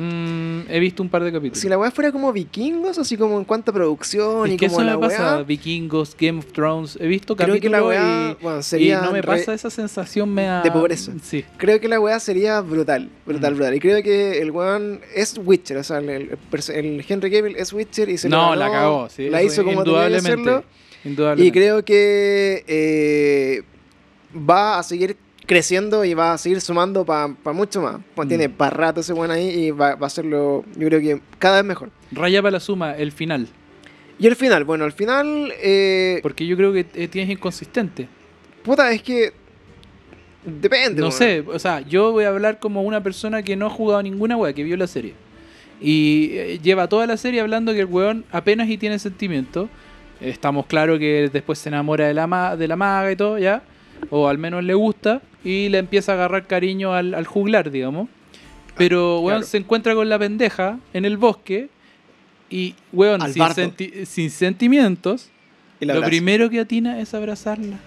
Mm, 0.02 0.62
he 0.70 0.80
visto 0.80 1.04
un 1.04 1.10
par 1.10 1.22
de 1.26 1.32
capítulos. 1.34 1.60
Si 1.60 1.68
la 1.68 1.78
weá 1.78 1.92
fuera 1.92 2.14
como 2.14 2.32
vikingos, 2.32 2.98
así 2.98 3.18
como 3.18 3.38
en 3.38 3.44
cuanto 3.44 3.72
a 3.72 3.74
producción 3.74 4.48
es 4.48 4.54
y 4.54 4.58
que 4.58 4.68
como 4.68 4.80
eso 4.80 4.90
la 4.90 4.98
me 4.98 5.08
pasa, 5.08 5.36
weá. 5.36 5.44
Vikingos, 5.44 6.16
Game 6.18 6.40
of 6.40 6.46
Thrones, 6.54 6.98
he 7.02 7.08
visto 7.08 7.36
Creo 7.36 7.60
que 7.60 7.68
la 7.68 7.84
weá. 7.84 8.32
y, 8.40 8.42
Bueno, 8.42 8.60
y 8.60 8.64
sería. 8.64 9.02
no 9.02 9.12
me 9.12 9.22
pasa 9.22 9.54
esa 9.54 9.70
sensación 9.70 10.34
mea- 10.34 10.62
de 10.62 10.72
pobreza. 10.72 11.12
Sí. 11.22 11.44
Creo 11.58 11.82
que 11.82 11.90
la 11.90 12.00
weá 12.00 12.18
sería 12.22 12.62
brutal, 12.62 13.10
brutal, 13.26 13.52
Mm. 13.54 13.56
brutal. 13.58 13.76
Y 13.76 13.80
creo 13.82 14.02
que 14.02 14.42
el 14.42 14.52
weón 14.52 15.02
es 15.14 15.38
Witcher, 15.44 15.76
o 15.78 15.84
sea, 15.84 15.98
el, 15.98 16.10
el 16.10 16.38
perso- 16.50 16.74
el 16.74 17.04
Henry 17.06 17.30
Cavill 17.30 17.56
es 17.58 17.74
Witcher 17.74 18.08
y 18.08 18.18
se 18.18 18.30
lo 18.30 18.38
No, 18.38 18.44
ganó, 18.52 18.56
la 18.56 18.72
cagó, 18.72 19.10
sí, 19.10 19.30
la 19.30 19.44
hizo 19.44 19.66
como 19.66 19.80
indudablemente. 19.80 20.64
Indudablemente. 21.04 21.46
Y 21.46 21.52
creo 21.52 21.84
que 21.84 22.64
eh, 22.68 23.64
va 24.34 24.80
a 24.80 24.84
seguir 24.84 25.18
creciendo 25.50 26.06
y 26.06 26.14
va 26.14 26.34
a 26.34 26.38
seguir 26.38 26.62
sumando 26.62 27.04
para 27.06 27.28
mucho 27.54 27.82
más. 27.82 27.98
Pues 28.14 28.28
Mm. 28.28 28.30
tiene 28.30 28.50
para 28.50 28.70
rato 28.70 29.02
ese 29.02 29.14
weón 29.14 29.32
ahí 29.32 29.50
y 29.50 29.72
va, 29.72 29.96
va 29.96 30.06
a 30.06 30.08
hacerlo, 30.08 30.64
yo 30.78 30.88
creo 30.88 31.00
que 31.02 31.20
cada 31.40 31.56
vez 31.58 31.66
mejor. 31.66 31.90
Raya 32.12 32.40
para 32.44 32.52
la 32.52 32.60
suma, 32.60 32.96
el 32.96 33.12
final. 33.12 33.48
Y 34.20 34.28
el 34.28 34.36
final, 34.36 34.64
bueno, 34.64 34.86
el 34.86 34.92
final, 34.92 35.52
eh, 35.60 36.20
Porque 36.22 36.46
yo 36.46 36.56
creo 36.56 36.72
que 36.72 36.86
eh, 36.94 37.08
tienes 37.08 37.32
inconsistente. 37.32 38.08
puta, 38.64 38.92
es 38.92 39.02
que 39.02 39.34
depende. 40.46 41.02
No 41.02 41.10
sé, 41.12 41.44
o 41.48 41.58
sea, 41.58 41.82
yo 41.82 42.12
voy 42.12 42.26
a 42.26 42.30
hablar 42.30 42.60
como 42.60 42.84
una 42.84 43.02
persona 43.02 43.42
que 43.44 43.56
no 43.56 43.66
ha 43.66 43.70
jugado 43.70 44.04
ninguna 44.04 44.38
wea, 44.38 44.54
que 44.54 44.64
vio 44.64 44.78
la 44.78 44.88
serie. 44.88 45.14
Y 45.82 46.32
eh, 46.34 46.60
lleva 46.62 46.88
toda 46.88 47.08
la 47.08 47.18
serie 47.18 47.42
hablando 47.42 47.74
que 47.74 47.80
el 47.80 47.86
weón 47.86 48.26
apenas 48.32 48.70
y 48.70 48.78
tiene 48.78 49.00
sentimiento. 49.00 49.70
Estamos 50.22 50.66
claros 50.66 51.00
que 51.00 51.30
después 51.32 51.58
se 51.60 51.70
enamora 51.70 52.08
de 52.08 52.14
la, 52.14 52.28
ma- 52.28 52.56
de 52.58 52.68
la 52.68 52.76
maga 52.76 53.12
y 53.12 53.16
todo, 53.16 53.40
¿ya? 53.40 53.64
O 54.10 54.28
al 54.28 54.38
menos 54.38 54.64
le 54.64 54.74
gusta. 54.74 55.22
Y 55.44 55.70
le 55.70 55.78
empieza 55.78 56.12
a 56.12 56.16
agarrar 56.16 56.48
cariño 56.48 56.94
al, 56.94 57.14
al 57.14 57.26
juglar, 57.26 57.72
digamos. 57.72 58.10
Pero, 58.78 59.20
weón, 59.20 59.40
claro. 59.40 59.48
se 59.48 59.58
encuentra 59.58 59.94
con 59.96 60.08
la 60.10 60.20
pendeja 60.20 60.80
en 60.94 61.06
el 61.06 61.18
bosque. 61.18 61.70
Y, 62.50 62.76
weón, 62.92 63.22
sin, 63.32 63.44
senti- 63.54 64.06
sin 64.06 64.30
sentimientos, 64.32 65.30
lo 65.80 66.02
primero 66.04 66.50
que 66.50 66.60
atina 66.62 67.00
es 67.00 67.14
abrazarla. 67.14 67.78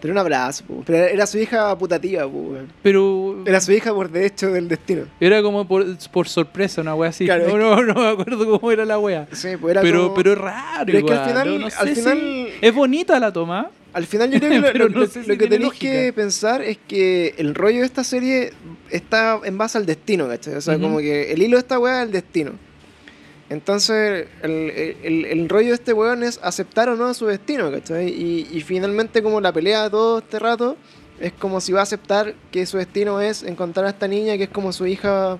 Pero 0.00 0.12
un 0.14 0.18
abrazo, 0.18 0.64
po. 0.64 0.82
pero 0.86 0.96
era 1.04 1.26
su 1.26 1.36
hija 1.38 1.76
putativa, 1.76 2.22
po, 2.22 2.38
weón. 2.38 2.68
Pero 2.82 3.42
Era 3.46 3.60
su 3.60 3.70
hija 3.72 3.92
por 3.92 4.10
derecho 4.10 4.50
del 4.50 4.66
destino. 4.66 5.02
Era 5.20 5.42
como 5.42 5.68
por, 5.68 5.84
por 6.10 6.26
sorpresa, 6.26 6.80
una 6.80 6.94
wea 6.94 7.10
así. 7.10 7.26
Claro, 7.26 7.48
no, 7.58 7.82
no, 7.82 7.82
no 7.82 7.94
me 8.00 8.08
acuerdo 8.08 8.50
cómo 8.58 8.72
era 8.72 8.86
la 8.86 8.98
wea. 8.98 9.28
Sí, 9.32 9.48
pues 9.60 9.72
era 9.72 9.82
Pero, 9.82 10.04
como- 10.04 10.14
pero 10.14 10.34
raro, 10.36 10.86
Pero 10.86 10.98
es 10.98 11.04
que 11.04 11.12
al 11.12 11.28
final- 11.28 11.48
no- 11.48 11.58
no 11.58 11.66
al 11.66 11.72
sé 11.72 11.94
final- 11.96 12.18
si- 12.18 12.48
Es 12.62 12.74
bonita 12.74 13.20
la 13.20 13.30
toma. 13.30 13.68
Al 13.92 14.06
final 14.06 14.30
yo 14.30 14.38
creo 14.38 14.50
que 14.50 14.58
lo, 14.60 14.72
Pero 14.72 14.88
lo- 14.88 15.00
no 15.00 15.06
sé 15.06 15.22
si 15.24 15.28
lo 15.28 15.36
que 15.36 15.46
tenéis 15.48 15.62
lógica. 15.72 15.92
que 15.92 16.12
pensar 16.12 16.62
es 16.62 16.78
que 16.86 17.34
el 17.38 17.54
rollo 17.54 17.80
de 17.80 17.86
esta 17.86 18.04
serie 18.04 18.52
está 18.90 19.40
en 19.44 19.58
base 19.58 19.78
al 19.78 19.86
destino, 19.86 20.28
¿cachai? 20.28 20.54
O 20.54 20.60
sea, 20.60 20.78
como 20.78 20.98
que 20.98 21.32
el 21.32 21.42
hilo 21.42 21.56
de 21.56 21.60
esta 21.60 21.78
weá 21.78 22.00
es 22.02 22.06
el 22.06 22.12
destino. 22.12 22.52
Entonces, 23.48 24.28
el, 24.42 24.52
el- 25.02 25.24
el 25.24 25.48
rollo 25.48 25.68
de 25.68 25.74
este 25.74 25.92
weón 25.92 26.22
es 26.22 26.38
aceptar 26.42 26.88
o 26.88 26.94
no 26.96 27.12
su 27.14 27.26
destino, 27.26 27.70
¿cachai? 27.72 28.08
Y, 28.08 28.46
y 28.52 28.60
finalmente, 28.60 29.22
como 29.22 29.40
la 29.40 29.52
pelea 29.52 29.84
de 29.84 29.90
todo 29.90 30.18
este 30.20 30.38
rato, 30.38 30.76
es 31.18 31.32
como 31.32 31.60
si 31.60 31.72
va 31.72 31.80
a 31.80 31.82
aceptar 31.82 32.34
que 32.52 32.64
su 32.66 32.78
destino 32.78 33.20
es 33.20 33.42
encontrar 33.42 33.86
a 33.86 33.90
esta 33.90 34.06
niña 34.06 34.36
que 34.38 34.44
es 34.44 34.50
como 34.50 34.72
su 34.72 34.86
hija 34.86 35.38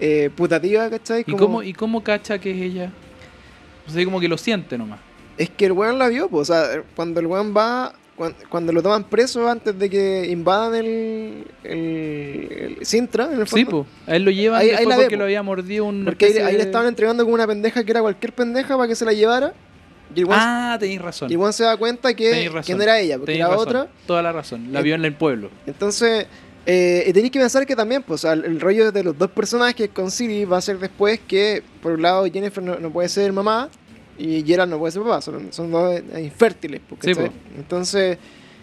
eh, 0.00 0.30
putativa, 0.34 0.88
¿cachai? 0.88 1.22
¿Y 1.26 1.32
cómo, 1.34 1.62
¿Y 1.62 1.74
cómo 1.74 2.02
cacha 2.02 2.38
que 2.38 2.50
es 2.50 2.62
ella? 2.62 2.90
O 3.86 3.90
sea, 3.90 4.02
como 4.06 4.18
que 4.20 4.28
lo 4.28 4.38
siente 4.38 4.78
nomás. 4.78 5.00
Es 5.38 5.50
que 5.50 5.66
el 5.66 5.72
weón 5.72 5.98
la 5.98 6.08
vio, 6.08 6.28
pues, 6.28 6.50
o 6.50 6.52
sea, 6.54 6.82
cuando 6.94 7.18
el 7.20 7.26
weón 7.26 7.54
va, 7.56 7.92
cuan- 8.16 8.34
cuando, 8.48 8.72
lo 8.72 8.82
toman 8.82 9.04
preso 9.04 9.48
antes 9.48 9.76
de 9.78 9.90
que 9.90 10.26
invadan 10.30 10.74
el, 10.76 11.44
el, 11.64 12.76
el 12.78 12.86
Sintra, 12.86 13.26
en 13.32 13.40
el 13.40 13.46
Sí, 13.48 13.64
fondo. 13.64 13.86
pues. 14.04 14.08
A 14.08 14.16
él 14.16 14.22
lo 14.24 14.30
llevan 14.30 14.60
Ahí- 14.60 14.70
ahí 14.70 14.86
la 14.86 14.94
porque 14.96 15.10
po. 15.10 15.16
lo 15.18 15.24
había 15.24 15.42
mordido 15.42 15.84
un. 15.86 16.04
Porque 16.04 16.26
ahí, 16.26 16.38
ahí 16.38 16.56
le 16.56 16.62
estaban 16.62 16.86
entregando 16.88 17.24
como 17.24 17.34
una 17.34 17.46
pendeja 17.46 17.82
que 17.84 17.90
era 17.90 18.00
cualquier 18.00 18.32
pendeja 18.32 18.76
para 18.76 18.88
que 18.88 18.94
se 18.94 19.04
la 19.04 19.12
llevara. 19.12 19.52
Y 20.14 20.20
el 20.20 20.26
weón, 20.26 20.38
Ah, 20.40 20.76
tenéis 20.78 21.00
razón. 21.02 21.30
y 21.30 21.34
el 21.34 21.52
se 21.52 21.64
da 21.64 21.76
cuenta 21.76 22.14
que, 22.14 22.48
no 22.76 22.82
era 22.82 23.00
ella, 23.00 23.16
porque 23.18 23.32
razón. 23.50 23.58
otra. 23.68 23.88
Toda 24.06 24.22
la 24.22 24.32
razón. 24.32 24.72
La 24.72 24.80
vio 24.82 24.94
en 24.94 25.04
el 25.04 25.14
pueblo. 25.14 25.50
Entonces, 25.66 26.26
eh, 26.66 27.04
y 27.08 27.12
tenéis 27.12 27.32
que 27.32 27.40
pensar 27.40 27.66
que 27.66 27.74
también, 27.74 28.02
pues, 28.04 28.22
el, 28.24 28.44
el 28.44 28.60
rollo 28.60 28.92
de 28.92 29.02
los 29.02 29.18
dos 29.18 29.30
personajes 29.32 29.90
con 29.92 30.10
Siri 30.12 30.44
va 30.44 30.58
a 30.58 30.60
ser 30.60 30.78
después 30.78 31.18
que, 31.26 31.62
por 31.82 31.92
un 31.92 32.02
lado, 32.02 32.24
Jennifer 32.26 32.62
no, 32.62 32.76
no 32.78 32.90
puede 32.92 33.08
ser 33.08 33.32
mamá 33.32 33.68
y 34.18 34.42
Gerald 34.44 34.70
no 34.70 34.78
puede 34.78 34.92
ser 34.92 35.02
papá, 35.02 35.20
son, 35.20 35.52
son 35.52 35.70
dos 35.70 36.00
eh, 36.14 36.22
infértiles. 36.22 36.80
pues, 36.88 37.00
Sí, 37.02 37.14
¿cachai? 37.14 37.30
po. 37.30 37.34
Entonces, 37.56 38.18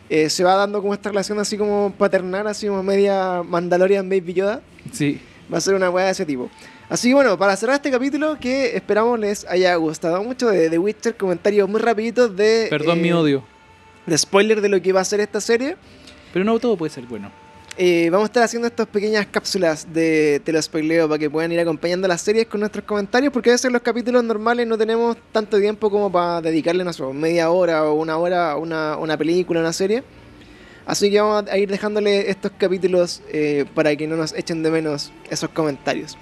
eh, 0.09 0.29
se 0.29 0.43
va 0.43 0.55
dando 0.55 0.81
como 0.81 0.93
esta 0.93 1.09
relación 1.09 1.39
así 1.39 1.57
como 1.57 1.93
paternal, 1.97 2.47
así 2.47 2.67
como 2.67 2.83
media 2.83 3.43
Mandalorian 3.43 4.09
Baby 4.09 4.33
Yoda. 4.33 4.61
Sí. 4.91 5.19
Va 5.51 5.57
a 5.57 5.61
ser 5.61 5.73
una 5.73 5.89
weá 5.89 6.05
de 6.05 6.11
ese 6.11 6.25
tipo. 6.25 6.49
Así 6.89 7.09
que 7.09 7.13
bueno, 7.13 7.37
para 7.37 7.55
cerrar 7.55 7.75
este 7.75 7.89
capítulo, 7.91 8.37
que 8.39 8.75
esperamos 8.75 9.17
les 9.17 9.45
haya 9.45 9.73
gustado 9.75 10.21
mucho 10.23 10.49
de 10.49 10.69
The 10.69 10.77
Witcher, 10.77 11.15
comentarios 11.15 11.69
muy 11.69 11.79
rapiditos 11.79 12.35
de... 12.35 12.67
Perdón 12.69 12.99
eh, 12.99 13.01
mi 13.01 13.11
odio. 13.13 13.43
De 14.05 14.17
spoiler 14.17 14.59
de 14.59 14.67
lo 14.67 14.81
que 14.81 14.91
va 14.91 14.99
a 14.99 15.05
ser 15.05 15.21
esta 15.21 15.39
serie. 15.39 15.77
Pero 16.33 16.43
no 16.43 16.59
todo 16.59 16.75
puede 16.75 16.91
ser 16.91 17.05
bueno. 17.05 17.31
Eh, 17.77 18.09
vamos 18.11 18.25
a 18.25 18.27
estar 18.27 18.43
haciendo 18.43 18.67
estas 18.67 18.87
pequeñas 18.87 19.25
cápsulas 19.27 19.87
de 19.93 20.41
te 20.43 20.51
lo 20.51 20.61
spoileo 20.61 21.07
para 21.07 21.17
que 21.17 21.29
puedan 21.29 21.51
ir 21.53 21.59
acompañando 21.59 22.07
las 22.07 22.21
series 22.21 22.45
con 22.47 22.59
nuestros 22.59 22.83
comentarios, 22.83 23.31
porque 23.31 23.49
a 23.49 23.53
veces 23.53 23.71
los 23.71 23.81
capítulos 23.81 24.23
normales 24.23 24.67
no 24.67 24.77
tenemos 24.77 25.17
tanto 25.31 25.57
tiempo 25.57 25.89
como 25.89 26.11
para 26.11 26.41
dedicarle, 26.41 26.83
no 26.83 26.91
sé, 26.91 27.03
media 27.13 27.49
hora 27.49 27.85
o 27.85 27.93
una 27.93 28.17
hora 28.17 28.51
a 28.51 28.57
una, 28.57 28.97
una 28.97 29.17
película, 29.17 29.61
una 29.61 29.73
serie. 29.73 30.03
Así 30.85 31.09
que 31.09 31.21
vamos 31.21 31.49
a 31.49 31.57
ir 31.57 31.69
dejándole 31.69 32.29
estos 32.29 32.51
capítulos 32.57 33.21
eh, 33.29 33.65
para 33.73 33.95
que 33.95 34.07
no 34.07 34.17
nos 34.17 34.33
echen 34.33 34.63
de 34.63 34.71
menos 34.71 35.13
esos 35.29 35.49
comentarios. 35.49 36.17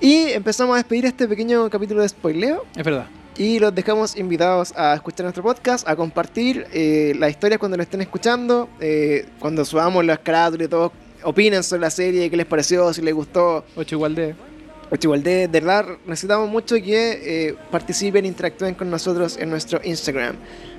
Y 0.00 0.28
empezamos 0.30 0.74
a 0.74 0.76
despedir 0.76 1.06
este 1.06 1.26
pequeño 1.26 1.68
capítulo 1.68 2.02
de 2.02 2.08
spoileo. 2.08 2.64
Es 2.76 2.84
verdad. 2.84 3.06
Y 3.38 3.58
los 3.58 3.74
dejamos 3.74 4.16
invitados 4.16 4.72
a 4.76 4.94
escuchar 4.94 5.24
nuestro 5.24 5.42
podcast, 5.42 5.86
a 5.86 5.94
compartir 5.94 6.66
eh, 6.72 7.14
las 7.18 7.30
historias 7.30 7.58
cuando 7.58 7.76
lo 7.76 7.82
estén 7.82 8.00
escuchando, 8.00 8.68
eh, 8.80 9.26
cuando 9.38 9.62
subamos 9.64 10.04
las 10.06 10.20
carátulas 10.20 10.66
y 10.66 10.70
todo, 10.70 10.90
opinen 11.22 11.62
sobre 11.62 11.82
la 11.82 11.90
serie, 11.90 12.30
qué 12.30 12.36
les 12.36 12.46
pareció, 12.46 12.92
si 12.94 13.02
les 13.02 13.12
gustó. 13.12 13.64
8 13.76 13.94
igual 13.94 14.14
de. 14.14 14.34
Ocho, 14.88 15.08
igual 15.08 15.22
de, 15.24 15.48
de 15.48 15.60
verdad 15.60 15.84
necesitamos 16.06 16.48
mucho 16.48 16.76
que 16.76 17.48
eh, 17.48 17.56
participen, 17.72 18.24
interactúen 18.24 18.74
con 18.74 18.88
nosotros 18.88 19.36
en 19.36 19.50
nuestro 19.50 19.80
Instagram. 19.82 20.36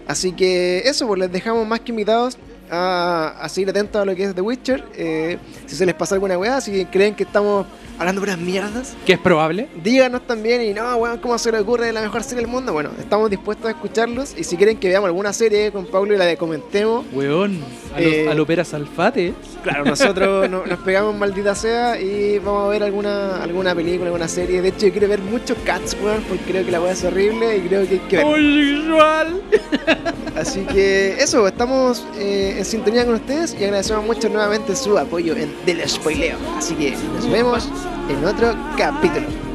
Así 0.08 0.32
que 0.32 0.80
eso, 0.86 1.06
pues 1.06 1.20
les 1.20 1.32
dejamos 1.32 1.68
más 1.68 1.82
que 1.82 1.92
invitados 1.92 2.38
a, 2.70 3.36
a 3.42 3.50
seguir 3.50 3.70
atentos 3.70 4.02
a 4.02 4.06
lo 4.06 4.16
que 4.16 4.24
es 4.24 4.36
The 4.36 4.42
Witcher. 4.42 4.84
eh, 4.96 5.38
si 5.66 5.76
se 5.76 5.86
les 5.86 5.96
pasa 5.96 6.16
alguna 6.16 6.38
weá, 6.38 6.60
si 6.62 6.86
creen 6.86 7.16
que 7.16 7.24
estamos 7.24 7.66
hablando 8.00 8.22
puras 8.22 8.38
mierdas, 8.38 8.96
Que 9.06 9.14
es 9.14 9.20
probable. 9.20 9.68
díganos 9.84 10.22
también 10.28 10.62
y 10.62 10.74
no, 10.74 10.96
weón, 10.98 11.18
¿cómo 11.20 11.38
se 11.38 11.52
le 11.52 11.60
ocurre 11.60 11.92
la 11.92 12.02
mejor 12.02 12.24
serie 12.24 12.44
del 12.44 12.48
mundo? 12.52 12.72
Bueno, 12.74 12.92
estamos 13.00 13.30
dispuestos 13.30 13.66
a 13.68 13.72
escucharlos 13.72 14.36
y 14.38 14.44
si 14.44 14.56
quieren 14.56 14.78
que 14.78 14.88
veamos 14.88 15.08
alguna 15.08 15.34
serie 15.34 15.72
con 15.72 15.86
Pablo 15.88 16.14
y 16.14 16.18
la 16.18 16.26
de 16.26 16.38
comentemos, 16.38 17.06
Weón. 17.14 17.60
A, 17.96 18.00
Eh, 18.02 18.26
lo, 18.26 18.32
a 18.32 18.36
lo 18.36 18.46
Pera 18.46 18.64
Salfate. 18.64 19.34
claro, 19.64 19.84
nosotros 19.86 20.48
no- 20.52 20.66
nos 20.66 20.80
pegamos 20.80 21.16
maldita 21.18 21.56
sea 21.56 22.00
y 22.00 22.38
vamos 22.40 22.66
a 22.66 22.68
ver 22.70 22.84
alguna, 22.84 23.42
alguna 23.42 23.74
película, 23.74 24.06
alguna 24.08 24.28
serie. 24.28 24.62
De 24.62 24.70
hecho, 24.70 24.86
yo 24.88 24.92
quiero 24.92 25.08
ver 25.08 25.20
muchos 25.22 25.58
Cats, 25.66 25.98
weón, 26.02 26.24
porque 26.30 26.44
creo 26.46 26.66
que 26.66 26.72
la 26.72 26.80
weá 26.82 26.92
es 26.92 27.04
horrible 27.04 27.58
y 27.58 27.62
creo 27.62 27.88
que 27.88 27.94
hay 27.96 28.00
que 28.08 28.18
ver. 28.18 28.26
Así 30.38 30.62
que 30.62 31.16
eso, 31.20 31.48
estamos 31.48 32.06
eh, 32.16 32.56
en 32.60 32.66
sintonía 32.66 33.06
con 33.06 33.16
ustedes 33.16 33.56
y 33.60 33.64
agradecemos 33.64 34.06
mucho 34.06 34.30
nuevamente 34.30 34.76
su 34.76 34.98
apoyo 34.98 35.36
en 35.36 35.52
Del 35.66 35.88
Spoileo. 35.90 36.38
Así 36.56 36.76
que 36.76 36.92
nos 36.92 37.30
vemos 37.30 37.68
en 38.08 38.24
otro 38.24 38.56
capítulo. 38.78 39.47